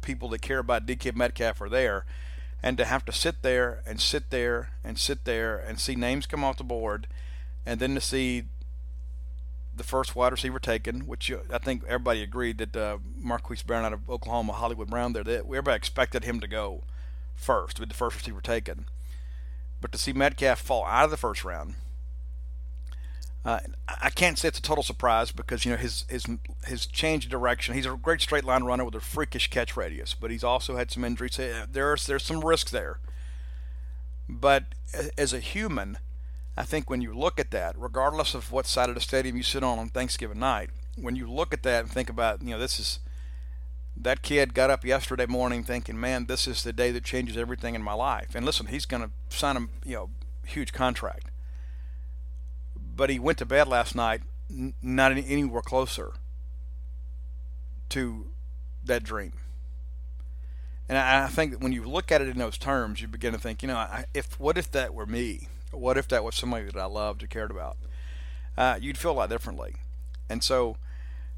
people 0.00 0.28
that 0.30 0.42
care 0.42 0.58
about 0.58 0.86
DK 0.86 1.14
Metcalf 1.14 1.60
are 1.60 1.68
there, 1.68 2.06
and 2.62 2.78
to 2.78 2.84
have 2.84 3.04
to 3.04 3.12
sit 3.12 3.42
there 3.42 3.82
and 3.86 4.00
sit 4.00 4.30
there 4.30 4.70
and 4.82 4.98
sit 4.98 5.24
there 5.24 5.58
and 5.58 5.78
see 5.78 5.94
names 5.94 6.26
come 6.26 6.42
off 6.42 6.56
the 6.56 6.64
board, 6.64 7.06
and 7.66 7.80
then 7.80 7.94
to 7.94 8.00
see 8.00 8.44
the 9.76 9.84
first 9.84 10.16
wide 10.16 10.32
receiver 10.32 10.58
taken, 10.58 11.06
which 11.06 11.30
I 11.50 11.58
think 11.58 11.84
everybody 11.84 12.22
agreed 12.22 12.58
that 12.58 12.76
uh, 12.76 12.98
Marquise 13.16 13.62
Brown 13.62 13.84
out 13.84 13.92
of 13.92 14.10
Oklahoma, 14.10 14.52
Hollywood 14.54 14.90
Brown 14.90 15.12
there, 15.12 15.24
that 15.24 15.44
everybody 15.44 15.76
expected 15.76 16.24
him 16.24 16.40
to 16.40 16.48
go 16.48 16.82
first, 17.34 17.78
with 17.78 17.88
the 17.88 17.94
first 17.94 18.16
receiver 18.16 18.40
taken. 18.40 18.86
But 19.80 19.92
to 19.92 19.98
see 19.98 20.12
Metcalf 20.12 20.58
fall 20.58 20.84
out 20.84 21.04
of 21.04 21.10
the 21.10 21.16
first 21.16 21.44
round, 21.44 21.74
uh, 23.44 23.60
I 24.02 24.10
can't 24.10 24.38
say 24.38 24.48
it's 24.48 24.58
a 24.58 24.62
total 24.62 24.82
surprise 24.82 25.30
because 25.30 25.64
you 25.64 25.70
know 25.70 25.76
his 25.76 26.04
his 26.08 26.26
his 26.66 26.86
change 26.86 27.24
of 27.24 27.30
direction. 27.30 27.74
He's 27.74 27.86
a 27.86 27.96
great 27.96 28.20
straight 28.20 28.44
line 28.44 28.64
runner 28.64 28.84
with 28.84 28.94
a 28.94 29.00
freakish 29.00 29.48
catch 29.48 29.76
radius, 29.76 30.14
but 30.14 30.30
he's 30.30 30.44
also 30.44 30.76
had 30.76 30.90
some 30.90 31.04
injuries. 31.04 31.38
There's 31.70 32.06
there's 32.06 32.24
some 32.24 32.44
risk 32.44 32.70
there. 32.70 32.98
But 34.28 34.64
as 35.16 35.32
a 35.32 35.40
human, 35.40 35.98
I 36.56 36.64
think 36.64 36.90
when 36.90 37.00
you 37.00 37.16
look 37.16 37.40
at 37.40 37.50
that, 37.52 37.74
regardless 37.78 38.34
of 38.34 38.52
what 38.52 38.66
side 38.66 38.88
of 38.88 38.94
the 38.94 39.00
stadium 39.00 39.36
you 39.36 39.42
sit 39.42 39.62
on 39.62 39.78
on 39.78 39.88
Thanksgiving 39.88 40.40
night, 40.40 40.70
when 40.96 41.16
you 41.16 41.30
look 41.30 41.54
at 41.54 41.62
that 41.62 41.84
and 41.84 41.90
think 41.90 42.10
about, 42.10 42.42
you 42.42 42.50
know, 42.50 42.58
this 42.58 42.78
is 42.78 42.98
that 43.96 44.22
kid 44.22 44.54
got 44.54 44.70
up 44.70 44.84
yesterday 44.84 45.26
morning 45.26 45.64
thinking, 45.64 45.98
man, 45.98 46.26
this 46.26 46.46
is 46.46 46.62
the 46.62 46.72
day 46.72 46.90
that 46.92 47.04
changes 47.04 47.36
everything 47.36 47.74
in 47.74 47.82
my 47.82 47.94
life. 47.94 48.34
And 48.34 48.46
listen, 48.46 48.66
he's 48.66 48.86
going 48.86 49.02
to 49.02 49.36
sign 49.36 49.56
a 49.56 49.88
you 49.88 49.94
know 49.94 50.10
huge 50.44 50.72
contract, 50.72 51.30
but 52.76 53.10
he 53.10 53.18
went 53.18 53.38
to 53.38 53.46
bed 53.46 53.68
last 53.68 53.94
night 53.94 54.22
n- 54.50 54.74
not 54.82 55.12
anywhere 55.12 55.62
closer 55.62 56.12
to 57.90 58.26
that 58.84 59.02
dream. 59.02 59.32
And 60.88 60.96
I, 60.96 61.24
I 61.24 61.26
think 61.28 61.52
that 61.52 61.60
when 61.60 61.72
you 61.72 61.84
look 61.84 62.10
at 62.10 62.22
it 62.22 62.28
in 62.28 62.38
those 62.38 62.58
terms, 62.58 63.00
you 63.02 63.08
begin 63.08 63.32
to 63.32 63.38
think, 63.38 63.62
you 63.62 63.68
know, 63.68 63.76
I, 63.76 64.06
if 64.14 64.38
what 64.40 64.56
if 64.56 64.70
that 64.72 64.94
were 64.94 65.06
me? 65.06 65.48
What 65.70 65.98
if 65.98 66.08
that 66.08 66.24
was 66.24 66.34
somebody 66.34 66.64
that 66.64 66.76
I 66.76 66.86
loved 66.86 67.22
or 67.22 67.26
cared 67.26 67.50
about? 67.50 67.76
Uh, 68.56 68.78
you'd 68.80 68.96
feel 68.96 69.10
a 69.10 69.12
lot 69.12 69.28
differently. 69.28 69.74
And 70.28 70.42
so, 70.42 70.76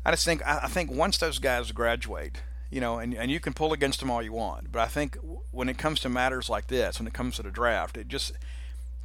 I 0.04 0.10
just 0.12 0.24
think 0.24 0.42
I, 0.46 0.66
think 0.66 0.90
once 0.90 1.18
those 1.18 1.38
guys 1.38 1.72
graduate, 1.72 2.40
you 2.70 2.80
know, 2.80 2.98
and, 2.98 3.14
and 3.14 3.30
you 3.30 3.40
can 3.40 3.52
pull 3.52 3.72
against 3.72 4.00
them 4.00 4.10
all 4.10 4.22
you 4.22 4.32
want. 4.32 4.72
But 4.72 4.80
I 4.80 4.86
think 4.86 5.18
when 5.50 5.68
it 5.68 5.76
comes 5.76 6.00
to 6.00 6.08
matters 6.08 6.48
like 6.48 6.68
this, 6.68 6.98
when 6.98 7.06
it 7.06 7.12
comes 7.12 7.36
to 7.36 7.42
the 7.42 7.50
draft, 7.50 7.96
it 7.96 8.08
just, 8.08 8.32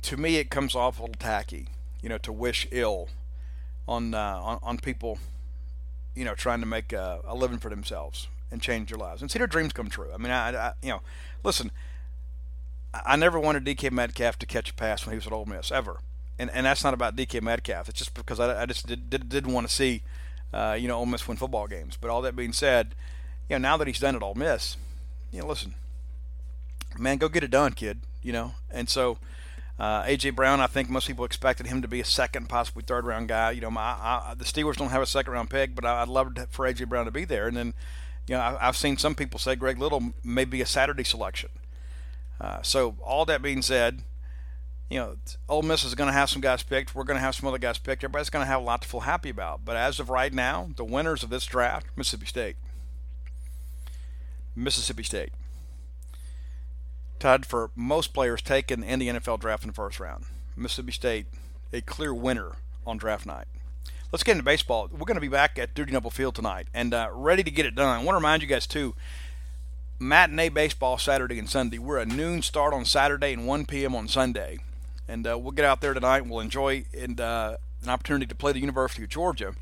to 0.03 0.17
me, 0.17 0.37
it 0.37 0.49
comes 0.49 0.75
off 0.75 0.99
a 0.99 1.03
little 1.03 1.15
tacky, 1.15 1.67
you 2.01 2.07
know, 2.07 2.17
to 2.19 2.31
wish 2.31 2.67
ill 2.71 3.09
on 3.87 4.13
uh, 4.13 4.39
on, 4.41 4.59
on 4.63 4.77
people, 4.77 5.19
you 6.15 6.23
know, 6.23 6.35
trying 6.35 6.59
to 6.59 6.65
make 6.65 6.93
a, 6.93 7.19
a, 7.25 7.35
living 7.35 7.59
for 7.59 7.69
themselves 7.69 8.27
and 8.51 8.61
change 8.61 8.89
their 8.89 8.97
lives 8.97 9.21
and 9.21 9.29
see 9.29 9.39
their 9.39 9.47
dreams 9.47 9.73
come 9.73 9.89
true. 9.89 10.09
I 10.13 10.17
mean, 10.17 10.31
I, 10.31 10.55
I 10.55 10.73
you 10.81 10.89
know, 10.89 11.01
listen, 11.43 11.71
I 12.93 13.15
never 13.15 13.39
wanted 13.39 13.65
DK 13.65 13.91
Metcalf 13.91 14.39
to 14.39 14.45
catch 14.45 14.69
a 14.69 14.73
pass 14.73 15.05
when 15.05 15.13
he 15.13 15.17
was 15.17 15.27
at 15.27 15.33
Ole 15.33 15.45
Miss 15.45 15.71
ever, 15.71 15.99
and 16.39 16.49
and 16.51 16.65
that's 16.65 16.83
not 16.83 16.93
about 16.93 17.15
DK 17.15 17.41
Metcalf. 17.41 17.89
It's 17.89 17.99
just 17.99 18.13
because 18.13 18.39
I, 18.39 18.61
I 18.61 18.65
just 18.65 18.87
did, 18.87 19.09
did, 19.09 19.29
didn't 19.29 19.53
want 19.53 19.67
to 19.67 19.73
see, 19.73 20.03
uh, 20.53 20.77
you 20.79 20.87
know, 20.87 20.97
Ole 20.97 21.05
Miss 21.05 21.27
win 21.27 21.37
football 21.37 21.67
games. 21.67 21.97
But 21.99 22.09
all 22.09 22.21
that 22.21 22.35
being 22.35 22.53
said 22.53 22.95
you 23.49 23.55
know, 23.55 23.69
now 23.69 23.77
that 23.77 23.87
he's 23.87 23.99
done 23.99 24.15
it 24.15 24.23
Ole 24.23 24.35
Miss, 24.35 24.77
you 25.31 25.41
know, 25.41 25.47
listen, 25.47 25.75
man, 26.97 27.17
go 27.17 27.29
get 27.29 27.43
it 27.43 27.51
done, 27.51 27.73
kid. 27.73 27.99
You 28.21 28.31
know, 28.31 28.53
and 28.71 28.89
so 28.89 29.19
uh, 29.77 30.03
AJ 30.03 30.35
Brown, 30.35 30.59
I 30.59 30.67
think 30.67 30.89
most 30.89 31.07
people 31.07 31.25
expected 31.25 31.67
him 31.67 31.81
to 31.83 31.87
be 31.87 31.99
a 31.99 32.05
second, 32.05 32.49
possibly 32.49 32.83
third 32.83 33.05
round 33.05 33.27
guy. 33.27 33.51
You 33.51 33.61
know, 33.61 33.69
my 33.69 33.81
I, 33.81 34.33
the 34.35 34.45
Steelers 34.45 34.77
don't 34.77 34.89
have 34.89 35.01
a 35.01 35.07
second 35.07 35.33
round 35.33 35.49
pick, 35.49 35.75
but 35.75 35.85
I, 35.85 35.99
would 35.99 36.09
love 36.09 36.33
for 36.49 36.65
AJ 36.65 36.89
Brown 36.89 37.05
to 37.05 37.11
be 37.11 37.25
there. 37.25 37.47
And 37.47 37.55
then, 37.55 37.73
you 38.27 38.35
know, 38.35 38.41
I, 38.41 38.65
have 38.65 38.77
seen 38.77 38.97
some 38.97 39.13
people 39.13 39.39
say 39.39 39.55
Greg 39.55 39.77
Little 39.77 40.13
may 40.23 40.45
be 40.45 40.61
a 40.61 40.65
Saturday 40.65 41.03
selection. 41.03 41.49
Uh, 42.41 42.61
so 42.63 42.95
all 43.03 43.25
that 43.25 43.41
being 43.41 43.61
said, 43.61 44.01
you 44.89 44.99
know, 44.99 45.15
Ole 45.49 45.63
Miss 45.63 45.83
is 45.83 45.95
going 45.95 46.07
to 46.07 46.13
have 46.13 46.29
some 46.29 46.41
guys 46.41 46.61
picked. 46.61 46.93
We're 46.93 47.03
going 47.03 47.17
to 47.17 47.21
have 47.21 47.35
some 47.35 47.47
other 47.47 47.57
guys 47.57 47.77
picked. 47.77 48.03
Everybody's 48.03 48.29
going 48.29 48.43
to 48.43 48.47
have 48.47 48.61
a 48.61 48.63
lot 48.63 48.83
to 48.83 48.87
feel 48.87 49.01
happy 49.01 49.29
about. 49.29 49.65
But 49.65 49.77
as 49.77 49.99
of 49.99 50.09
right 50.09 50.33
now, 50.33 50.69
the 50.75 50.83
winners 50.83 51.23
of 51.23 51.29
this 51.29 51.45
draft, 51.45 51.87
Mississippi 51.95 52.27
State. 52.27 52.55
Mississippi 54.55 55.03
State. 55.03 55.33
Tied 57.19 57.45
for 57.45 57.71
most 57.75 58.13
players 58.13 58.41
taken 58.41 58.83
in 58.83 58.99
the 58.99 59.07
NFL 59.07 59.39
draft 59.39 59.63
in 59.63 59.69
the 59.69 59.73
first 59.73 59.99
round. 59.99 60.25
Mississippi 60.55 60.91
State, 60.91 61.25
a 61.73 61.81
clear 61.81 62.13
winner 62.13 62.51
on 62.85 62.97
draft 62.97 63.25
night. 63.25 63.47
Let's 64.11 64.23
get 64.23 64.33
into 64.33 64.43
baseball. 64.43 64.87
We're 64.91 64.99
going 64.99 65.15
to 65.15 65.21
be 65.21 65.27
back 65.27 65.57
at 65.57 65.73
Dudy 65.73 65.91
Noble 65.91 66.11
Field 66.11 66.35
tonight 66.35 66.67
and 66.73 66.93
uh, 66.93 67.09
ready 67.11 67.43
to 67.43 67.51
get 67.51 67.65
it 67.65 67.75
done. 67.75 67.87
I 67.87 67.97
want 67.97 68.09
to 68.09 68.15
remind 68.15 68.43
you 68.43 68.47
guys, 68.47 68.67
too, 68.67 68.95
matinee 69.99 70.49
baseball 70.49 70.97
Saturday 70.97 71.39
and 71.39 71.49
Sunday. 71.49 71.79
We're 71.79 71.97
a 71.97 72.05
noon 72.05 72.41
start 72.41 72.73
on 72.73 72.85
Saturday 72.85 73.33
and 73.33 73.47
1 73.47 73.65
p.m. 73.65 73.95
on 73.95 74.07
Sunday. 74.07 74.59
And 75.07 75.27
uh, 75.27 75.37
we'll 75.37 75.51
get 75.51 75.65
out 75.65 75.81
there 75.81 75.93
tonight 75.93 76.23
and 76.23 76.29
we'll 76.29 76.39
enjoy 76.39 76.85
and, 76.97 77.19
uh, 77.21 77.57
an 77.83 77.89
opportunity 77.89 78.25
to 78.25 78.35
play 78.35 78.51
the 78.51 78.59
University 78.59 79.03
of 79.03 79.09
Georgia. 79.09 79.53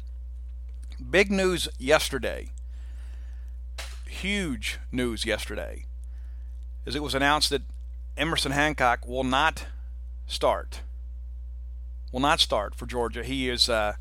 Big 1.09 1.31
news 1.31 1.67
yesterday 1.77 2.51
huge 4.13 4.79
news 4.91 5.25
yesterday 5.25 5.85
as 6.85 6.95
it 6.95 7.03
was 7.03 7.15
announced 7.15 7.49
that 7.49 7.61
Emerson 8.15 8.51
Hancock 8.51 9.05
will 9.07 9.23
not 9.23 9.65
start. 10.27 10.81
Will 12.11 12.19
not 12.19 12.39
start 12.39 12.75
for 12.75 12.85
Georgia. 12.85 13.23
He 13.23 13.49
is 13.49 13.67
uh, 13.67 13.93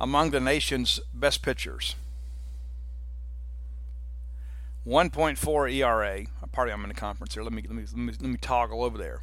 among 0.00 0.30
the 0.30 0.40
nation's 0.40 0.98
best 1.14 1.42
pitchers. 1.42 1.94
1.4 4.86 5.72
ERA. 5.74 6.26
Pardon, 6.52 6.74
I'm 6.74 6.82
in 6.82 6.88
the 6.88 6.94
conference 6.94 7.34
here. 7.34 7.42
Let 7.42 7.52
me 7.52 7.62
let 7.62 7.74
me 7.74 7.82
let 7.82 7.96
me, 7.96 8.12
let 8.12 8.30
me 8.30 8.36
toggle 8.36 8.84
over 8.84 8.98
there. 8.98 9.20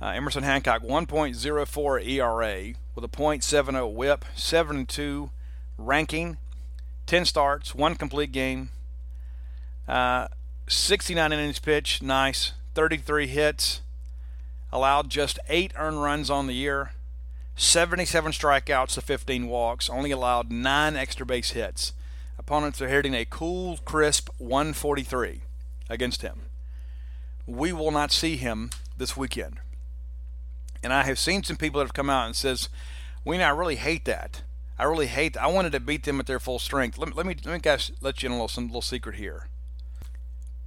Uh, 0.00 0.06
Emerson 0.06 0.44
Hancock 0.44 0.82
1.04 0.82 2.06
ERA 2.06 2.74
with 2.94 3.04
a 3.04 3.08
.70 3.08 3.92
WHIP, 3.92 4.24
7-2 4.36 5.30
ranking, 5.76 6.36
10 7.06 7.24
starts, 7.24 7.74
one 7.74 7.96
complete 7.96 8.30
game, 8.30 8.70
uh, 9.88 10.28
69 10.68 11.32
innings 11.32 11.58
pitched, 11.58 12.02
nice. 12.02 12.52
33 12.74 13.26
hits, 13.26 13.80
allowed 14.70 15.10
just 15.10 15.40
eight 15.48 15.72
earned 15.76 16.00
runs 16.00 16.30
on 16.30 16.46
the 16.46 16.52
year, 16.52 16.92
77 17.56 18.30
strikeouts 18.30 18.94
to 18.94 19.00
15 19.00 19.48
walks, 19.48 19.90
only 19.90 20.12
allowed 20.12 20.52
nine 20.52 20.94
extra 20.94 21.26
base 21.26 21.50
hits. 21.50 21.92
Opponents 22.38 22.80
are 22.80 22.88
hitting 22.88 23.14
a 23.14 23.24
cool, 23.24 23.78
crisp 23.84 24.28
143 24.38 25.40
against 25.90 26.22
him. 26.22 26.42
We 27.46 27.72
will 27.72 27.90
not 27.90 28.12
see 28.12 28.36
him 28.36 28.70
this 28.96 29.16
weekend. 29.16 29.58
And 30.82 30.92
I 30.92 31.04
have 31.04 31.18
seen 31.18 31.42
some 31.42 31.56
people 31.56 31.78
that 31.78 31.86
have 31.86 31.94
come 31.94 32.10
out 32.10 32.26
and 32.26 32.36
says, 32.36 32.68
"We, 33.24 33.40
I 33.42 33.50
really 33.50 33.76
hate 33.76 34.04
that. 34.04 34.42
I 34.78 34.84
really 34.84 35.06
hate. 35.06 35.34
That. 35.34 35.42
I 35.42 35.48
wanted 35.48 35.72
to 35.72 35.80
beat 35.80 36.04
them 36.04 36.20
at 36.20 36.26
their 36.26 36.40
full 36.40 36.58
strength." 36.58 36.98
Let, 36.98 37.16
let 37.16 37.26
me 37.26 37.36
let 37.44 37.52
me 37.54 37.60
guys 37.60 37.92
let 38.00 38.22
you 38.22 38.28
in 38.28 38.32
a 38.32 38.36
little 38.36 38.48
some 38.48 38.66
little 38.66 38.82
secret 38.82 39.16
here 39.16 39.48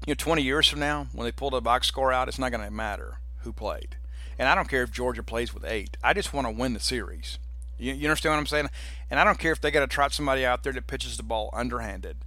you 0.06 0.12
know, 0.12 0.16
20 0.16 0.42
years 0.42 0.68
from 0.68 0.80
now, 0.80 1.08
when 1.14 1.26
they 1.26 1.32
pull 1.32 1.52
the 1.52 1.62
box 1.62 1.88
score 1.88 2.12
out, 2.12 2.28
it's 2.28 2.40
not 2.40 2.52
going 2.52 2.64
to 2.64 2.72
matter 2.72 3.18
who 3.40 3.54
played. 3.54 3.98
And 4.40 4.48
I 4.48 4.56
don't 4.56 4.68
care 4.68 4.84
if 4.84 4.92
Georgia 4.92 5.22
plays 5.22 5.54
with 5.54 5.64
eight. 5.64 5.98
I 6.04 6.14
just 6.14 6.34
want 6.34 6.48
to 6.48 6.52
win 6.52 6.74
the 6.74 6.80
series. 6.80 7.38
You, 7.78 7.94
you 7.94 8.08
understand 8.08 8.34
what 8.34 8.40
I'm 8.40 8.48
saying? 8.48 8.70
And 9.10 9.20
I 9.20 9.24
don't 9.24 9.38
care 9.38 9.52
if 9.52 9.62
they 9.62 9.70
got 9.70 9.82
to 9.82 9.88
trot 9.88 10.14
somebody 10.14 10.46
out 10.46 10.64
there 10.64 10.74
that 10.74 10.88
pitches 10.88 11.18
the 11.18 11.24
ball 11.24 11.52
underhanded. 11.54 12.18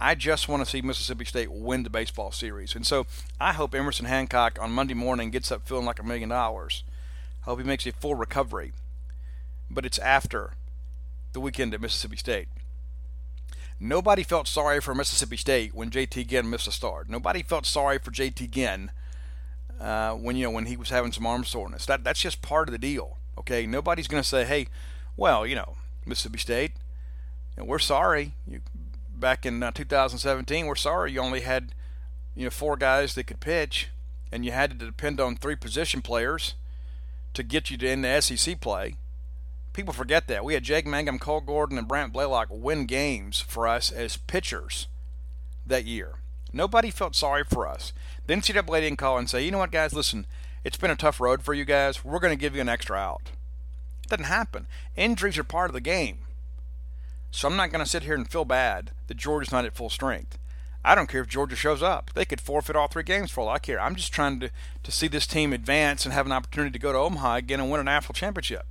I 0.00 0.14
just 0.14 0.48
want 0.48 0.64
to 0.64 0.70
see 0.70 0.82
Mississippi 0.82 1.24
State 1.24 1.52
win 1.52 1.84
the 1.84 1.90
baseball 1.90 2.32
series. 2.32 2.74
And 2.74 2.86
so 2.86 3.06
I 3.38 3.52
hope 3.52 3.74
Emerson 3.74 4.06
Hancock 4.06 4.58
on 4.60 4.72
Monday 4.72 4.94
morning 4.94 5.30
gets 5.30 5.52
up 5.52 5.68
feeling 5.68 5.84
like 5.84 6.00
a 6.00 6.04
million 6.04 6.30
dollars. 6.30 6.82
Hope 7.42 7.58
he 7.58 7.64
makes 7.64 7.86
a 7.86 7.92
full 7.92 8.14
recovery. 8.14 8.72
But 9.70 9.86
it's 9.86 9.98
after 9.98 10.52
the 11.32 11.40
weekend 11.40 11.74
at 11.74 11.80
Mississippi 11.80 12.16
State. 12.16 12.48
Nobody 13.78 14.22
felt 14.22 14.46
sorry 14.46 14.80
for 14.80 14.94
Mississippi 14.94 15.38
State 15.38 15.74
when 15.74 15.90
JT 15.90 16.26
Ginn 16.26 16.50
missed 16.50 16.68
a 16.68 16.72
start. 16.72 17.08
Nobody 17.08 17.42
felt 17.42 17.64
sorry 17.64 17.98
for 17.98 18.10
JT 18.10 18.50
Ginn 18.50 18.90
uh, 19.80 20.12
when 20.12 20.36
you 20.36 20.44
know 20.44 20.50
when 20.50 20.66
he 20.66 20.76
was 20.76 20.90
having 20.90 21.12
some 21.12 21.26
arm 21.26 21.44
soreness. 21.44 21.86
That 21.86 22.04
that's 22.04 22.20
just 22.20 22.42
part 22.42 22.68
of 22.68 22.72
the 22.72 22.78
deal. 22.78 23.16
Okay, 23.38 23.64
nobody's 23.66 24.06
going 24.06 24.22
to 24.22 24.28
say, 24.28 24.44
"Hey, 24.44 24.66
well, 25.16 25.46
you 25.46 25.54
know, 25.54 25.76
Mississippi 26.04 26.38
State, 26.38 26.72
you 27.56 27.62
know, 27.62 27.66
we're 27.66 27.78
sorry." 27.78 28.34
You, 28.46 28.60
back 29.14 29.46
in 29.46 29.62
uh, 29.62 29.70
2017, 29.70 30.66
we're 30.66 30.74
sorry 30.74 31.12
you 31.12 31.20
only 31.20 31.40
had 31.40 31.72
you 32.34 32.44
know 32.44 32.50
four 32.50 32.76
guys 32.76 33.14
that 33.14 33.26
could 33.26 33.40
pitch, 33.40 33.88
and 34.30 34.44
you 34.44 34.52
had 34.52 34.78
to 34.78 34.86
depend 34.86 35.20
on 35.20 35.36
three 35.36 35.56
position 35.56 36.02
players 36.02 36.54
to 37.34 37.42
get 37.42 37.70
you 37.70 37.76
to 37.78 37.88
in 37.88 38.02
the 38.02 38.20
SEC 38.20 38.60
play 38.60 38.96
people 39.72 39.92
forget 39.94 40.26
that. 40.28 40.44
We 40.44 40.54
had 40.54 40.62
Jake 40.62 40.86
Mangum, 40.86 41.18
Cole 41.18 41.40
Gordon, 41.40 41.78
and 41.78 41.88
Brant 41.88 42.12
Blaylock 42.12 42.48
win 42.50 42.86
games 42.86 43.40
for 43.40 43.66
us 43.66 43.90
as 43.90 44.16
pitchers 44.16 44.88
that 45.66 45.84
year. 45.84 46.14
Nobody 46.52 46.90
felt 46.90 47.14
sorry 47.14 47.44
for 47.44 47.66
us. 47.66 47.92
The 48.26 48.34
NCAA 48.34 48.80
didn't 48.80 48.98
call 48.98 49.18
and 49.18 49.30
say, 49.30 49.44
you 49.44 49.50
know 49.50 49.58
what, 49.58 49.70
guys, 49.70 49.92
listen, 49.92 50.26
it's 50.64 50.76
been 50.76 50.90
a 50.90 50.96
tough 50.96 51.20
road 51.20 51.42
for 51.42 51.54
you 51.54 51.64
guys. 51.64 52.04
We're 52.04 52.18
going 52.18 52.36
to 52.36 52.40
give 52.40 52.54
you 52.54 52.60
an 52.60 52.68
extra 52.68 52.96
out. 52.96 53.30
It 54.04 54.10
doesn't 54.10 54.24
happen. 54.24 54.66
Injuries 54.96 55.38
are 55.38 55.44
part 55.44 55.70
of 55.70 55.74
the 55.74 55.80
game. 55.80 56.18
So 57.30 57.46
I'm 57.46 57.56
not 57.56 57.70
going 57.70 57.84
to 57.84 57.90
sit 57.90 58.02
here 58.02 58.14
and 58.14 58.28
feel 58.28 58.44
bad 58.44 58.90
that 59.06 59.16
Georgia's 59.16 59.52
not 59.52 59.64
at 59.64 59.76
full 59.76 59.90
strength. 59.90 60.36
I 60.84 60.94
don't 60.94 61.08
care 61.08 61.20
if 61.20 61.28
Georgia 61.28 61.56
shows 61.56 61.82
up. 61.82 62.10
They 62.14 62.24
could 62.24 62.40
forfeit 62.40 62.76
all 62.76 62.88
three 62.88 63.02
games 63.02 63.30
for 63.30 63.42
all 63.42 63.48
I 63.48 63.58
care. 63.58 63.80
I'm 63.80 63.96
just 63.96 64.12
trying 64.12 64.40
to, 64.40 64.50
to 64.82 64.90
see 64.90 65.08
this 65.08 65.26
team 65.26 65.52
advance 65.52 66.04
and 66.04 66.14
have 66.14 66.26
an 66.26 66.32
opportunity 66.32 66.72
to 66.72 66.78
go 66.78 66.92
to 66.92 66.98
Omaha 66.98 67.36
again 67.36 67.60
and 67.60 67.70
win 67.70 67.80
a 67.80 67.84
national 67.84 68.14
championship 68.14 68.64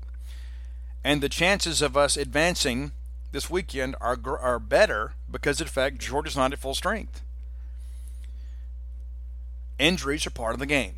and 1.03 1.21
the 1.21 1.29
chances 1.29 1.81
of 1.81 1.95
us 1.95 2.17
advancing 2.17 2.91
this 3.31 3.49
weekend 3.49 3.95
are 4.01 4.17
are 4.39 4.59
better 4.59 5.13
because 5.29 5.61
in 5.61 5.67
fact 5.67 5.99
Georgia's 5.99 6.35
not 6.35 6.53
at 6.53 6.59
full 6.59 6.75
strength. 6.75 7.21
injuries 9.77 10.27
are 10.27 10.31
part 10.31 10.53
of 10.53 10.59
the 10.59 10.65
game. 10.65 10.95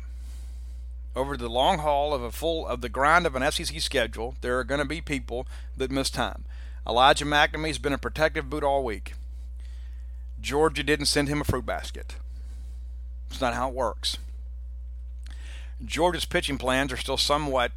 Over 1.14 1.36
the 1.36 1.48
long 1.48 1.78
haul 1.78 2.14
of 2.14 2.22
a 2.22 2.32
full 2.32 2.66
of 2.66 2.80
the 2.80 2.88
grind 2.88 3.26
of 3.26 3.36
an 3.36 3.52
SEC 3.52 3.80
schedule, 3.80 4.34
there 4.40 4.58
are 4.58 4.64
going 4.64 4.80
to 4.80 4.86
be 4.86 5.00
people 5.00 5.46
that 5.76 5.90
miss 5.90 6.10
time. 6.10 6.44
Elijah 6.88 7.26
MacNamee's 7.26 7.78
been 7.78 7.92
a 7.92 7.98
protective 7.98 8.48
boot 8.50 8.64
all 8.64 8.82
week. 8.82 9.12
Georgia 10.42 10.82
didn't 10.82 11.06
send 11.06 11.28
him 11.28 11.40
a 11.40 11.44
fruit 11.44 11.64
basket. 11.64 12.16
It's 13.30 13.40
not 13.40 13.54
how 13.54 13.68
it 13.68 13.74
works. 13.74 14.18
Georgia's 15.84 16.24
pitching 16.24 16.58
plans 16.58 16.92
are 16.92 16.96
still 16.96 17.16
somewhat 17.16 17.72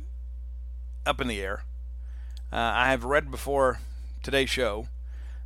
up 1.06 1.22
in 1.22 1.28
the 1.28 1.40
air. 1.40 1.64
Uh, 2.52 2.58
I 2.58 2.90
have 2.90 3.04
read 3.04 3.32
before 3.32 3.80
today's 4.24 4.50
show 4.50 4.88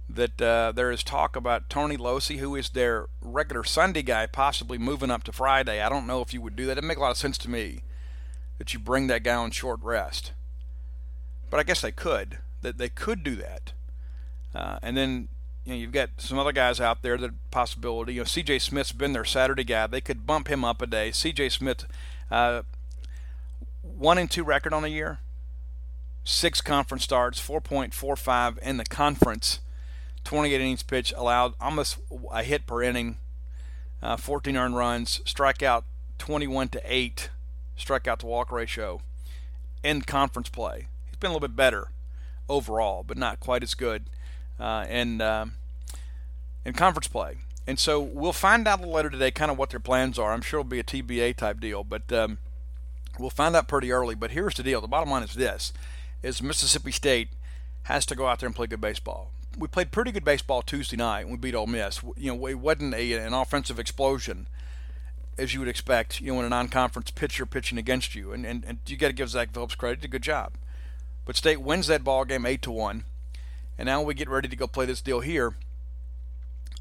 that 0.09 0.41
uh, 0.41 0.71
there 0.71 0.91
is 0.91 1.03
talk 1.03 1.35
about 1.35 1.69
Tony 1.69 1.97
Locey, 1.97 2.37
who 2.37 2.55
is 2.55 2.69
their 2.69 3.07
regular 3.21 3.63
Sunday 3.63 4.01
guy, 4.01 4.25
possibly 4.25 4.77
moving 4.77 5.11
up 5.11 5.23
to 5.25 5.31
Friday. 5.31 5.81
I 5.81 5.89
don't 5.89 6.07
know 6.07 6.21
if 6.21 6.33
you 6.33 6.41
would 6.41 6.55
do 6.55 6.65
that. 6.65 6.73
It'd 6.73 6.83
make 6.83 6.97
a 6.97 7.01
lot 7.01 7.11
of 7.11 7.17
sense 7.17 7.37
to 7.39 7.49
me 7.49 7.81
that 8.57 8.73
you 8.73 8.79
bring 8.79 9.07
that 9.07 9.23
guy 9.23 9.35
on 9.35 9.51
short 9.51 9.79
rest. 9.83 10.31
But 11.49 11.59
I 11.59 11.63
guess 11.63 11.81
they 11.81 11.91
could. 11.91 12.39
That 12.61 12.77
they 12.77 12.89
could 12.89 13.23
do 13.23 13.35
that. 13.35 13.73
Uh, 14.55 14.79
and 14.81 14.97
then 14.97 15.27
you 15.65 15.73
know 15.73 15.79
you've 15.79 15.91
got 15.91 16.09
some 16.17 16.39
other 16.39 16.51
guys 16.51 16.79
out 16.79 17.01
there 17.01 17.17
that 17.17 17.31
possibility. 17.51 18.13
You 18.13 18.21
know, 18.21 18.25
C.J. 18.25 18.59
Smith's 18.59 18.91
been 18.91 19.13
their 19.13 19.25
Saturday 19.25 19.63
guy. 19.63 19.87
They 19.87 20.01
could 20.01 20.25
bump 20.25 20.47
him 20.47 20.63
up 20.63 20.81
a 20.81 20.87
day. 20.87 21.11
C.J. 21.11 21.49
Smith, 21.49 21.85
uh, 22.31 22.63
one 23.81 24.17
and 24.17 24.29
two 24.29 24.43
record 24.43 24.73
on 24.73 24.83
the 24.83 24.89
year, 24.89 25.19
six 26.23 26.61
conference 26.61 27.03
starts, 27.03 27.39
4.45 27.39 28.57
in 28.59 28.77
the 28.77 28.85
conference. 28.85 29.59
28 30.23 30.55
innings 30.55 30.83
pitched, 30.83 31.13
allowed 31.15 31.53
almost 31.61 31.97
a 32.31 32.43
hit 32.43 32.67
per 32.67 32.83
inning, 32.83 33.17
uh, 34.01 34.17
14 34.17 34.55
earned 34.57 34.75
runs, 34.75 35.21
strikeout 35.25 35.83
21 36.17 36.69
to 36.69 36.81
8, 36.83 37.29
strikeout 37.77 38.19
to 38.19 38.25
walk 38.25 38.51
ratio 38.51 39.01
in 39.81 40.01
conference 40.01 40.49
play. 40.49 40.87
He's 41.07 41.17
been 41.17 41.31
a 41.31 41.33
little 41.33 41.47
bit 41.47 41.55
better 41.55 41.87
overall, 42.49 43.03
but 43.03 43.17
not 43.17 43.39
quite 43.39 43.63
as 43.63 43.73
good 43.73 44.05
uh, 44.59 44.85
in, 44.89 45.21
um, 45.21 45.53
in 46.65 46.73
conference 46.73 47.07
play. 47.07 47.37
And 47.67 47.77
so 47.77 47.99
we'll 47.99 48.33
find 48.33 48.67
out 48.67 48.81
later 48.81 49.09
today 49.09 49.31
kind 49.31 49.51
of 49.51 49.57
what 49.57 49.69
their 49.69 49.79
plans 49.79 50.17
are. 50.17 50.33
I'm 50.33 50.41
sure 50.41 50.59
it'll 50.59 50.69
be 50.69 50.79
a 50.79 50.83
TBA 50.83 51.35
type 51.35 51.59
deal, 51.59 51.83
but 51.83 52.11
um, 52.11 52.39
we'll 53.19 53.29
find 53.29 53.55
out 53.55 53.67
pretty 53.67 53.91
early. 53.91 54.15
But 54.15 54.31
here's 54.31 54.55
the 54.55 54.63
deal. 54.63 54.81
The 54.81 54.87
bottom 54.87 55.09
line 55.09 55.23
is 55.23 55.35
this, 55.35 55.71
is 56.23 56.41
Mississippi 56.41 56.91
State 56.91 57.29
has 57.83 58.05
to 58.07 58.15
go 58.15 58.27
out 58.27 58.39
there 58.39 58.47
and 58.47 58.55
play 58.55 58.67
good 58.67 58.81
baseball 58.81 59.31
we 59.59 59.67
played 59.67 59.91
pretty 59.91 60.11
good 60.11 60.23
baseball 60.23 60.61
Tuesday 60.61 60.97
night. 60.97 61.21
And 61.21 61.31
we 61.31 61.37
beat 61.37 61.55
Ole 61.55 61.67
Miss. 61.67 62.01
You 62.15 62.33
know, 62.33 62.45
it 62.47 62.55
wasn't 62.55 62.93
a, 62.93 63.13
an 63.13 63.33
offensive 63.33 63.77
explosion 63.77 64.47
as 65.37 65.53
you 65.53 65.59
would 65.59 65.69
expect. 65.69 66.21
You 66.21 66.27
know, 66.27 66.37
when 66.37 66.45
a 66.45 66.49
non-conference 66.49 67.11
pitcher 67.11 67.45
pitching 67.45 67.77
against 67.77 68.15
you, 68.15 68.31
and 68.31 68.45
and, 68.45 68.63
and 68.65 68.79
you 68.87 68.97
got 68.97 69.07
to 69.07 69.13
give 69.13 69.29
Zach 69.29 69.53
Phillips 69.53 69.75
credit. 69.75 70.01
Did 70.01 70.07
a 70.07 70.11
good 70.11 70.23
job. 70.23 70.53
But 71.25 71.35
State 71.35 71.61
wins 71.61 71.87
that 71.87 72.03
ball 72.03 72.25
game 72.25 72.45
eight 72.45 72.61
to 72.63 72.71
one, 72.71 73.03
and 73.79 73.85
now 73.85 74.01
we 74.01 74.13
get 74.13 74.27
ready 74.27 74.49
to 74.49 74.57
go 74.57 74.67
play 74.67 74.85
this 74.85 75.01
deal 75.01 75.21
here. 75.21 75.53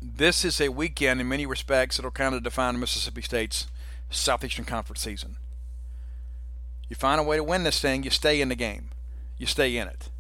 This 0.02 0.44
is 0.44 0.60
a 0.60 0.68
weekend 0.68 1.20
in 1.20 1.28
many 1.28 1.46
respects 1.46 1.96
that'll 1.96 2.10
kind 2.10 2.34
of 2.34 2.42
define 2.42 2.80
Mississippi 2.80 3.22
State's 3.22 3.68
Southeastern 4.10 4.64
Conference 4.64 5.00
season. 5.00 5.36
You 6.88 6.96
find 6.96 7.20
a 7.20 7.24
way 7.24 7.36
to 7.36 7.44
win 7.44 7.62
this 7.62 7.80
thing, 7.80 8.02
you 8.02 8.10
stay 8.10 8.40
in 8.40 8.48
the 8.48 8.56
game, 8.56 8.90
you 9.38 9.46
stay 9.46 9.76
in 9.76 9.86
it. 9.86 10.10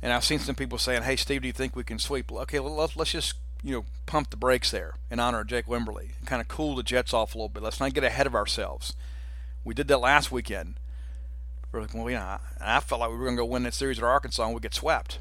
And 0.00 0.12
I've 0.12 0.24
seen 0.24 0.38
some 0.38 0.54
people 0.54 0.78
saying, 0.78 1.02
"Hey, 1.02 1.16
Steve, 1.16 1.42
do 1.42 1.48
you 1.48 1.52
think 1.52 1.74
we 1.74 1.82
can 1.82 1.98
sweep?" 1.98 2.30
Okay, 2.30 2.60
let's 2.60 2.94
let's 2.94 3.10
just 3.10 3.34
you 3.64 3.72
know 3.72 3.84
pump 4.06 4.30
the 4.30 4.36
brakes 4.36 4.70
there 4.70 4.94
in 5.10 5.18
honor 5.18 5.40
of 5.40 5.48
Jake 5.48 5.66
Wimberly, 5.66 6.10
kind 6.26 6.40
of 6.40 6.46
cool 6.46 6.76
the 6.76 6.84
Jets 6.84 7.12
off 7.12 7.34
a 7.34 7.38
little 7.38 7.48
bit. 7.48 7.64
Let's 7.64 7.80
not 7.80 7.92
get 7.92 8.04
ahead 8.04 8.28
of 8.28 8.36
ourselves. 8.36 8.94
We 9.64 9.74
did 9.74 9.88
that 9.88 9.98
last 9.98 10.30
weekend. 10.30 10.74
We're 11.72 11.80
like, 11.80 11.92
well, 11.92 12.08
yeah, 12.08 12.38
I 12.60 12.78
felt 12.78 13.00
like 13.00 13.10
we 13.10 13.16
were 13.16 13.24
going 13.24 13.36
to 13.36 13.42
go 13.42 13.46
win 13.46 13.64
that 13.64 13.74
series 13.74 13.98
at 13.98 14.04
Arkansas 14.04 14.44
and 14.44 14.54
we 14.54 14.60
get 14.60 14.74
swept. 14.74 15.18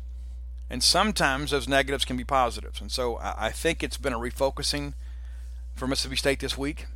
And 0.70 0.84
sometimes 0.84 1.52
those 1.52 1.68
negatives 1.68 2.06
can 2.06 2.18
be 2.18 2.24
positives. 2.24 2.82
And 2.82 2.92
so 2.92 3.20
I 3.22 3.52
think 3.52 3.84
it's 3.84 3.98
been 3.98 4.14
a 4.14 4.20
refocusing 4.20 4.94
for 5.76 5.88
Mississippi 5.88 6.18
State 6.18 6.40
this 6.40 6.58
week. 6.58 6.88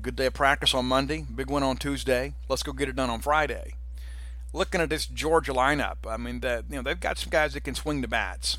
Good 0.00 0.16
day 0.16 0.26
of 0.26 0.34
practice 0.34 0.74
on 0.74 0.86
Monday, 0.86 1.24
big 1.34 1.50
win 1.50 1.62
on 1.62 1.76
Tuesday. 1.76 2.34
Let's 2.48 2.62
go 2.62 2.72
get 2.72 2.88
it 2.88 2.96
done 2.96 3.10
on 3.10 3.20
Friday 3.20 3.74
looking 4.54 4.80
at 4.80 4.88
this 4.88 5.04
Georgia 5.04 5.52
lineup, 5.52 5.96
I 6.08 6.16
mean, 6.16 6.40
that 6.40 6.64
you 6.70 6.76
know 6.76 6.82
they've 6.82 6.98
got 6.98 7.18
some 7.18 7.28
guys 7.28 7.52
that 7.52 7.64
can 7.64 7.74
swing 7.74 8.00
the 8.00 8.08
bats. 8.08 8.56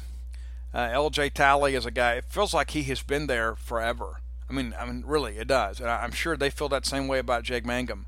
Uh, 0.74 0.90
L.J. 0.92 1.30
Talley 1.32 1.74
is 1.74 1.86
a 1.86 1.92
guy. 1.92 2.16
It 2.16 2.26
feels 2.26 2.54
like 2.54 2.72
he 2.72 2.84
has 2.84 3.02
been 3.02 3.28
there 3.28 3.56
forever. 3.56 4.20
I 4.50 4.54
mean, 4.54 4.76
I 4.78 4.86
mean, 4.86 5.04
really, 5.08 5.38
it 5.38 5.48
does. 5.48 5.80
And 5.80 5.90
I'm 5.90 6.12
sure 6.12 6.36
they 6.36 6.50
feel 6.50 6.70
that 6.70 6.86
same 6.86 7.08
way 7.08 7.18
about 7.18 7.44
Jake 7.44 7.66
Mangum. 7.66 8.06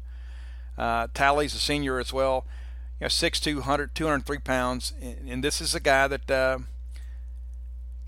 Uh, 0.77 1.07
Talley's 1.13 1.55
a 1.55 1.59
senior 1.59 1.97
as 1.97 2.11
well. 2.11 2.45
You 2.99 3.05
know, 3.05 3.07
6'2", 3.07 3.55
100, 3.55 3.93
203 3.93 4.37
pounds, 4.39 4.93
and, 5.01 5.29
and 5.29 5.43
this 5.43 5.61
is 5.61 5.75
a 5.75 5.79
guy 5.79 6.07
that 6.07 6.31
uh, 6.31 6.59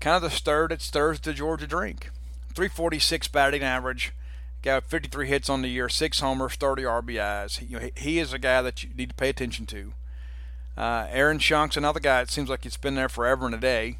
kind 0.00 0.16
of 0.16 0.22
the 0.22 0.30
stir 0.30 0.68
that 0.68 0.82
stirs 0.82 1.20
the 1.20 1.32
Georgia 1.32 1.66
drink. 1.66 2.10
346 2.54 3.28
batting 3.28 3.62
average, 3.62 4.12
got 4.62 4.84
53 4.84 5.28
hits 5.28 5.48
on 5.48 5.62
the 5.62 5.68
year, 5.68 5.88
six 5.88 6.20
homers, 6.20 6.54
30 6.54 6.82
RBIs. 6.82 7.58
He, 7.58 7.66
you 7.66 7.78
know, 7.78 7.88
he 7.96 8.18
is 8.18 8.32
a 8.32 8.38
guy 8.38 8.62
that 8.62 8.82
you 8.82 8.90
need 8.96 9.10
to 9.10 9.14
pay 9.14 9.28
attention 9.28 9.66
to. 9.66 9.92
Uh, 10.76 11.06
Aaron 11.10 11.38
Schunk's 11.38 11.76
another 11.76 12.00
guy. 12.00 12.22
It 12.22 12.30
seems 12.30 12.48
like 12.48 12.64
he's 12.64 12.76
been 12.76 12.94
there 12.94 13.08
forever 13.08 13.46
and 13.46 13.54
a 13.54 13.58
day. 13.58 13.98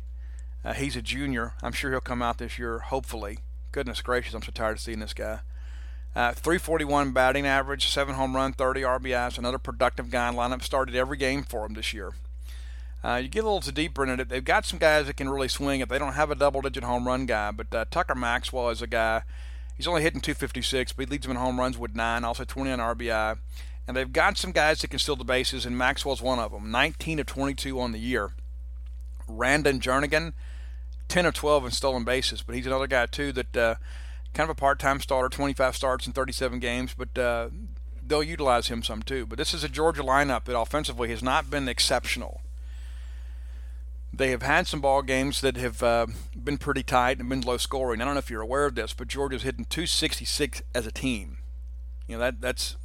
Uh, 0.64 0.72
he's 0.74 0.96
a 0.96 1.02
junior. 1.02 1.54
I'm 1.62 1.72
sure 1.72 1.90
he'll 1.90 2.00
come 2.00 2.22
out 2.22 2.38
this 2.38 2.58
year, 2.58 2.80
hopefully. 2.80 3.38
Goodness 3.72 4.02
gracious, 4.02 4.34
I'm 4.34 4.42
so 4.42 4.52
tired 4.52 4.72
of 4.72 4.80
seeing 4.80 4.98
this 4.98 5.14
guy. 5.14 5.40
Uh, 6.14 6.32
341 6.32 7.12
batting 7.12 7.46
average, 7.46 7.88
seven 7.88 8.16
home 8.16 8.34
run, 8.34 8.52
30 8.52 8.82
RBIs. 8.82 9.38
Another 9.38 9.58
productive 9.58 10.10
guy 10.10 10.28
in 10.28 10.34
lineup. 10.34 10.62
Started 10.62 10.94
every 10.96 11.16
game 11.16 11.42
for 11.42 11.64
him 11.64 11.74
this 11.74 11.94
year. 11.94 12.12
Uh, 13.02 13.20
you 13.22 13.28
get 13.28 13.44
a 13.44 13.50
little 13.50 13.72
deeper 13.72 14.04
in 14.04 14.20
it. 14.20 14.28
They've 14.28 14.44
got 14.44 14.66
some 14.66 14.78
guys 14.78 15.06
that 15.06 15.16
can 15.16 15.30
really 15.30 15.48
swing 15.48 15.80
it. 15.80 15.88
They 15.88 15.98
don't 15.98 16.12
have 16.12 16.30
a 16.30 16.34
double-digit 16.34 16.84
home 16.84 17.06
run 17.06 17.24
guy, 17.26 17.50
but 17.50 17.74
uh, 17.74 17.84
Tucker 17.90 18.14
Maxwell 18.14 18.68
is 18.68 18.82
a 18.82 18.86
guy 18.86 19.22
He's 19.80 19.88
only 19.88 20.02
hitting 20.02 20.20
256, 20.20 20.92
but 20.92 21.06
he 21.06 21.10
leads 21.10 21.22
them 21.22 21.30
in 21.30 21.38
home 21.38 21.58
runs 21.58 21.78
with 21.78 21.94
nine, 21.94 22.22
also 22.22 22.44
20 22.44 22.70
on 22.70 22.80
RBI. 22.80 23.38
And 23.88 23.96
they've 23.96 24.12
got 24.12 24.36
some 24.36 24.52
guys 24.52 24.82
that 24.82 24.88
can 24.88 24.98
steal 24.98 25.16
the 25.16 25.24
bases, 25.24 25.64
and 25.64 25.78
Maxwell's 25.78 26.20
one 26.20 26.38
of 26.38 26.52
them. 26.52 26.70
19 26.70 27.18
of 27.18 27.24
22 27.24 27.80
on 27.80 27.92
the 27.92 27.98
year. 27.98 28.32
Randon 29.26 29.80
Jernigan, 29.80 30.34
10 31.08 31.24
of 31.24 31.32
12 31.32 31.64
in 31.64 31.70
stolen 31.70 32.04
bases, 32.04 32.42
but 32.42 32.54
he's 32.54 32.66
another 32.66 32.86
guy 32.86 33.06
too 33.06 33.32
that 33.32 33.56
uh, 33.56 33.74
kind 34.34 34.48
of 34.48 34.56
a 34.56 34.58
part-time 34.58 35.00
starter, 35.00 35.28
25 35.28 35.76
starts 35.76 36.06
in 36.06 36.12
37 36.12 36.58
games, 36.58 36.94
but 36.96 37.16
uh, 37.18 37.48
they'll 38.06 38.22
utilize 38.22 38.68
him 38.68 38.82
some 38.82 39.02
too. 39.02 39.26
But 39.26 39.38
this 39.38 39.54
is 39.54 39.64
a 39.64 39.68
Georgia 39.68 40.02
lineup 40.02 40.44
that 40.44 40.58
offensively 40.58 41.08
has 41.10 41.22
not 41.22 41.50
been 41.50 41.68
exceptional. 41.68 42.40
They 44.12 44.30
have 44.30 44.42
had 44.42 44.66
some 44.66 44.80
ball 44.80 45.02
games 45.02 45.40
that 45.40 45.56
have 45.56 45.82
uh, 45.82 46.06
been 46.36 46.58
pretty 46.58 46.82
tight 46.82 47.20
and 47.20 47.28
been 47.28 47.42
low 47.42 47.56
scoring. 47.56 48.00
I 48.00 48.04
don't 48.04 48.14
know 48.14 48.18
if 48.18 48.30
you're 48.30 48.40
aware 48.40 48.66
of 48.66 48.74
this, 48.74 48.92
but 48.92 49.08
Georgia's 49.08 49.42
hitting 49.42 49.64
266 49.64 50.62
as 50.74 50.86
a 50.86 50.92
team. 50.92 51.38
You 52.08 52.16
know 52.16 52.20
that 52.20 52.40
that's 52.40 52.76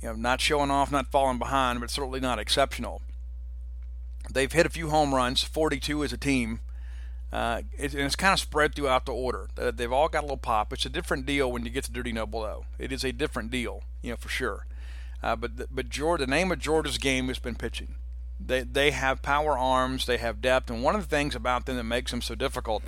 you 0.00 0.08
know 0.08 0.14
not 0.14 0.40
showing 0.40 0.70
off, 0.70 0.90
not 0.90 1.10
falling 1.10 1.38
behind, 1.38 1.80
but 1.80 1.90
certainly 1.90 2.18
not 2.18 2.38
exceptional. 2.38 3.02
They've 4.32 4.50
hit 4.50 4.64
a 4.64 4.70
few 4.70 4.88
home 4.88 5.14
runs, 5.14 5.42
42 5.42 6.04
as 6.04 6.12
a 6.12 6.16
team, 6.16 6.60
uh, 7.32 7.62
it, 7.78 7.94
and 7.94 8.02
it's 8.02 8.16
kind 8.16 8.32
of 8.32 8.40
spread 8.40 8.74
throughout 8.74 9.06
the 9.06 9.12
order. 9.12 9.48
They've 9.54 9.92
all 9.92 10.08
got 10.08 10.20
a 10.20 10.22
little 10.22 10.36
pop. 10.36 10.72
It's 10.72 10.86
a 10.86 10.90
different 10.90 11.26
deal 11.26 11.50
when 11.50 11.64
you 11.64 11.70
get 11.70 11.84
to 11.84 11.92
Dudy 11.92 12.12
Noble, 12.12 12.42
though. 12.42 12.64
It 12.78 12.92
is 12.92 13.04
a 13.04 13.12
different 13.12 13.50
deal, 13.50 13.84
you 14.02 14.10
know, 14.10 14.16
for 14.16 14.28
sure. 14.28 14.66
Uh, 15.22 15.36
but 15.36 15.74
but 15.74 15.88
Georgia, 15.88 16.24
the 16.24 16.30
name 16.30 16.50
of 16.50 16.58
Georgia's 16.58 16.98
game 16.98 17.28
has 17.28 17.38
been 17.38 17.54
pitching. 17.54 17.94
They 18.44 18.62
they 18.62 18.90
have 18.90 19.22
power 19.22 19.56
arms, 19.56 20.06
they 20.06 20.16
have 20.16 20.40
depth, 20.40 20.70
and 20.70 20.82
one 20.82 20.94
of 20.94 21.02
the 21.02 21.08
things 21.08 21.34
about 21.34 21.66
them 21.66 21.76
that 21.76 21.84
makes 21.84 22.10
them 22.10 22.22
so 22.22 22.34
difficult 22.34 22.82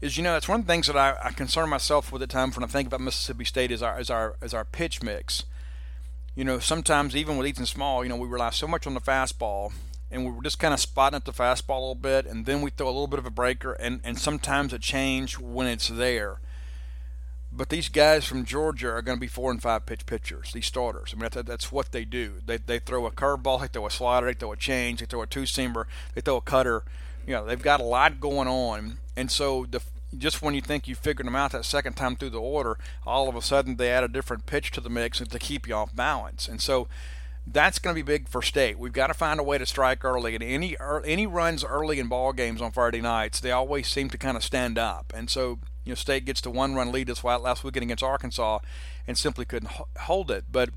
is 0.00 0.16
you 0.16 0.22
know 0.22 0.32
that's 0.32 0.48
one 0.48 0.60
of 0.60 0.66
the 0.66 0.72
things 0.72 0.88
that 0.88 0.96
I, 0.96 1.16
I 1.22 1.30
concern 1.30 1.68
myself 1.68 2.12
with 2.12 2.22
at 2.22 2.28
times 2.28 2.56
when 2.56 2.64
I 2.64 2.66
think 2.66 2.88
about 2.88 3.00
Mississippi 3.00 3.44
State 3.44 3.70
is 3.70 3.82
our 3.82 3.98
is 4.00 4.10
our 4.10 4.36
is 4.42 4.52
our 4.52 4.64
pitch 4.64 5.02
mix. 5.02 5.44
You 6.34 6.44
know, 6.44 6.58
sometimes 6.58 7.16
even 7.16 7.38
with 7.38 7.46
Ethan 7.46 7.64
Small, 7.64 8.04
you 8.04 8.10
know, 8.10 8.16
we 8.16 8.28
rely 8.28 8.50
so 8.50 8.66
much 8.66 8.86
on 8.86 8.92
the 8.92 9.00
fastball 9.00 9.72
and 10.10 10.24
we 10.24 10.30
were 10.30 10.42
just 10.42 10.58
kind 10.58 10.74
of 10.74 10.80
spotting 10.80 11.16
at 11.16 11.24
the 11.24 11.32
fastball 11.32 11.78
a 11.78 11.80
little 11.80 11.94
bit, 11.94 12.26
and 12.26 12.46
then 12.46 12.62
we 12.62 12.70
throw 12.70 12.86
a 12.86 12.90
little 12.90 13.06
bit 13.06 13.18
of 13.18 13.26
a 13.26 13.30
breaker, 13.30 13.72
and, 13.74 14.00
and 14.04 14.18
sometimes 14.18 14.72
a 14.72 14.78
change 14.78 15.38
when 15.38 15.66
it's 15.66 15.88
there. 15.88 16.40
But 17.52 17.70
these 17.70 17.88
guys 17.88 18.24
from 18.24 18.44
Georgia 18.44 18.90
are 18.90 19.02
going 19.02 19.16
to 19.16 19.20
be 19.20 19.28
four 19.28 19.50
and 19.50 19.62
five 19.62 19.86
pitch 19.86 20.04
pitchers. 20.04 20.52
These 20.52 20.66
starters. 20.66 21.14
I 21.14 21.20
mean, 21.20 21.30
that's 21.46 21.72
what 21.72 21.92
they 21.92 22.04
do. 22.04 22.34
They, 22.44 22.58
they 22.58 22.78
throw 22.78 23.06
a 23.06 23.10
curveball, 23.10 23.62
they 23.62 23.68
throw 23.68 23.86
a 23.86 23.90
slider, 23.90 24.26
they 24.26 24.34
throw 24.34 24.52
a 24.52 24.56
change, 24.56 25.00
they 25.00 25.06
throw 25.06 25.22
a 25.22 25.26
two 25.26 25.42
seamer, 25.42 25.86
they 26.14 26.20
throw 26.20 26.36
a 26.36 26.42
cutter. 26.42 26.84
You 27.26 27.34
know, 27.34 27.46
they've 27.46 27.62
got 27.62 27.80
a 27.80 27.84
lot 27.84 28.20
going 28.20 28.46
on, 28.46 28.98
and 29.16 29.30
so 29.30 29.66
the 29.68 29.80
just 30.16 30.40
when 30.40 30.54
you 30.54 30.60
think 30.60 30.86
you 30.86 30.94
figured 30.94 31.26
them 31.26 31.36
out 31.36 31.52
that 31.52 31.64
second 31.64 31.94
time 31.94 32.16
through 32.16 32.30
the 32.30 32.40
order, 32.40 32.78
all 33.04 33.28
of 33.28 33.36
a 33.36 33.42
sudden 33.42 33.76
they 33.76 33.90
add 33.90 34.04
a 34.04 34.08
different 34.08 34.46
pitch 34.46 34.70
to 34.72 34.80
the 34.80 34.88
mix 34.88 35.18
to 35.18 35.38
keep 35.38 35.66
you 35.66 35.74
off 35.74 35.94
balance. 35.94 36.48
And 36.48 36.60
so 36.60 36.88
that's 37.46 37.78
going 37.78 37.94
to 37.94 38.02
be 38.02 38.04
big 38.04 38.28
for 38.28 38.42
state. 38.42 38.78
We've 38.78 38.92
got 38.92 39.06
to 39.06 39.14
find 39.14 39.38
a 39.38 39.42
way 39.42 39.56
to 39.56 39.66
strike 39.66 40.04
early. 40.04 40.34
And 40.34 40.42
any 40.42 40.76
any 41.04 41.26
runs 41.26 41.64
early 41.64 42.00
in 42.00 42.08
ball 42.08 42.32
games 42.32 42.60
on 42.60 42.72
Friday 42.72 43.00
nights, 43.00 43.38
they 43.38 43.52
always 43.52 43.86
seem 43.86 44.10
to 44.10 44.18
kind 44.18 44.36
of 44.36 44.42
stand 44.42 44.78
up. 44.78 45.12
And 45.14 45.30
so 45.30 45.60
You 45.86 45.92
know, 45.92 45.94
State 45.94 46.24
gets 46.24 46.40
to 46.42 46.50
one 46.50 46.74
run 46.74 46.90
lead 46.90 47.06
this 47.06 47.22
last 47.22 47.62
weekend 47.62 47.84
against 47.84 48.02
Arkansas 48.02 48.58
and 49.06 49.16
simply 49.16 49.44
couldn't 49.44 49.70
hold 50.00 50.32
it. 50.32 50.46
But 50.50 50.70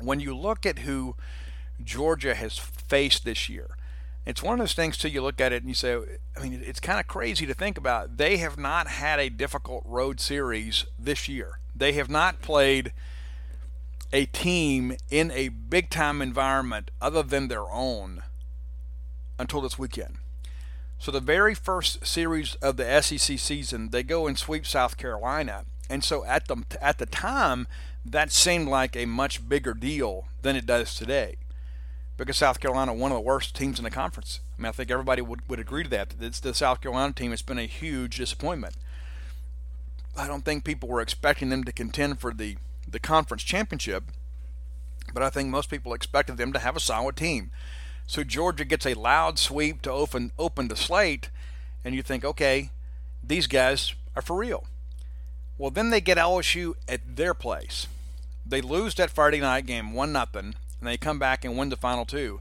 when 0.00 0.20
you 0.20 0.34
look 0.36 0.64
at 0.64 0.80
who 0.80 1.16
Georgia 1.82 2.36
has 2.36 2.56
faced 2.56 3.24
this 3.24 3.48
year, 3.48 3.66
it's 4.24 4.42
one 4.42 4.54
of 4.54 4.58
those 4.60 4.74
things 4.74 4.96
too. 4.96 5.08
You 5.08 5.22
look 5.22 5.40
at 5.40 5.52
it 5.52 5.62
and 5.62 5.68
you 5.68 5.74
say, 5.74 5.98
I 6.36 6.40
mean, 6.40 6.62
it's 6.64 6.78
kind 6.78 7.00
of 7.00 7.08
crazy 7.08 7.46
to 7.46 7.54
think 7.54 7.76
about. 7.76 8.16
They 8.16 8.36
have 8.36 8.56
not 8.56 8.86
had 8.86 9.18
a 9.18 9.28
difficult 9.28 9.82
road 9.84 10.20
series 10.20 10.86
this 10.96 11.28
year. 11.28 11.58
They 11.74 11.94
have 11.94 12.08
not 12.08 12.40
played 12.40 12.92
a 14.12 14.26
team 14.26 14.96
in 15.10 15.30
a 15.32 15.48
big 15.48 15.90
time 15.90 16.22
environment 16.22 16.90
other 17.00 17.22
than 17.22 17.48
their 17.48 17.70
own 17.70 18.22
until 19.38 19.60
this 19.60 19.78
weekend. 19.78 20.18
So 20.98 21.12
the 21.12 21.20
very 21.20 21.54
first 21.54 22.04
series 22.06 22.56
of 22.56 22.76
the 22.76 23.02
SEC 23.02 23.38
season, 23.38 23.90
they 23.90 24.02
go 24.02 24.26
and 24.26 24.36
sweep 24.36 24.66
South 24.66 24.96
Carolina. 24.96 25.64
And 25.88 26.02
so 26.02 26.24
at 26.24 26.48
the 26.48 26.64
at 26.80 26.98
the 26.98 27.06
time, 27.06 27.66
that 28.04 28.32
seemed 28.32 28.68
like 28.68 28.96
a 28.96 29.06
much 29.06 29.48
bigger 29.48 29.74
deal 29.74 30.26
than 30.42 30.56
it 30.56 30.66
does 30.66 30.94
today. 30.94 31.36
Because 32.16 32.36
South 32.36 32.58
Carolina, 32.58 32.92
one 32.92 33.12
of 33.12 33.16
the 33.16 33.22
worst 33.22 33.54
teams 33.54 33.78
in 33.78 33.84
the 33.84 33.90
conference. 33.90 34.40
I 34.58 34.62
mean, 34.62 34.68
I 34.68 34.72
think 34.72 34.90
everybody 34.90 35.22
would, 35.22 35.48
would 35.48 35.60
agree 35.60 35.84
to 35.84 35.90
that. 35.90 36.14
It's 36.20 36.40
the 36.40 36.52
South 36.52 36.80
Carolina 36.80 37.12
team 37.12 37.30
has 37.30 37.42
been 37.42 37.60
a 37.60 37.66
huge 37.66 38.16
disappointment. 38.16 38.74
I 40.16 40.26
don't 40.26 40.44
think 40.44 40.64
people 40.64 40.88
were 40.88 41.00
expecting 41.00 41.48
them 41.48 41.62
to 41.62 41.70
contend 41.70 42.18
for 42.18 42.34
the, 42.34 42.56
the 42.90 42.98
conference 42.98 43.42
championship, 43.42 44.04
but 45.12 45.22
I 45.22 45.30
think 45.30 45.48
most 45.48 45.70
people 45.70 45.94
expected 45.94 46.36
them 46.36 46.52
to 46.52 46.58
have 46.58 46.76
a 46.76 46.80
solid 46.80 47.16
team. 47.16 47.50
So 48.06 48.24
Georgia 48.24 48.64
gets 48.64 48.86
a 48.86 48.94
loud 48.94 49.38
sweep 49.38 49.82
to 49.82 49.92
open 49.92 50.32
open 50.38 50.68
the 50.68 50.76
slate, 50.76 51.30
and 51.84 51.94
you 51.94 52.02
think, 52.02 52.24
okay, 52.24 52.70
these 53.22 53.46
guys 53.46 53.94
are 54.16 54.22
for 54.22 54.36
real. 54.36 54.66
Well, 55.58 55.70
then 55.70 55.90
they 55.90 56.00
get 56.00 56.18
LSU 56.18 56.74
at 56.88 57.16
their 57.16 57.34
place. 57.34 57.86
They 58.46 58.60
lose 58.60 58.94
that 58.94 59.10
Friday 59.10 59.40
night 59.40 59.66
game 59.66 59.92
one 59.92 60.12
nothing, 60.12 60.54
and 60.80 60.88
they 60.88 60.96
come 60.96 61.18
back 61.18 61.44
and 61.44 61.58
win 61.58 61.68
the 61.68 61.76
final 61.76 62.06
two. 62.06 62.40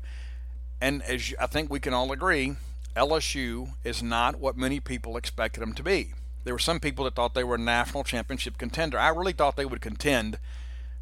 And 0.79 1.01
as 1.03 1.33
I 1.39 1.47
think 1.47 1.69
we 1.69 1.79
can 1.79 1.93
all 1.93 2.11
agree, 2.11 2.55
LSU 2.95 3.73
is 3.83 4.01
not 4.01 4.39
what 4.39 4.55
many 4.55 4.79
people 4.79 5.17
expected 5.17 5.61
them 5.61 5.73
to 5.73 5.83
be. 5.83 6.13
There 6.47 6.53
were 6.53 6.59
some 6.59 6.79
people 6.79 7.03
that 7.03 7.13
thought 7.13 7.33
they 7.33 7.43
were 7.43 7.55
a 7.55 7.59
national 7.59 8.05
championship 8.05 8.57
contender. 8.57 8.97
I 8.97 9.09
really 9.09 9.33
thought 9.33 9.57
they 9.57 9.65
would 9.65 9.81
contend 9.81 10.39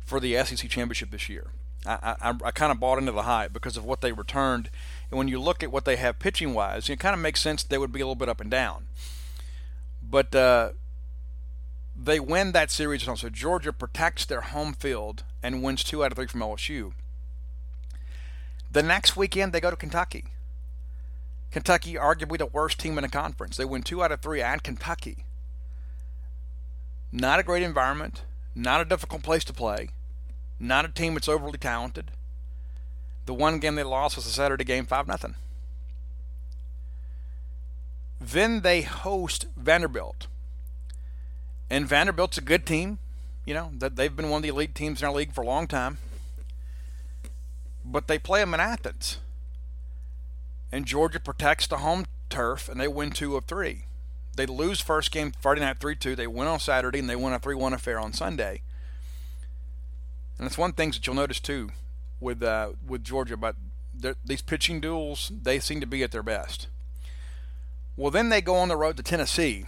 for 0.03 0.19
the 0.19 0.43
SEC 0.43 0.67
championship 0.71 1.11
this 1.11 1.29
year. 1.29 1.51
I, 1.85 2.15
I, 2.19 2.33
I 2.45 2.49
kind 2.49 2.71
of 2.71 2.79
bought 2.79 2.97
into 2.97 3.11
the 3.11 3.21
hype 3.21 3.53
because 3.53 3.77
of 3.77 3.85
what 3.85 4.01
they 4.01 4.11
returned. 4.11 4.71
And 5.11 5.19
when 5.19 5.27
you 5.27 5.39
look 5.39 5.61
at 5.61 5.71
what 5.71 5.85
they 5.85 5.97
have 5.97 6.17
pitching 6.17 6.55
wise, 6.55 6.89
it 6.89 6.99
kind 6.99 7.13
of 7.13 7.19
makes 7.19 7.41
sense 7.41 7.61
they 7.61 7.77
would 7.77 7.91
be 7.91 8.01
a 8.01 8.05
little 8.05 8.15
bit 8.15 8.27
up 8.27 8.41
and 8.41 8.49
down. 8.49 8.87
But 10.01 10.33
uh, 10.33 10.71
they 11.95 12.19
win 12.19 12.51
that 12.53 12.71
series. 12.71 13.03
So 13.03 13.29
Georgia 13.29 13.71
protects 13.71 14.25
their 14.25 14.41
home 14.41 14.73
field 14.73 15.25
and 15.43 15.61
wins 15.61 15.83
two 15.83 16.03
out 16.03 16.11
of 16.11 16.17
three 16.17 16.25
from 16.25 16.41
LSU. 16.41 16.93
The 18.71 18.81
next 18.81 19.15
weekend, 19.15 19.53
they 19.53 19.61
go 19.61 19.69
to 19.69 19.77
Kentucky. 19.77 20.25
Kentucky, 21.51 21.93
arguably 21.93 22.39
the 22.39 22.47
worst 22.47 22.79
team 22.79 22.97
in 22.97 23.03
the 23.03 23.09
conference. 23.09 23.57
They 23.57 23.65
win 23.65 23.83
two 23.83 24.03
out 24.03 24.11
of 24.11 24.21
three 24.21 24.41
at 24.41 24.63
Kentucky. 24.63 25.24
Not 27.15 27.39
a 27.39 27.43
great 27.43 27.63
environment, 27.63 28.23
not 28.53 28.81
a 28.81 28.85
difficult 28.85 29.23
place 29.23 29.45
to 29.45 29.53
play. 29.53 29.87
Not 30.59 30.83
a 30.83 30.89
team 30.89 31.13
that's 31.13 31.29
overly 31.29 31.57
talented. 31.57 32.11
The 33.25 33.33
one 33.33 33.59
game 33.59 33.75
they 33.75 33.83
lost 33.83 34.17
was 34.17 34.25
a 34.25 34.31
Saturday 34.31 34.65
game, 34.65 34.85
5 34.85 35.05
0. 35.05 35.33
Then 38.19 38.61
they 38.61 38.81
host 38.81 39.45
Vanderbilt. 39.55 40.27
And 41.69 41.87
Vanderbilt's 41.87 42.37
a 42.37 42.41
good 42.41 42.65
team. 42.65 42.99
You 43.45 43.53
know, 43.53 43.71
that 43.77 43.95
they've 43.95 44.13
been 44.13 44.29
one 44.29 44.39
of 44.39 44.43
the 44.43 44.49
elite 44.49 44.75
teams 44.75 45.01
in 45.01 45.07
our 45.07 45.13
league 45.13 45.31
for 45.31 45.41
a 45.41 45.47
long 45.47 45.67
time. 45.67 45.99
But 47.85 48.07
they 48.09 48.19
play 48.19 48.41
them 48.41 48.53
in 48.53 48.59
Athens. 48.59 49.19
And 50.69 50.85
Georgia 50.85 51.21
protects 51.21 51.65
the 51.65 51.77
home 51.77 52.07
turf 52.29 52.67
and 52.67 52.77
they 52.77 52.89
win 52.89 53.11
two 53.11 53.37
of 53.37 53.45
three. 53.45 53.84
They 54.35 54.45
lose 54.45 54.81
first 54.81 55.11
game 55.11 55.31
Friday 55.39 55.61
night 55.61 55.79
3 55.79 55.95
2. 55.95 56.15
They 56.15 56.27
win 56.27 56.47
on 56.47 56.59
Saturday 56.59 56.99
and 56.99 57.09
they 57.09 57.15
win 57.15 57.33
a 57.33 57.39
3 57.39 57.55
1 57.55 57.73
affair 57.73 57.99
on 57.99 58.13
Sunday. 58.13 58.61
And 60.37 60.45
it's 60.45 60.57
one 60.57 60.73
thing 60.73 60.91
that 60.91 61.05
you'll 61.05 61.15
notice 61.15 61.39
too 61.39 61.69
with 62.19 62.43
uh, 62.43 62.71
with 62.85 63.03
Georgia, 63.03 63.37
but 63.37 63.55
these 64.25 64.41
pitching 64.41 64.81
duels 64.81 65.31
they 65.41 65.59
seem 65.59 65.79
to 65.79 65.87
be 65.87 66.03
at 66.03 66.11
their 66.11 66.23
best. 66.23 66.67
Well, 67.97 68.11
then 68.11 68.29
they 68.29 68.41
go 68.41 68.55
on 68.55 68.67
the 68.67 68.75
road 68.75 68.97
to 68.97 69.03
Tennessee, 69.03 69.65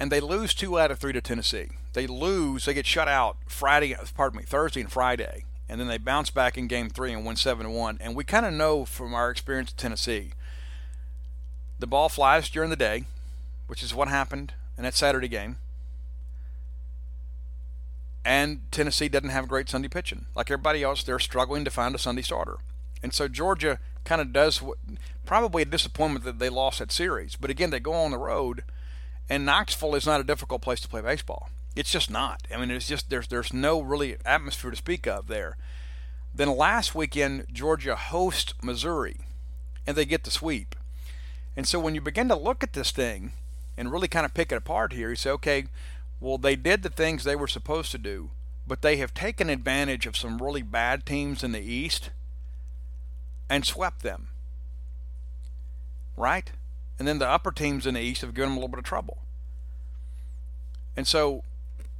and 0.00 0.10
they 0.10 0.18
lose 0.18 0.54
two 0.54 0.78
out 0.78 0.90
of 0.90 0.98
three 0.98 1.12
to 1.12 1.20
Tennessee. 1.20 1.68
They 1.92 2.08
lose, 2.08 2.64
they 2.64 2.74
get 2.74 2.86
shut 2.86 3.06
out 3.06 3.36
Friday, 3.46 3.94
pardon 4.14 4.38
me, 4.38 4.44
Thursday 4.44 4.80
and 4.80 4.90
Friday, 4.90 5.44
and 5.68 5.80
then 5.80 5.86
they 5.86 5.98
bounce 5.98 6.30
back 6.30 6.58
in 6.58 6.66
Game 6.66 6.90
Three 6.90 7.12
and 7.12 7.24
win 7.24 7.36
seven 7.36 7.70
one. 7.70 7.98
And 8.00 8.16
we 8.16 8.24
kind 8.24 8.44
of 8.44 8.52
know 8.52 8.84
from 8.84 9.14
our 9.14 9.30
experience 9.30 9.70
at 9.70 9.76
Tennessee, 9.76 10.32
the 11.80 11.86
ball 11.86 12.08
flies 12.08 12.48
during 12.48 12.70
the 12.70 12.76
day, 12.76 13.04
which 13.66 13.82
is 13.82 13.94
what 13.94 14.08
happened 14.08 14.54
in 14.76 14.84
that 14.84 14.94
Saturday 14.94 15.28
game 15.28 15.56
and 18.24 18.70
Tennessee 18.70 19.08
doesn't 19.08 19.30
have 19.30 19.48
great 19.48 19.68
Sunday 19.68 19.88
pitching. 19.88 20.26
Like 20.34 20.50
everybody 20.50 20.82
else, 20.82 21.02
they're 21.02 21.18
struggling 21.18 21.64
to 21.64 21.70
find 21.70 21.94
a 21.94 21.98
Sunday 21.98 22.22
starter. 22.22 22.58
And 23.02 23.14
so 23.14 23.28
Georgia 23.28 23.78
kind 24.04 24.20
of 24.20 24.32
does 24.32 24.60
what, 24.60 24.78
probably 25.24 25.62
a 25.62 25.66
disappointment 25.66 26.24
that 26.24 26.38
they 26.38 26.50
lost 26.50 26.80
that 26.80 26.92
series. 26.92 27.36
But 27.36 27.50
again, 27.50 27.70
they 27.70 27.80
go 27.80 27.94
on 27.94 28.10
the 28.10 28.18
road, 28.18 28.64
and 29.28 29.46
Knoxville 29.46 29.94
is 29.94 30.06
not 30.06 30.20
a 30.20 30.24
difficult 30.24 30.60
place 30.60 30.80
to 30.80 30.88
play 30.88 31.00
baseball. 31.00 31.50
It's 31.74 31.92
just 31.92 32.10
not. 32.10 32.46
I 32.52 32.58
mean, 32.58 32.70
it's 32.70 32.88
just 32.88 33.10
there's 33.10 33.28
there's 33.28 33.52
no 33.52 33.80
really 33.80 34.16
atmosphere 34.26 34.72
to 34.72 34.76
speak 34.76 35.06
of 35.06 35.28
there. 35.28 35.56
Then 36.34 36.56
last 36.56 36.94
weekend, 36.94 37.46
Georgia 37.52 37.96
hosts 37.96 38.54
Missouri, 38.62 39.20
and 39.86 39.96
they 39.96 40.04
get 40.04 40.24
the 40.24 40.30
sweep. 40.30 40.74
And 41.56 41.66
so 41.66 41.78
when 41.80 41.94
you 41.94 42.00
begin 42.00 42.28
to 42.28 42.36
look 42.36 42.62
at 42.62 42.72
this 42.72 42.90
thing 42.90 43.32
and 43.76 43.92
really 43.92 44.08
kind 44.08 44.24
of 44.24 44.34
pick 44.34 44.52
it 44.52 44.56
apart 44.56 44.92
here, 44.92 45.10
you 45.10 45.16
say, 45.16 45.30
okay, 45.30 45.64
well, 46.20 46.38
they 46.38 46.56
did 46.56 46.82
the 46.82 46.90
things 46.90 47.24
they 47.24 47.36
were 47.36 47.48
supposed 47.48 47.90
to 47.92 47.98
do, 47.98 48.30
but 48.66 48.82
they 48.82 48.96
have 48.96 49.14
taken 49.14 49.50
advantage 49.50 50.06
of 50.06 50.16
some 50.16 50.40
really 50.40 50.62
bad 50.62 51.04
teams 51.04 51.42
in 51.42 51.52
the 51.52 51.60
East 51.60 52.10
and 53.48 53.64
swept 53.64 54.02
them. 54.02 54.28
Right? 56.16 56.52
And 56.98 57.08
then 57.08 57.18
the 57.18 57.28
upper 57.28 57.50
teams 57.50 57.86
in 57.86 57.94
the 57.94 58.00
East 58.00 58.20
have 58.20 58.34
given 58.34 58.50
them 58.50 58.58
a 58.58 58.60
little 58.60 58.68
bit 58.68 58.78
of 58.78 58.84
trouble. 58.84 59.18
And 60.96 61.06
so 61.06 61.42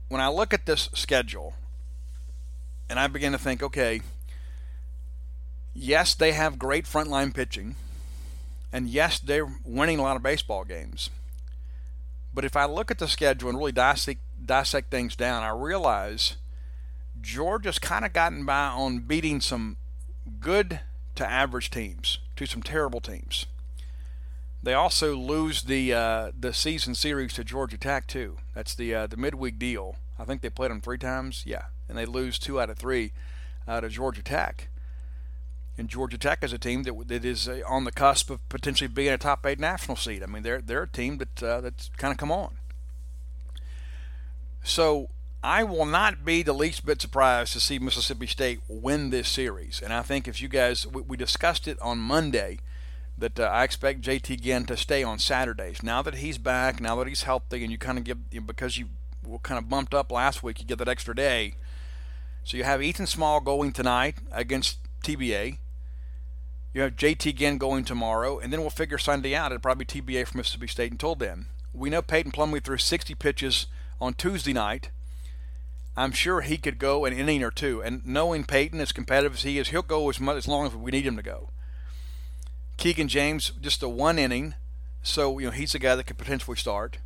when 0.08 0.20
I 0.20 0.28
look 0.28 0.52
at 0.52 0.66
this 0.66 0.90
schedule 0.94 1.54
and 2.88 2.98
I 2.98 3.06
begin 3.06 3.32
to 3.32 3.38
think, 3.38 3.62
okay, 3.62 4.02
yes, 5.72 6.14
they 6.14 6.32
have 6.32 6.58
great 6.58 6.84
frontline 6.84 7.32
pitching, 7.32 7.76
and 8.72 8.88
yes, 8.88 9.18
they're 9.18 9.48
winning 9.64 9.98
a 9.98 10.02
lot 10.02 10.16
of 10.16 10.22
baseball 10.22 10.64
games. 10.64 11.10
But 12.32 12.44
if 12.44 12.56
I 12.56 12.64
look 12.64 12.90
at 12.90 12.98
the 12.98 13.08
schedule 13.08 13.48
and 13.48 13.58
really 13.58 13.72
dissect, 13.72 14.20
dissect 14.44 14.90
things 14.90 15.16
down, 15.16 15.42
I 15.42 15.50
realize 15.50 16.36
Georgia's 17.20 17.78
kind 17.78 18.04
of 18.04 18.12
gotten 18.12 18.44
by 18.44 18.68
on 18.68 19.00
beating 19.00 19.40
some 19.40 19.76
good 20.38 20.80
to 21.16 21.28
average 21.28 21.70
teams 21.70 22.18
to 22.36 22.46
some 22.46 22.62
terrible 22.62 23.00
teams. 23.00 23.46
They 24.62 24.74
also 24.74 25.16
lose 25.16 25.62
the 25.62 25.92
uh, 25.94 26.32
the 26.38 26.52
season 26.52 26.94
series 26.94 27.32
to 27.34 27.44
Georgia 27.44 27.78
Tech 27.78 28.06
too. 28.06 28.36
That's 28.54 28.74
the 28.74 28.94
uh, 28.94 29.06
the 29.06 29.16
midweek 29.16 29.58
deal. 29.58 29.96
I 30.18 30.24
think 30.24 30.42
they 30.42 30.50
played 30.50 30.70
them 30.70 30.82
three 30.82 30.98
times. 30.98 31.44
Yeah, 31.46 31.64
and 31.88 31.96
they 31.96 32.04
lose 32.04 32.38
two 32.38 32.60
out 32.60 32.68
of 32.68 32.76
three 32.76 33.12
uh, 33.66 33.80
to 33.80 33.88
Georgia 33.88 34.22
Tech. 34.22 34.68
And 35.80 35.88
Georgia 35.88 36.18
Tech 36.18 36.44
is 36.44 36.52
a 36.52 36.58
team 36.58 36.82
that, 36.82 37.08
that 37.08 37.24
is 37.24 37.48
uh, 37.48 37.62
on 37.66 37.84
the 37.84 37.90
cusp 37.90 38.28
of 38.28 38.46
potentially 38.50 38.86
being 38.86 39.08
a 39.08 39.16
top 39.16 39.46
eight 39.46 39.58
national 39.58 39.96
seed. 39.96 40.22
I 40.22 40.26
mean, 40.26 40.42
they're 40.42 40.60
they're 40.60 40.82
a 40.82 40.86
team 40.88 41.16
that 41.16 41.42
uh, 41.42 41.62
that's 41.62 41.88
kind 41.96 42.12
of 42.12 42.18
come 42.18 42.30
on. 42.30 42.58
So 44.62 45.08
I 45.42 45.64
will 45.64 45.86
not 45.86 46.22
be 46.22 46.42
the 46.42 46.52
least 46.52 46.84
bit 46.84 47.00
surprised 47.00 47.54
to 47.54 47.60
see 47.60 47.78
Mississippi 47.78 48.26
State 48.26 48.60
win 48.68 49.08
this 49.08 49.26
series. 49.26 49.80
And 49.82 49.90
I 49.90 50.02
think 50.02 50.28
if 50.28 50.42
you 50.42 50.48
guys 50.48 50.86
we, 50.86 51.00
we 51.00 51.16
discussed 51.16 51.66
it 51.66 51.80
on 51.80 51.98
Monday 51.98 52.58
that 53.16 53.40
uh, 53.40 53.44
I 53.44 53.64
expect 53.64 54.02
JT 54.02 54.42
Ginn 54.42 54.66
to 54.66 54.76
stay 54.76 55.02
on 55.02 55.18
Saturdays. 55.18 55.82
Now 55.82 56.02
that 56.02 56.16
he's 56.16 56.36
back, 56.36 56.78
now 56.78 56.94
that 56.96 57.08
he's 57.08 57.22
healthy, 57.22 57.62
and 57.62 57.72
you 57.72 57.78
kind 57.78 57.96
of 57.96 58.04
give 58.04 58.46
because 58.46 58.76
you 58.76 58.90
were 59.26 59.38
kind 59.38 59.56
of 59.56 59.70
bumped 59.70 59.94
up 59.94 60.12
last 60.12 60.42
week, 60.42 60.60
you 60.60 60.66
get 60.66 60.76
that 60.76 60.88
extra 60.88 61.14
day. 61.14 61.54
So 62.44 62.58
you 62.58 62.64
have 62.64 62.82
Ethan 62.82 63.06
Small 63.06 63.40
going 63.40 63.72
tonight 63.72 64.16
against 64.30 64.76
TBA. 65.02 65.56
You 66.72 66.82
have 66.82 66.96
JT 66.96 67.34
Ginn 67.34 67.58
going 67.58 67.84
tomorrow, 67.84 68.38
and 68.38 68.52
then 68.52 68.60
we'll 68.60 68.70
figure 68.70 68.98
Sunday 68.98 69.34
out. 69.34 69.50
It'll 69.50 69.60
probably 69.60 69.84
be 69.84 70.00
TBA 70.00 70.28
from 70.28 70.38
Mississippi 70.38 70.68
State 70.68 70.92
until 70.92 71.16
then. 71.16 71.46
We 71.74 71.90
know 71.90 72.02
Peyton 72.02 72.30
Plumlee 72.30 72.62
threw 72.62 72.78
60 72.78 73.14
pitches 73.16 73.66
on 74.00 74.14
Tuesday 74.14 74.52
night. 74.52 74.90
I'm 75.96 76.12
sure 76.12 76.40
he 76.40 76.56
could 76.56 76.78
go 76.78 77.04
an 77.04 77.12
inning 77.12 77.42
or 77.42 77.50
two. 77.50 77.82
And 77.82 78.06
knowing 78.06 78.44
Peyton, 78.44 78.80
as 78.80 78.92
competitive 78.92 79.34
as 79.34 79.42
he 79.42 79.58
is, 79.58 79.68
he'll 79.68 79.82
go 79.82 80.08
as 80.08 80.20
much 80.20 80.36
as 80.36 80.48
long 80.48 80.66
as 80.66 80.74
we 80.74 80.92
need 80.92 81.06
him 81.06 81.16
to 81.16 81.22
go. 81.22 81.50
Keegan 82.76 83.08
James, 83.08 83.52
just 83.60 83.82
a 83.82 83.88
one 83.88 84.18
inning, 84.18 84.54
So, 85.02 85.38
you 85.38 85.46
know, 85.46 85.52
he's 85.52 85.74
a 85.74 85.78
guy 85.78 85.96
that 85.96 86.06
could 86.06 86.18
potentially 86.18 86.56
start. 86.56 86.98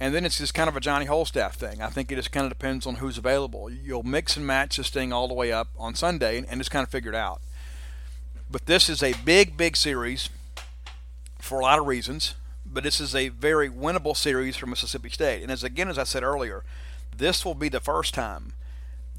And 0.00 0.14
then 0.14 0.24
it's 0.24 0.38
just 0.38 0.54
kind 0.54 0.68
of 0.68 0.76
a 0.76 0.80
Johnny 0.80 1.06
Holstaff 1.06 1.52
thing. 1.52 1.80
I 1.80 1.88
think 1.88 2.10
it 2.10 2.16
just 2.16 2.32
kind 2.32 2.44
of 2.44 2.50
depends 2.50 2.86
on 2.86 2.96
who's 2.96 3.16
available. 3.16 3.70
You'll 3.70 4.02
mix 4.02 4.36
and 4.36 4.46
match 4.46 4.76
this 4.76 4.90
thing 4.90 5.12
all 5.12 5.28
the 5.28 5.34
way 5.34 5.52
up 5.52 5.68
on 5.78 5.94
Sunday 5.94 6.38
and, 6.38 6.46
and 6.48 6.60
just 6.60 6.72
kind 6.72 6.82
of 6.82 6.90
figure 6.90 7.12
it 7.12 7.16
out. 7.16 7.40
But 8.54 8.66
this 8.66 8.88
is 8.88 9.02
a 9.02 9.14
big, 9.24 9.56
big 9.56 9.76
series 9.76 10.30
for 11.40 11.58
a 11.58 11.64
lot 11.64 11.80
of 11.80 11.86
reasons. 11.86 12.34
But 12.64 12.84
this 12.84 13.00
is 13.00 13.12
a 13.12 13.30
very 13.30 13.68
winnable 13.68 14.16
series 14.16 14.56
for 14.56 14.66
Mississippi 14.66 15.10
State. 15.10 15.42
And 15.42 15.50
as 15.50 15.64
again, 15.64 15.88
as 15.88 15.98
I 15.98 16.04
said 16.04 16.22
earlier, 16.22 16.62
this 17.16 17.44
will 17.44 17.56
be 17.56 17.68
the 17.68 17.80
first 17.80 18.14
time 18.14 18.52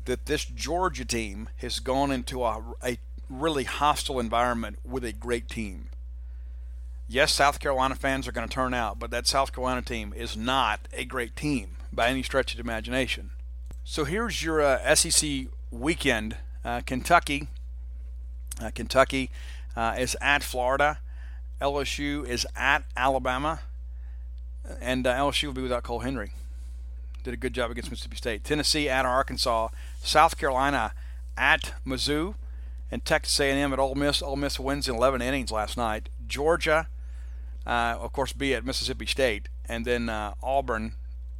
that 0.06 0.26
this 0.28 0.46
Georgia 0.46 1.04
team 1.04 1.50
has 1.58 1.80
gone 1.80 2.12
into 2.12 2.46
a, 2.46 2.64
a 2.82 2.98
really 3.30 3.66
hostile 3.66 4.22
environment 4.22 4.80
with 4.86 5.04
a 5.04 5.12
great 5.12 5.50
team 5.50 5.90
yes, 7.08 7.34
South 7.34 7.60
Carolina 7.60 7.96
fans 7.96 8.28
are 8.28 8.32
going 8.32 8.48
to 8.48 8.54
turn 8.54 8.74
out, 8.74 9.00
but 9.00 9.12
that 9.12 9.28
South 9.28 9.54
Carolina 9.54 9.82
team 9.82 10.14
is 10.16 10.36
not 10.36 10.88
a 10.94 11.06
great 11.06 11.36
team 11.36 11.78
by 11.92 12.08
any 12.08 12.24
stretch 12.24 12.54
of 12.54 12.58
the 12.58 12.64
imagination. 12.64 13.32
So 13.84 14.06
here's 14.06 14.44
your 14.44 14.62
uh, 14.62 14.96
SEC 14.96 15.48
weekend. 15.72 16.38
Uh, 16.64 16.82
Kentucky, 16.82 17.50
uh, 18.62 18.72
Kentucky 18.74 19.30
uh, 19.76 19.95
is 19.97 20.18
at 20.22 20.43
Florida. 20.43 20.99
LSU 21.62 22.28
is 22.28 22.45
at 22.56 22.84
Alabama, 22.97 23.62
and 24.82 25.08
uh, 25.08 25.16
LSU 25.16 25.47
will 25.47 25.53
be 25.53 25.62
without 25.62 25.84
Cole 25.84 25.99
Henry. 25.99 26.32
Did 27.24 27.34
a 27.34 27.38
good 27.38 27.53
job 27.53 27.72
against 27.72 27.89
Mississippi 27.89 28.18
State. 28.18 28.43
Tennessee 28.43 28.89
at 28.89 29.06
Arkansas. 29.06 29.70
South 30.01 30.38
Carolina 30.38 30.93
at 31.38 31.74
Mizzou 31.86 32.36
and 32.91 33.03
Texas 33.03 33.39
A&M 33.39 33.74
at 33.74 33.80
Ole 33.80 33.95
Miss. 33.95 34.22
Ole 34.22 34.36
Miss 34.36 34.60
wins 34.60 34.88
in 34.88 34.95
11 34.95 35.22
innings 35.22 35.51
last 35.51 35.76
night. 35.76 36.10
Georgia 36.28 36.88
uh, 37.66 37.97
of 37.99 38.14
course, 38.14 38.32
be 38.32 38.53
at 38.53 38.66
Mississippi 38.66 39.06
State, 39.06 39.49
and 39.68 39.86
then 39.86 40.08
uh, 40.10 40.36
Auburn 40.43 40.93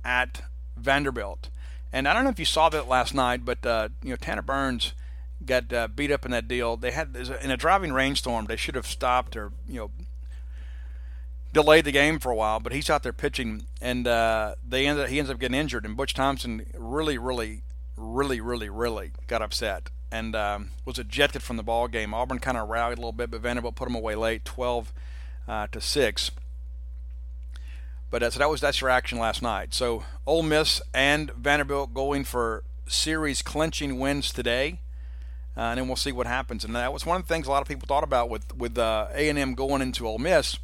at 0.03 0.41
Vanderbilt. 0.76 1.49
And 1.93 2.07
I 2.07 2.13
don't 2.13 2.24
know 2.24 2.30
if 2.30 2.39
you 2.39 2.45
saw 2.45 2.70
that 2.70 2.88
last 2.88 3.13
night, 3.13 3.45
but 3.45 3.66
uh, 3.66 3.89
you 4.01 4.09
know 4.09 4.16
Tanner 4.16 4.41
Burns 4.41 4.93
got 5.46 5.72
uh, 5.72 5.88
beat 5.88 6.12
up 6.12 6.26
in 6.26 6.32
that 6.32 6.48
deal. 6.48 6.78
They 6.78 6.91
had 6.91 7.16
in 7.41 7.52
a 7.52 7.58
driving 7.58 7.93
rainstorm. 7.93 8.46
They 8.46 8.56
should 8.56 8.76
have 8.76 8.88
stopped 8.88 9.36
or 9.36 9.52
you 9.68 9.76
know 9.76 9.91
delayed 11.54 11.86
the 11.86 11.91
game 11.91 12.20
for 12.20 12.32
a 12.32 12.36
while, 12.36 12.60
but 12.60 12.74
he's 12.74 12.89
out 12.89 13.04
there 13.04 13.14
pitching, 13.14 13.66
and 13.82 14.08
uh, 14.08 14.56
they 14.68 14.86
ended 14.86 15.10
he 15.10 15.20
ends 15.20 15.32
up 15.32 15.39
getting 15.39 15.58
injured. 15.58 15.86
And 15.86 15.96
Butch 15.96 16.14
Thompson 16.14 16.66
really, 16.78 17.18
really, 17.18 17.62
really, 17.98 18.41
really, 18.41 18.70
really 18.70 19.12
got 19.28 19.41
upset 19.41 19.89
and 20.12 20.36
um, 20.36 20.70
was 20.86 21.00
ejected 21.00 21.43
from 21.43 21.58
the 21.58 21.64
ball 21.64 21.88
game. 21.88 22.14
Auburn 22.14 22.39
kind 22.39 22.58
of 22.58 22.70
rallied 22.70 22.98
a 22.98 23.02
little 23.02 23.12
bit, 23.12 23.32
but 23.32 23.41
Vanderbilt 23.41 23.76
put 23.76 23.88
him 23.88 23.96
away 23.96 24.16
late, 24.16 24.46
12 24.46 24.93
uh, 25.48 25.68
to 25.72 25.82
six. 25.82 26.32
But 28.12 28.24
uh, 28.24 28.30
so 28.30 28.39
that 28.39 28.50
was 28.50 28.62
that's 28.62 28.82
your 28.82 28.89
action 28.89 29.20
last 29.20 29.41
night. 29.41 29.74
So 29.74 30.04
Ole 30.26 30.43
Miss 30.43 30.82
and 30.93 31.32
Vanderbilt 31.32 31.93
going 31.93 32.24
for 32.24 32.64
series 32.88 33.41
clinching 33.41 34.00
wins 34.00 34.32
today, 34.32 34.80
uh, 35.58 35.62
and 35.62 35.80
then 35.80 35.88
we'll 35.88 35.95
see 35.95 36.12
what 36.12 36.28
happens. 36.28 36.66
And 36.66 36.76
that 36.76 36.91
was 36.91 37.06
one 37.06 37.20
of 37.20 37.28
the 37.28 37.34
things 37.34 37.47
a 37.47 37.49
lot 37.49 37.62
of 37.62 37.68
people 37.68 37.88
thought 37.88 38.03
about 38.03 38.30
with 38.30 38.56
with 38.56 38.78
uh, 38.78 39.08
A 39.14 39.30
and 39.30 39.39
M 39.39 39.53
going 39.53 39.82
into 39.82 40.08
Ole 40.08 40.18
Miss, 40.18 40.58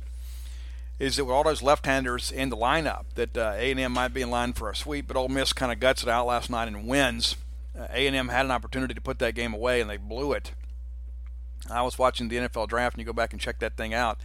is 1.00 1.16
that 1.16 1.26
with 1.26 1.34
all 1.34 1.44
those 1.44 1.64
left-handers 1.64 2.32
in 2.32 2.50
the 2.50 2.58
lineup, 2.58 3.06
that 3.16 3.38
uh, 3.38 3.54
A 3.56 3.72
and 3.72 3.80
M 3.80 3.92
might 3.92 4.14
be 4.14 4.22
in 4.22 4.30
line 4.30 4.54
for 4.54 4.70
a 4.70 4.76
sweep, 4.76 5.08
but 5.08 5.18
Ole 5.18 5.30
Miss 5.30 5.54
kind 5.54 5.72
of 5.72 5.80
guts 5.80 6.04
it 6.04 6.10
out 6.10 6.28
last 6.28 6.50
night 6.50 6.68
and 6.68 6.88
wins. 6.88 7.36
Uh, 7.78 7.88
A 7.92 8.08
and 8.08 8.16
M 8.16 8.30
had 8.30 8.46
an 8.46 8.52
opportunity 8.52 8.94
to 8.94 9.02
put 9.02 9.20
that 9.20 9.36
game 9.36 9.54
away, 9.54 9.82
and 9.82 9.90
they 9.90 9.98
blew 9.98 10.34
it. 10.34 10.52
I 11.70 11.84
was 11.84 11.98
watching 11.98 12.28
the 12.28 12.38
NFL 12.38 12.68
draft, 12.68 12.96
and 12.96 13.00
you 13.02 13.06
go 13.06 13.14
back 13.14 13.34
and 13.34 13.42
check 13.42 13.60
that 13.60 13.78
thing 13.78 13.94
out. 13.94 14.20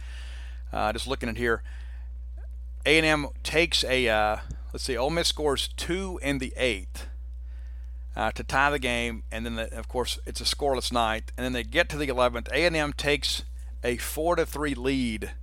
Uh, 0.73 0.91
just 0.91 1.07
looking 1.07 1.29
at 1.29 1.37
here, 1.37 1.63
A&M 2.85 3.27
takes 3.43 3.83
a 3.85 4.09
uh, 4.09 4.37
let's 4.73 4.83
see, 4.83 4.97
Ole 4.97 5.09
Miss 5.09 5.29
scores 5.29 5.69
two 5.77 6.19
in 6.21 6.39
the 6.39 6.53
eighth 6.57 7.07
uh, 8.17 8.31
to 8.31 8.43
tie 8.43 8.71
the 8.71 8.79
game, 8.79 9.21
and 9.31 9.45
then 9.45 9.55
the, 9.55 9.77
of 9.77 9.87
course 9.87 10.17
it's 10.25 10.41
a 10.41 10.43
scoreless 10.43 10.91
night, 10.91 11.31
and 11.37 11.45
then 11.45 11.53
they 11.53 11.63
get 11.63 11.87
to 11.87 11.97
the 11.97 12.07
11th. 12.07 12.51
A&M 12.51 12.91
takes 12.93 13.43
a 13.83 13.95
four 13.97 14.35
to 14.35 14.45
three 14.45 14.73
lead 14.73 15.33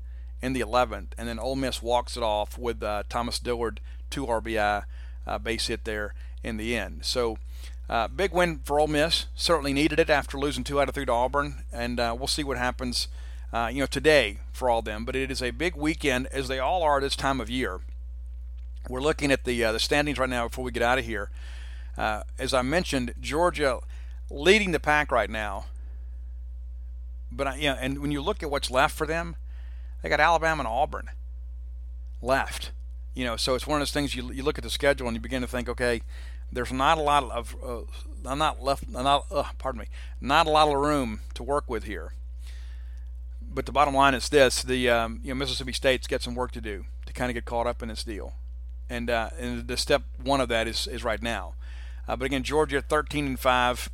in 0.43 0.55
the 0.55 0.61
11th, 0.61 1.13
and 1.17 1.29
then 1.29 1.39
Ole 1.39 1.55
Miss 1.55 1.81
walks 1.81 2.17
it 2.17 2.23
off 2.25 2.59
with 2.59 2.83
uh, 2.83 3.05
Thomas 3.09 3.39
Dillard 3.39 3.81
two 4.11 4.27
RBI 4.27 4.83
uh, 5.25 5.39
base 5.39 5.69
hit 5.69 5.85
there 5.85 6.15
in 6.43 6.59
the 6.59 6.77
end. 6.77 7.05
So. 7.05 7.39
Uh, 7.87 8.09
big 8.09 8.33
win 8.33 8.61
for 8.65 8.81
Ole 8.81 8.87
Miss. 8.87 9.27
Certainly 9.35 9.75
needed 9.75 10.01
it 10.01 10.09
after 10.09 10.39
losing 10.39 10.65
two 10.65 10.81
out 10.81 10.89
of 10.89 10.95
three 10.95 11.05
to 11.05 11.13
Auburn, 11.13 11.67
and 11.71 12.01
uh, 12.01 12.17
we'll 12.19 12.27
see 12.27 12.43
what 12.43 12.57
happens 12.57 13.09
uh, 13.53 13.69
you 13.71 13.81
know, 13.81 13.87
today 13.87 14.39
for 14.55 14.71
all 14.71 14.81
them. 14.81 15.05
But 15.05 15.15
it 15.15 15.31
is 15.31 15.43
a 15.43 15.51
big 15.51 15.77
weekend, 15.77 16.27
as 16.29 16.49
they 16.49 16.59
all 16.59 16.83
are 16.83 16.99
this 16.99 17.15
time 17.15 17.43
of 17.43 17.51
year. 17.51 17.81
We're 18.89 19.03
looking 19.03 19.31
at 19.31 19.45
the 19.45 19.61
the 19.65 19.79
standings 19.79 20.19
right 20.19 20.31
now 20.31 20.49
before 20.49 20.65
we 20.65 20.73
get 20.73 20.83
out 20.83 20.99
of 20.99 21.05
here. 21.05 21.29
Uh, 21.97 22.23
as 22.39 22.53
I 22.53 22.63
mentioned, 22.63 23.15
Georgia 23.21 23.81
leading 24.31 24.73
the 24.73 24.81
pack 24.81 25.13
right 25.13 25.31
now. 25.31 25.67
But 27.31 27.59
yeah, 27.59 27.77
and 27.81 28.01
when 28.01 28.13
you 28.13 28.21
look 28.21 28.43
at 28.43 28.51
what's 28.51 28.71
left 28.71 28.97
for 28.97 29.07
them, 29.07 29.37
they 30.03 30.09
got 30.09 30.21
Alabama 30.21 30.61
and 30.61 30.69
Auburn 30.69 31.11
left. 32.23 32.71
You 33.15 33.25
know, 33.25 33.37
so 33.37 33.55
it's 33.55 33.67
one 33.67 33.81
of 33.81 33.81
those 33.81 33.93
things 33.93 34.15
you 34.15 34.33
you 34.33 34.43
look 34.43 34.59
at 34.59 34.65
the 34.65 34.71
schedule 34.71 35.07
and 35.07 35.17
you 35.17 35.21
begin 35.21 35.43
to 35.43 35.49
think, 35.49 35.69
okay, 35.69 36.03
there's 36.53 36.73
not 36.73 36.99
a 36.99 37.03
lot 37.03 37.25
of 37.31 37.57
uh, 37.65 38.35
not 38.35 38.63
left, 38.63 38.89
not 38.89 39.27
uh, 39.31 39.45
pardon 39.59 39.81
me, 39.81 39.87
not 40.21 40.47
a 40.47 40.51
lot 40.51 40.69
of 40.69 40.75
room 40.75 41.21
to 41.35 41.43
work 41.43 41.69
with 41.69 41.85
here 41.85 42.13
but 43.55 43.67
the 43.67 43.73
bottom 43.73 43.95
line 43.95 44.15
is 44.15 44.29
this: 44.29 44.63
the 44.63 44.91
um, 44.91 45.21
you 45.23 45.29
know 45.29 45.37
Mississippi 45.37 45.73
State's 45.73 46.07
got 46.07 46.23
some 46.23 46.35
work 46.35 46.51
to 46.53 46.61
do 46.61 46.85
to 47.07 47.13
kind 47.13 47.31
of 47.31 47.35
get 47.35 47.45
caught 47.45 47.67
up 47.67 47.83
in 47.83 47.89
this 47.89 48.03
deal, 48.03 48.35
and 48.91 49.09
uh, 49.09 49.31
and 49.39 49.69
the 49.69 49.77
step 49.77 50.03
one 50.23 50.41
of 50.41 50.49
that 50.49 50.67
is 50.67 50.87
is 50.87 51.05
right 51.05 51.23
now. 51.23 51.55
Uh, 52.09 52.17
but 52.17 52.27
again, 52.27 52.43
Georgia 52.43 52.81
13 52.81 53.27
and 53.27 53.41
five, 53.41 53.89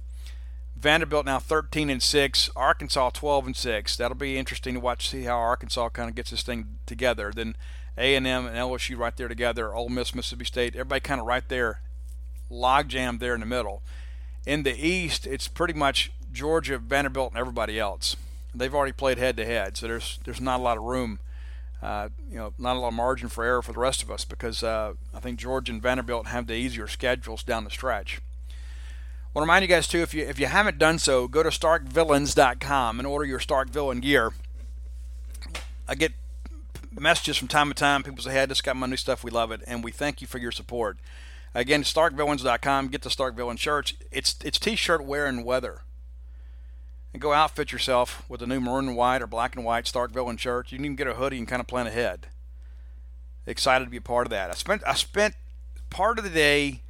Vanderbilt 0.77 1.27
now 1.27 1.39
13 1.39 1.91
and 1.91 2.03
six, 2.03 2.51
Arkansas 2.57 3.11
12 3.11 3.47
and 3.47 3.57
six. 3.57 3.97
That'll 3.97 4.17
be 4.17 4.39
interesting 4.39 4.75
to 4.75 4.81
watch, 4.81 5.09
see 5.09 5.25
how 5.25 5.37
Arkansas 5.37 5.91
kind 5.91 6.09
of 6.09 6.15
gets 6.15 6.31
this 6.31 6.43
thing 6.43 6.79
together. 6.87 7.33
Then 7.35 7.57
A 7.97 8.15
and 8.15 8.27
LSU 8.27 8.97
right 8.99 9.17
there 9.17 9.29
together, 9.29 9.75
Ole 9.75 9.89
Miss, 9.89 10.15
Mississippi 10.15 10.45
State, 10.45 10.75
everybody 10.75 11.01
kind 11.01 11.21
of 11.21 11.27
right 11.27 11.49
there, 11.49 11.81
log 12.49 12.89
jammed 12.89 13.21
there 13.21 13.35
in 13.35 13.41
the 13.41 13.47
middle. 13.47 13.83
In 14.47 14.63
the 14.63 14.75
East, 14.75 15.27
it's 15.27 15.49
pretty 15.49 15.75
much 15.75 16.11
Georgia, 16.33 16.79
Vanderbilt, 16.79 17.33
and 17.33 17.39
everybody 17.39 17.79
else 17.79 18.17
they've 18.55 18.75
already 18.75 18.93
played 18.93 19.19
head 19.19 19.37
to 19.37 19.45
head, 19.45 19.77
so 19.77 19.87
there's 19.87 20.19
there's 20.25 20.41
not 20.41 20.61
a 20.61 20.63
lot 20.63 20.77
of 20.77 20.85
room, 20.85 21.19
uh, 21.83 22.09
you 22.31 22.37
know, 22.37 22.53
not 22.59 22.76
a 22.76 22.78
lot 22.78 22.89
of 22.89 22.95
margin 22.95 23.28
for 23.28 23.45
error 23.45 23.62
for 23.62 23.72
the 23.72 23.81
rest 23.81 24.03
of 24.03 24.11
us 24.11 24.24
because 24.24 24.62
uh, 24.62 24.95
I 25.14 25.20
think 25.20 25.39
Georgia 25.39 25.72
and 25.72 25.83
Vanderbilt 25.83 26.26
have 26.26 26.47
the 26.47 26.55
easier 26.55 26.87
schedules 26.87 27.43
down 27.43 27.64
the 27.64 27.70
stretch. 27.70 28.20
I 28.49 29.39
want 29.39 29.45
to 29.45 29.49
remind 29.49 29.62
you 29.62 29.68
guys 29.68 29.89
too, 29.89 30.01
if 30.01 30.12
you 30.12 30.24
if 30.24 30.39
you 30.39 30.47
haven't 30.47 30.78
done 30.78 30.99
so, 30.99 31.28
go 31.28 31.43
to 31.43 31.51
StarkVillains.com 31.51 32.99
and 32.99 33.07
order 33.07 33.24
your 33.24 33.39
Stark 33.39 33.70
Villain 33.70 34.01
gear. 34.01 34.33
I 35.89 35.95
get 35.95 36.12
messages 36.99 37.37
from 37.37 37.49
time 37.49 37.68
to 37.68 37.74
time. 37.74 38.03
People 38.03 38.22
say, 38.22 38.33
"Hey, 38.33 38.43
I 38.43 38.47
just 38.47 38.64
got 38.64 38.76
my 38.76 38.87
new 38.87 38.97
stuff. 38.97 39.22
We 39.22 39.31
love 39.31 39.53
it, 39.53 39.62
and 39.66 39.85
we 39.85 39.93
thank 39.93 40.20
you 40.20 40.26
for 40.26 40.39
your 40.39 40.53
support." 40.53 40.99
Again, 41.55 41.83
StarkVillains.com. 41.83 42.89
Get 42.89 43.03
the 43.03 43.11
Stark 43.11 43.37
Villain 43.37 43.57
shirts. 43.57 43.95
It's 44.11 44.37
it's 44.45 44.59
t-shirt 44.59 45.05
wearing 45.05 45.45
weather 45.45 45.83
and 47.13 47.21
go 47.21 47.33
outfit 47.33 47.73
yourself 47.73 48.25
with 48.29 48.43
a 48.43 48.47
new 48.47 48.61
maroon 48.61 48.89
and 48.89 48.97
white 48.97 49.23
or 49.23 49.27
black 49.27 49.57
and 49.57 49.65
white 49.65 49.85
Starkville 49.85 50.13
Villain 50.13 50.37
shirt. 50.37 50.71
You 50.71 50.79
can 50.79 50.85
even 50.85 50.97
get 50.97 51.07
a 51.07 51.15
hoodie 51.15 51.39
and 51.39 51.49
kind 51.49 51.61
of 51.61 51.67
plan 51.67 51.87
ahead. 51.87 52.29
Excited 53.47 53.85
to 53.85 53.91
be 53.91 53.97
a 53.97 54.03
part 54.03 54.27
of 54.27 54.31
that. 54.31 54.51
I 54.51 54.55
spent 54.55 54.83
I 54.87 54.95
spent 54.95 55.35
part 55.89 56.19
of 56.19 56.25
the 56.25 56.31
day 56.31 56.83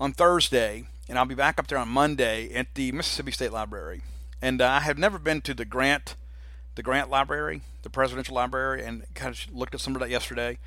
on 0.00 0.12
Thursday, 0.12 0.88
and 1.08 1.18
I'll 1.18 1.24
be 1.24 1.34
back 1.34 1.58
up 1.58 1.68
there 1.68 1.78
on 1.78 1.88
Monday 1.88 2.52
at 2.52 2.74
the 2.74 2.90
Mississippi 2.92 3.30
State 3.30 3.52
Library. 3.52 4.02
And 4.42 4.60
uh, 4.60 4.68
I 4.68 4.80
have 4.80 4.98
never 4.98 5.18
been 5.18 5.40
to 5.42 5.54
the 5.54 5.64
Grant, 5.64 6.16
the 6.74 6.82
Grant 6.82 7.10
Library, 7.10 7.62
the 7.82 7.90
Presidential 7.90 8.34
Library, 8.34 8.84
and 8.84 9.04
kind 9.14 9.34
of 9.34 9.54
looked 9.54 9.74
at 9.74 9.80
some 9.80 9.94
of 9.94 10.00
that 10.00 10.10
yesterday. 10.10 10.58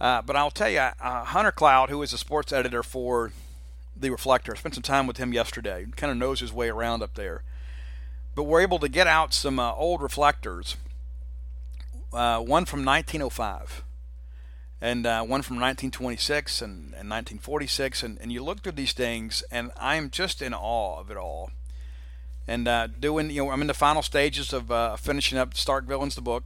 Uh, 0.00 0.20
but 0.22 0.36
I'll 0.36 0.50
tell 0.50 0.70
you, 0.70 0.78
uh, 0.78 1.24
Hunter 1.24 1.52
Cloud, 1.52 1.90
who 1.90 2.02
is 2.02 2.12
a 2.12 2.18
sports 2.18 2.52
editor 2.52 2.82
for 2.82 3.32
the 3.96 4.10
Reflector, 4.10 4.52
I 4.52 4.58
spent 4.58 4.74
some 4.74 4.82
time 4.82 5.06
with 5.06 5.16
him 5.16 5.32
yesterday. 5.32 5.86
Kind 5.96 6.10
of 6.10 6.16
knows 6.16 6.40
his 6.40 6.52
way 6.52 6.68
around 6.68 7.02
up 7.02 7.14
there 7.14 7.42
but 8.34 8.44
we're 8.44 8.60
able 8.60 8.78
to 8.78 8.88
get 8.88 9.06
out 9.06 9.34
some 9.34 9.58
uh, 9.58 9.72
old 9.74 10.02
reflectors. 10.02 10.76
Uh, 12.12 12.40
one 12.40 12.64
from 12.64 12.84
1905 12.84 13.84
and 14.80 15.06
uh, 15.06 15.20
one 15.20 15.42
from 15.42 15.56
1926 15.56 16.62
and, 16.62 16.70
and 16.70 17.08
1946 17.08 18.02
and, 18.02 18.18
and 18.20 18.32
you 18.32 18.42
look 18.42 18.62
through 18.62 18.72
these 18.72 18.92
things 18.92 19.44
and 19.50 19.70
i'm 19.76 20.10
just 20.10 20.40
in 20.40 20.54
awe 20.54 20.98
of 20.98 21.10
it 21.10 21.16
all 21.16 21.50
and 22.48 22.66
uh, 22.66 22.86
doing 22.86 23.30
you 23.30 23.44
know 23.44 23.50
i'm 23.50 23.60
in 23.60 23.66
the 23.66 23.74
final 23.74 24.02
stages 24.02 24.52
of 24.52 24.70
uh, 24.70 24.96
finishing 24.96 25.38
up 25.38 25.54
stark 25.54 25.84
villains 25.84 26.14
the 26.14 26.20
book 26.20 26.44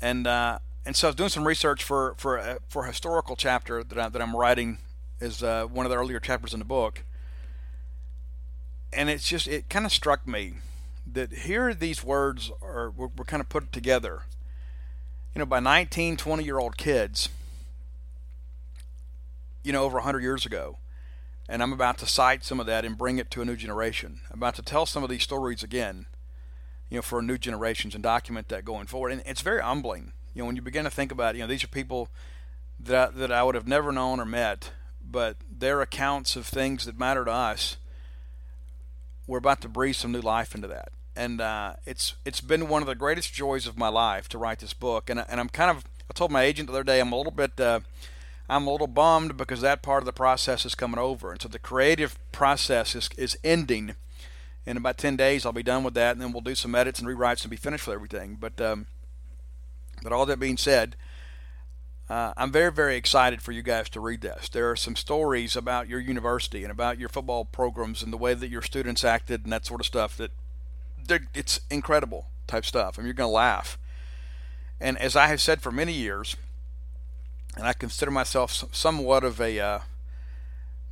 and 0.00 0.26
uh, 0.26 0.58
and 0.86 0.96
so 0.96 1.08
i 1.08 1.10
was 1.10 1.16
doing 1.16 1.28
some 1.28 1.46
research 1.46 1.82
for 1.82 2.14
for 2.16 2.38
uh, 2.38 2.56
for 2.68 2.84
a 2.84 2.86
historical 2.86 3.36
chapter 3.36 3.82
that, 3.82 3.98
I, 3.98 4.08
that 4.08 4.22
i'm 4.22 4.34
writing 4.34 4.78
is 5.20 5.42
one 5.42 5.84
of 5.84 5.90
the 5.90 5.98
earlier 5.98 6.20
chapters 6.20 6.52
in 6.52 6.60
the 6.60 6.64
book 6.64 7.02
and 8.92 9.10
it's 9.10 9.26
just 9.28 9.46
it 9.48 9.68
kind 9.68 9.86
of 9.86 9.92
struck 9.92 10.26
me 10.26 10.54
that 11.10 11.32
here 11.32 11.72
these 11.74 12.04
words 12.04 12.50
are 12.62 12.90
were, 12.90 13.08
were 13.08 13.24
kind 13.24 13.40
of 13.40 13.48
put 13.48 13.72
together. 13.72 14.22
you 15.34 15.38
know, 15.40 15.46
by 15.46 15.60
19, 15.60 16.16
20 16.16 16.44
year 16.44 16.58
old 16.58 16.76
kids, 16.76 17.28
you 19.62 19.72
know, 19.72 19.84
over 19.84 19.94
100 19.96 20.20
years 20.22 20.44
ago. 20.46 20.78
And 21.48 21.62
I'm 21.62 21.72
about 21.72 21.96
to 21.98 22.06
cite 22.06 22.44
some 22.44 22.60
of 22.60 22.66
that 22.66 22.84
and 22.84 22.98
bring 22.98 23.18
it 23.18 23.30
to 23.30 23.40
a 23.40 23.44
new 23.44 23.56
generation. 23.56 24.20
I'm 24.30 24.38
about 24.38 24.54
to 24.56 24.62
tell 24.62 24.84
some 24.84 25.02
of 25.02 25.08
these 25.08 25.22
stories 25.22 25.62
again, 25.62 26.06
you 26.90 26.96
know, 26.98 27.02
for 27.02 27.22
new 27.22 27.38
generations 27.38 27.94
and 27.94 28.02
document 28.02 28.48
that 28.48 28.64
going 28.66 28.86
forward. 28.86 29.12
And 29.12 29.22
it's 29.24 29.40
very 29.40 29.62
humbling, 29.62 30.12
you 30.34 30.42
know, 30.42 30.46
when 30.46 30.56
you 30.56 30.62
begin 30.62 30.84
to 30.84 30.90
think 30.90 31.10
about, 31.10 31.36
you 31.36 31.40
know, 31.40 31.46
these 31.46 31.64
are 31.64 31.68
people 31.68 32.08
that 32.78 33.16
that 33.16 33.32
I 33.32 33.42
would 33.42 33.54
have 33.54 33.66
never 33.66 33.92
known 33.92 34.20
or 34.20 34.26
met, 34.26 34.72
but 35.02 35.36
their 35.50 35.80
accounts 35.80 36.36
of 36.36 36.46
things 36.46 36.84
that 36.84 36.98
matter 36.98 37.24
to 37.24 37.32
us, 37.32 37.76
we're 39.28 39.38
about 39.38 39.60
to 39.60 39.68
breathe 39.68 39.94
some 39.94 40.10
new 40.10 40.20
life 40.20 40.56
into 40.56 40.66
that. 40.66 40.88
And 41.14 41.40
uh, 41.40 41.74
it's 41.86 42.14
it's 42.24 42.40
been 42.40 42.68
one 42.68 42.82
of 42.82 42.88
the 42.88 42.94
greatest 42.96 43.32
joys 43.32 43.66
of 43.66 43.78
my 43.78 43.88
life 43.88 44.28
to 44.30 44.38
write 44.38 44.58
this 44.58 44.72
book. 44.72 45.08
And 45.08 45.24
and 45.28 45.38
I'm 45.38 45.48
kind 45.48 45.70
of 45.70 45.84
I 46.10 46.14
told 46.14 46.32
my 46.32 46.42
agent 46.42 46.68
the 46.68 46.72
other 46.72 46.82
day 46.82 46.98
I'm 47.00 47.12
a 47.12 47.16
little 47.16 47.32
bit. 47.32 47.60
Uh, 47.60 47.80
I'm 48.48 48.66
a 48.66 48.72
little 48.72 48.86
bummed 48.86 49.36
because 49.36 49.60
that 49.60 49.82
part 49.82 50.00
of 50.02 50.06
the 50.06 50.12
process 50.12 50.64
is 50.64 50.74
coming 50.74 50.98
over. 50.98 51.32
And 51.32 51.42
so 51.42 51.48
the 51.48 51.58
creative 51.58 52.18
process 52.32 52.94
is, 52.94 53.10
is 53.18 53.38
ending. 53.44 53.94
In 54.64 54.76
about 54.76 54.98
10 54.98 55.16
days, 55.16 55.44
I'll 55.44 55.52
be 55.52 55.62
done 55.62 55.82
with 55.82 55.94
that, 55.94 56.12
and 56.12 56.20
then 56.20 56.32
we'll 56.32 56.42
do 56.42 56.54
some 56.54 56.74
edits 56.74 56.98
and 56.98 57.08
rewrites 57.08 57.42
and 57.42 57.50
be 57.50 57.56
finished 57.56 57.86
with 57.86 57.94
everything. 57.94 58.36
But, 58.38 58.60
um, 58.60 58.86
but 60.02 60.12
all 60.12 60.26
that 60.26 60.40
being 60.40 60.56
said, 60.56 60.96
uh, 62.08 62.32
I'm 62.36 62.50
very, 62.50 62.72
very 62.72 62.96
excited 62.96 63.42
for 63.42 63.52
you 63.52 63.62
guys 63.62 63.88
to 63.90 64.00
read 64.00 64.22
this. 64.22 64.48
There 64.48 64.70
are 64.70 64.76
some 64.76 64.96
stories 64.96 65.56
about 65.56 65.88
your 65.88 66.00
university 66.00 66.62
and 66.62 66.72
about 66.72 66.98
your 66.98 67.08
football 67.08 67.44
programs 67.44 68.02
and 68.02 68.12
the 68.12 68.16
way 68.16 68.34
that 68.34 68.48
your 68.48 68.62
students 68.62 69.04
acted 69.04 69.44
and 69.44 69.52
that 69.52 69.66
sort 69.66 69.80
of 69.80 69.86
stuff 69.86 70.16
that 70.16 70.30
it's 71.34 71.60
incredible 71.70 72.26
type 72.46 72.64
stuff. 72.64 72.98
I 72.98 73.02
mean, 73.02 73.06
you're 73.06 73.14
going 73.14 73.28
to 73.28 73.34
laugh. 73.34 73.78
And 74.80 74.96
as 74.98 75.16
I 75.16 75.26
have 75.26 75.40
said 75.40 75.60
for 75.60 75.70
many 75.70 75.92
years, 75.92 76.36
and 77.56 77.66
I 77.66 77.72
consider 77.72 78.10
myself 78.10 78.64
somewhat 78.72 79.24
of 79.24 79.40
a 79.40 79.58
uh, 79.58 79.78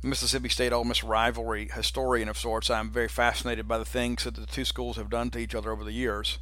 Mississippi 0.03 0.49
State 0.49 0.73
Ole 0.73 0.83
Miss 0.83 1.03
rivalry 1.03 1.69
historian 1.73 2.29
of 2.29 2.37
sorts. 2.37 2.69
I'm 2.69 2.91
very 2.91 3.07
fascinated 3.07 3.67
by 3.67 3.77
the 3.77 3.85
things 3.85 4.23
that 4.23 4.35
the 4.35 4.45
two 4.45 4.65
schools 4.65 4.97
have 4.97 5.09
done 5.09 5.29
to 5.31 5.39
each 5.39 5.55
other 5.55 5.71
over 5.71 5.83
the 5.83 5.93
years. 5.93 6.39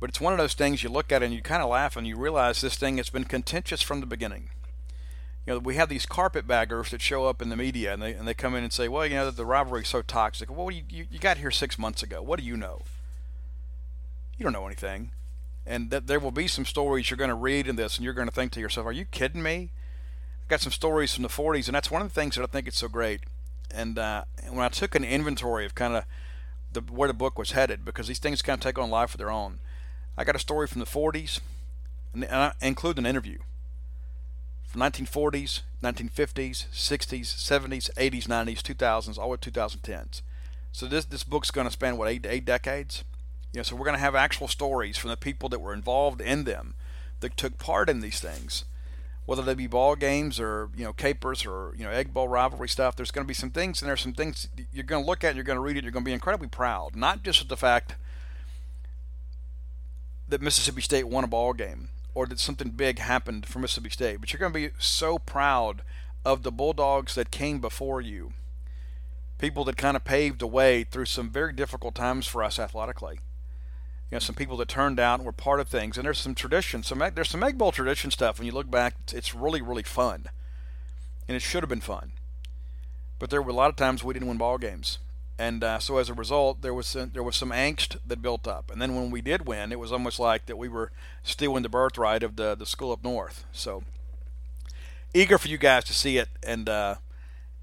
But 0.00 0.08
it's 0.08 0.20
one 0.20 0.32
of 0.32 0.38
those 0.38 0.54
things 0.54 0.82
you 0.82 0.88
look 0.88 1.12
at 1.12 1.22
and 1.22 1.32
you 1.32 1.42
kind 1.42 1.62
of 1.62 1.68
laugh 1.68 1.96
and 1.96 2.06
you 2.06 2.16
realize 2.16 2.60
this 2.60 2.76
thing 2.76 2.96
has 2.96 3.10
been 3.10 3.24
contentious 3.24 3.82
from 3.82 4.00
the 4.00 4.06
beginning. 4.06 4.48
You 5.46 5.54
know, 5.54 5.58
we 5.58 5.76
have 5.76 5.88
these 5.88 6.06
carpetbaggers 6.06 6.90
that 6.90 7.00
show 7.00 7.26
up 7.26 7.42
in 7.42 7.50
the 7.50 7.56
media 7.56 7.92
and 7.92 8.02
they 8.02 8.14
and 8.14 8.26
they 8.26 8.34
come 8.34 8.54
in 8.54 8.64
and 8.64 8.72
say, 8.72 8.88
well, 8.88 9.06
you 9.06 9.14
know, 9.14 9.30
the 9.30 9.46
rivalry 9.46 9.82
is 9.82 9.88
so 9.88 10.02
toxic. 10.02 10.50
Well, 10.50 10.70
you, 10.70 10.82
you, 10.88 11.06
you 11.10 11.18
got 11.18 11.36
here 11.36 11.50
six 11.50 11.78
months 11.78 12.02
ago. 12.02 12.22
What 12.22 12.40
do 12.40 12.44
you 12.44 12.56
know? 12.56 12.82
You 14.38 14.44
don't 14.44 14.52
know 14.52 14.66
anything 14.66 15.12
and 15.66 15.90
that 15.90 16.06
there 16.06 16.20
will 16.20 16.30
be 16.30 16.48
some 16.48 16.64
stories 16.64 17.10
you're 17.10 17.16
going 17.16 17.28
to 17.28 17.34
read 17.34 17.68
in 17.68 17.76
this 17.76 17.96
and 17.96 18.04
you're 18.04 18.14
going 18.14 18.28
to 18.28 18.34
think 18.34 18.52
to 18.52 18.60
yourself 18.60 18.86
are 18.86 18.92
you 18.92 19.04
kidding 19.04 19.42
me 19.42 19.70
i've 20.42 20.48
got 20.48 20.60
some 20.60 20.72
stories 20.72 21.14
from 21.14 21.22
the 21.22 21.28
40s 21.28 21.66
and 21.66 21.74
that's 21.74 21.90
one 21.90 22.02
of 22.02 22.08
the 22.08 22.14
things 22.14 22.36
that 22.36 22.42
i 22.42 22.46
think 22.46 22.66
is 22.66 22.74
so 22.74 22.88
great 22.88 23.20
and 23.70 23.98
uh, 23.98 24.24
when 24.48 24.64
i 24.64 24.68
took 24.68 24.94
an 24.94 25.04
inventory 25.04 25.64
of 25.64 25.74
kind 25.74 25.94
of 25.94 26.04
the, 26.72 26.80
where 26.80 27.08
the 27.08 27.14
book 27.14 27.38
was 27.38 27.52
headed 27.52 27.84
because 27.84 28.08
these 28.08 28.18
things 28.18 28.42
kind 28.42 28.58
of 28.58 28.62
take 28.62 28.78
on 28.78 28.90
life 28.90 29.14
of 29.14 29.18
their 29.18 29.30
own 29.30 29.58
i 30.20 30.24
got 30.24 30.36
a 30.36 30.40
story 30.40 30.66
from 30.66 30.80
the 30.80 30.86
40s 30.86 31.40
and 32.12 32.24
i 32.26 32.52
include 32.60 32.98
an 32.98 33.06
interview. 33.06 33.38
From 34.64 34.82
1940s 34.82 35.62
1950s 35.82 36.66
60s 36.72 37.24
70s 37.24 37.90
80s 37.94 38.26
90s 38.26 38.62
2000s 38.62 39.18
all 39.18 39.24
the 39.24 39.28
way 39.28 39.36
to 39.40 39.50
2010s 39.50 40.22
so 40.72 40.86
this 40.86 41.04
this 41.04 41.24
book's 41.24 41.50
going 41.50 41.66
to 41.66 41.72
span 41.72 41.96
what 41.96 42.08
eight 42.08 42.26
eight 42.26 42.44
decades? 42.44 43.04
You 43.52 43.58
know, 43.58 43.62
so 43.64 43.74
we're 43.74 43.84
going 43.84 43.96
to 43.96 44.00
have 44.00 44.14
actual 44.14 44.48
stories 44.48 44.96
from 44.96 45.10
the 45.10 45.16
people 45.16 45.48
that 45.48 45.60
were 45.60 45.74
involved 45.74 46.20
in 46.20 46.44
them, 46.44 46.74
that 47.18 47.36
took 47.36 47.58
part 47.58 47.90
in 47.90 48.00
these 48.00 48.20
things, 48.20 48.64
whether 49.26 49.42
they 49.42 49.54
be 49.54 49.66
ball 49.66 49.96
games 49.96 50.38
or 50.38 50.70
you 50.76 50.84
know 50.84 50.92
capers 50.92 51.44
or 51.44 51.74
you 51.76 51.84
know 51.84 51.90
egg 51.90 52.14
bowl 52.14 52.28
rivalry 52.28 52.68
stuff. 52.68 52.94
There's 52.94 53.10
going 53.10 53.24
to 53.24 53.28
be 53.28 53.34
some 53.34 53.50
things, 53.50 53.82
and 53.82 53.88
there's 53.88 54.00
some 54.00 54.12
things 54.12 54.48
you're 54.72 54.84
going 54.84 55.02
to 55.02 55.06
look 55.06 55.24
at, 55.24 55.34
you're 55.34 55.44
going 55.44 55.56
to 55.56 55.62
read 55.62 55.76
it, 55.76 55.82
you're 55.82 55.92
going 55.92 56.04
to 56.04 56.08
be 56.08 56.14
incredibly 56.14 56.48
proud, 56.48 56.94
not 56.94 57.24
just 57.24 57.42
at 57.42 57.48
the 57.48 57.56
fact 57.56 57.96
that 60.30 60.42
Mississippi 60.42 60.80
State 60.80 61.08
won 61.08 61.24
a 61.24 61.28
ball 61.28 61.52
game 61.52 61.90
or 62.14 62.26
that 62.26 62.40
something 62.40 62.70
big 62.70 62.98
happened 62.98 63.46
for 63.46 63.58
Mississippi 63.58 63.90
State, 63.90 64.20
but 64.20 64.32
you're 64.32 64.40
going 64.40 64.52
to 64.52 64.68
be 64.68 64.74
so 64.78 65.18
proud 65.18 65.82
of 66.24 66.42
the 66.42 66.50
Bulldogs 66.50 67.14
that 67.14 67.30
came 67.30 67.60
before 67.60 68.00
you, 68.00 68.32
people 69.38 69.64
that 69.64 69.76
kind 69.76 69.96
of 69.96 70.04
paved 70.04 70.40
the 70.40 70.46
way 70.46 70.84
through 70.84 71.04
some 71.04 71.30
very 71.30 71.52
difficult 71.52 71.94
times 71.94 72.26
for 72.26 72.42
us 72.42 72.58
athletically 72.58 73.20
you 74.10 74.16
know, 74.16 74.20
some 74.20 74.34
people 74.34 74.56
that 74.56 74.68
turned 74.68 74.98
out 74.98 75.20
and 75.20 75.26
were 75.26 75.32
part 75.32 75.60
of 75.60 75.68
things. 75.68 75.96
And 75.96 76.04
there's 76.04 76.18
some 76.18 76.34
tradition, 76.34 76.82
some 76.82 76.98
there's 77.14 77.30
some 77.30 77.44
egg 77.44 77.56
bowl 77.56 77.70
tradition 77.70 78.10
stuff. 78.10 78.38
When 78.38 78.46
you 78.46 78.52
look 78.52 78.70
back, 78.70 78.96
it's 79.12 79.34
really 79.34 79.62
really 79.62 79.84
fun, 79.84 80.26
and 81.28 81.36
it 81.36 81.42
should 81.42 81.62
have 81.62 81.68
been 81.68 81.80
fun. 81.80 82.12
But 83.18 83.30
there 83.30 83.40
were 83.40 83.52
a 83.52 83.54
lot 83.54 83.70
of 83.70 83.76
times 83.76 84.02
we 84.02 84.14
didn't 84.14 84.28
win 84.28 84.38
ball 84.38 84.58
games, 84.58 84.98
and 85.40 85.64
uh, 85.64 85.78
so 85.78 85.96
as 85.96 86.10
a 86.10 86.14
result, 86.14 86.60
there 86.60 86.74
was 86.74 86.86
some, 86.86 87.12
there 87.14 87.22
was 87.22 87.34
some 87.34 87.50
angst 87.50 87.96
that 88.06 88.20
built 88.20 88.46
up. 88.46 88.70
And 88.70 88.80
then 88.80 88.94
when 88.94 89.10
we 89.10 89.22
did 89.22 89.48
win, 89.48 89.72
it 89.72 89.78
was 89.78 89.90
almost 89.90 90.20
like 90.20 90.44
that 90.44 90.58
we 90.58 90.68
were 90.68 90.92
stealing 91.22 91.62
the 91.62 91.70
birthright 91.70 92.22
of 92.22 92.36
the 92.36 92.54
the 92.54 92.66
school 92.66 92.92
up 92.92 93.02
north. 93.02 93.46
So 93.50 93.82
eager 95.14 95.38
for 95.38 95.48
you 95.48 95.56
guys 95.56 95.84
to 95.84 95.94
see 95.94 96.18
it, 96.18 96.28
and 96.42 96.68
uh, 96.68 96.96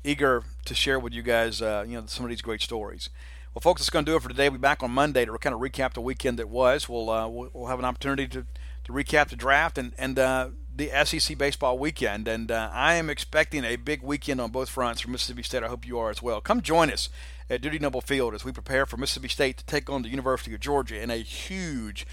eager 0.03 0.43
to 0.65 0.73
share 0.73 0.99
with 0.99 1.13
you 1.13 1.21
guys, 1.21 1.61
uh, 1.61 1.86
you 1.88 2.01
know, 2.01 2.07
some 2.07 2.25
of 2.25 2.30
these 2.30 2.41
great 2.41 2.61
stories. 2.61 3.11
Well, 3.53 3.61
folks, 3.61 3.82
that's 3.82 3.91
going 3.91 4.05
to 4.05 4.11
do 4.11 4.15
it 4.15 4.23
for 4.23 4.30
today. 4.30 4.49
We'll 4.49 4.57
be 4.57 4.61
back 4.61 4.82
on 4.82 4.89
Monday 4.89 5.25
to 5.25 5.38
kind 5.38 5.53
of 5.53 5.61
recap 5.61 5.93
the 5.93 6.01
weekend 6.01 6.39
that 6.39 6.49
was. 6.49 6.89
We'll 6.89 7.11
uh, 7.11 7.28
we'll 7.28 7.67
have 7.67 7.78
an 7.78 7.86
opportunity 7.86 8.28
to, 8.30 8.45
to 8.86 8.91
recap 8.91 9.30
the 9.30 9.36
draft 9.36 9.78
and 9.78 9.93
and 9.99 10.17
uh, 10.17 10.49
the 10.75 10.89
SEC 11.05 11.38
baseball 11.38 11.78
weekend. 11.78 12.28
And 12.28 12.49
uh, 12.49 12.71
I 12.73 12.95
am 12.95 13.07
expecting 13.07 13.63
a 13.63 13.75
big 13.75 14.01
weekend 14.01 14.41
on 14.41 14.49
both 14.49 14.69
fronts 14.69 15.01
for 15.01 15.11
Mississippi 15.11 15.43
State. 15.43 15.61
I 15.61 15.67
hope 15.67 15.86
you 15.86 15.99
are 15.99 16.09
as 16.09 16.23
well. 16.23 16.41
Come 16.41 16.61
join 16.61 16.89
us 16.89 17.09
at 17.49 17.61
Dudy 17.61 17.79
Noble 17.79 18.01
Field 18.01 18.33
as 18.33 18.43
we 18.43 18.51
prepare 18.51 18.85
for 18.85 18.97
Mississippi 18.97 19.29
State 19.29 19.57
to 19.57 19.65
take 19.65 19.89
on 19.89 20.01
the 20.01 20.09
University 20.09 20.53
of 20.53 20.59
Georgia 20.59 21.01
in 21.01 21.09
a 21.09 21.17
huge 21.17 22.05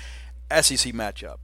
SEC 0.51 0.93
matchup. 0.93 1.39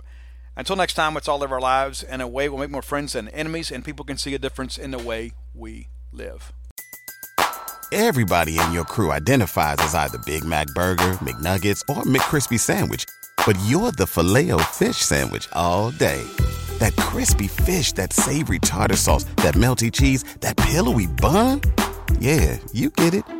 Until 0.56 0.76
next 0.76 0.94
time, 0.94 1.16
it's 1.16 1.28
all 1.28 1.38
live 1.38 1.52
our 1.52 1.60
lives 1.60 2.02
in 2.02 2.20
a 2.20 2.28
way 2.28 2.48
we'll 2.48 2.58
make 2.58 2.70
more 2.70 2.82
friends 2.82 3.14
than 3.14 3.28
enemies, 3.28 3.70
and 3.70 3.84
people 3.84 4.04
can 4.04 4.18
see 4.18 4.34
a 4.34 4.38
difference 4.38 4.78
in 4.78 4.90
the 4.90 4.98
way 4.98 5.32
we 5.54 5.88
live. 6.12 6.52
Everybody 7.92 8.58
in 8.58 8.72
your 8.72 8.84
crew 8.84 9.10
identifies 9.10 9.76
as 9.80 9.94
either 9.94 10.18
Big 10.18 10.44
Mac 10.44 10.68
Burger, 10.68 11.12
McNuggets, 11.22 11.82
or 11.88 12.04
McCrispy 12.04 12.58
Sandwich. 12.60 13.04
But 13.44 13.58
you're 13.66 13.90
the 13.90 14.06
filet 14.06 14.50
fish 14.64 14.98
Sandwich 14.98 15.48
all 15.52 15.90
day. 15.90 16.22
That 16.78 16.94
crispy 16.96 17.48
fish, 17.48 17.92
that 17.94 18.12
savory 18.12 18.60
tartar 18.60 18.96
sauce, 18.96 19.24
that 19.36 19.54
melty 19.54 19.92
cheese, 19.92 20.22
that 20.40 20.56
pillowy 20.56 21.08
bun. 21.08 21.62
Yeah, 22.20 22.58
you 22.72 22.90
get 22.90 23.14
it. 23.14 23.39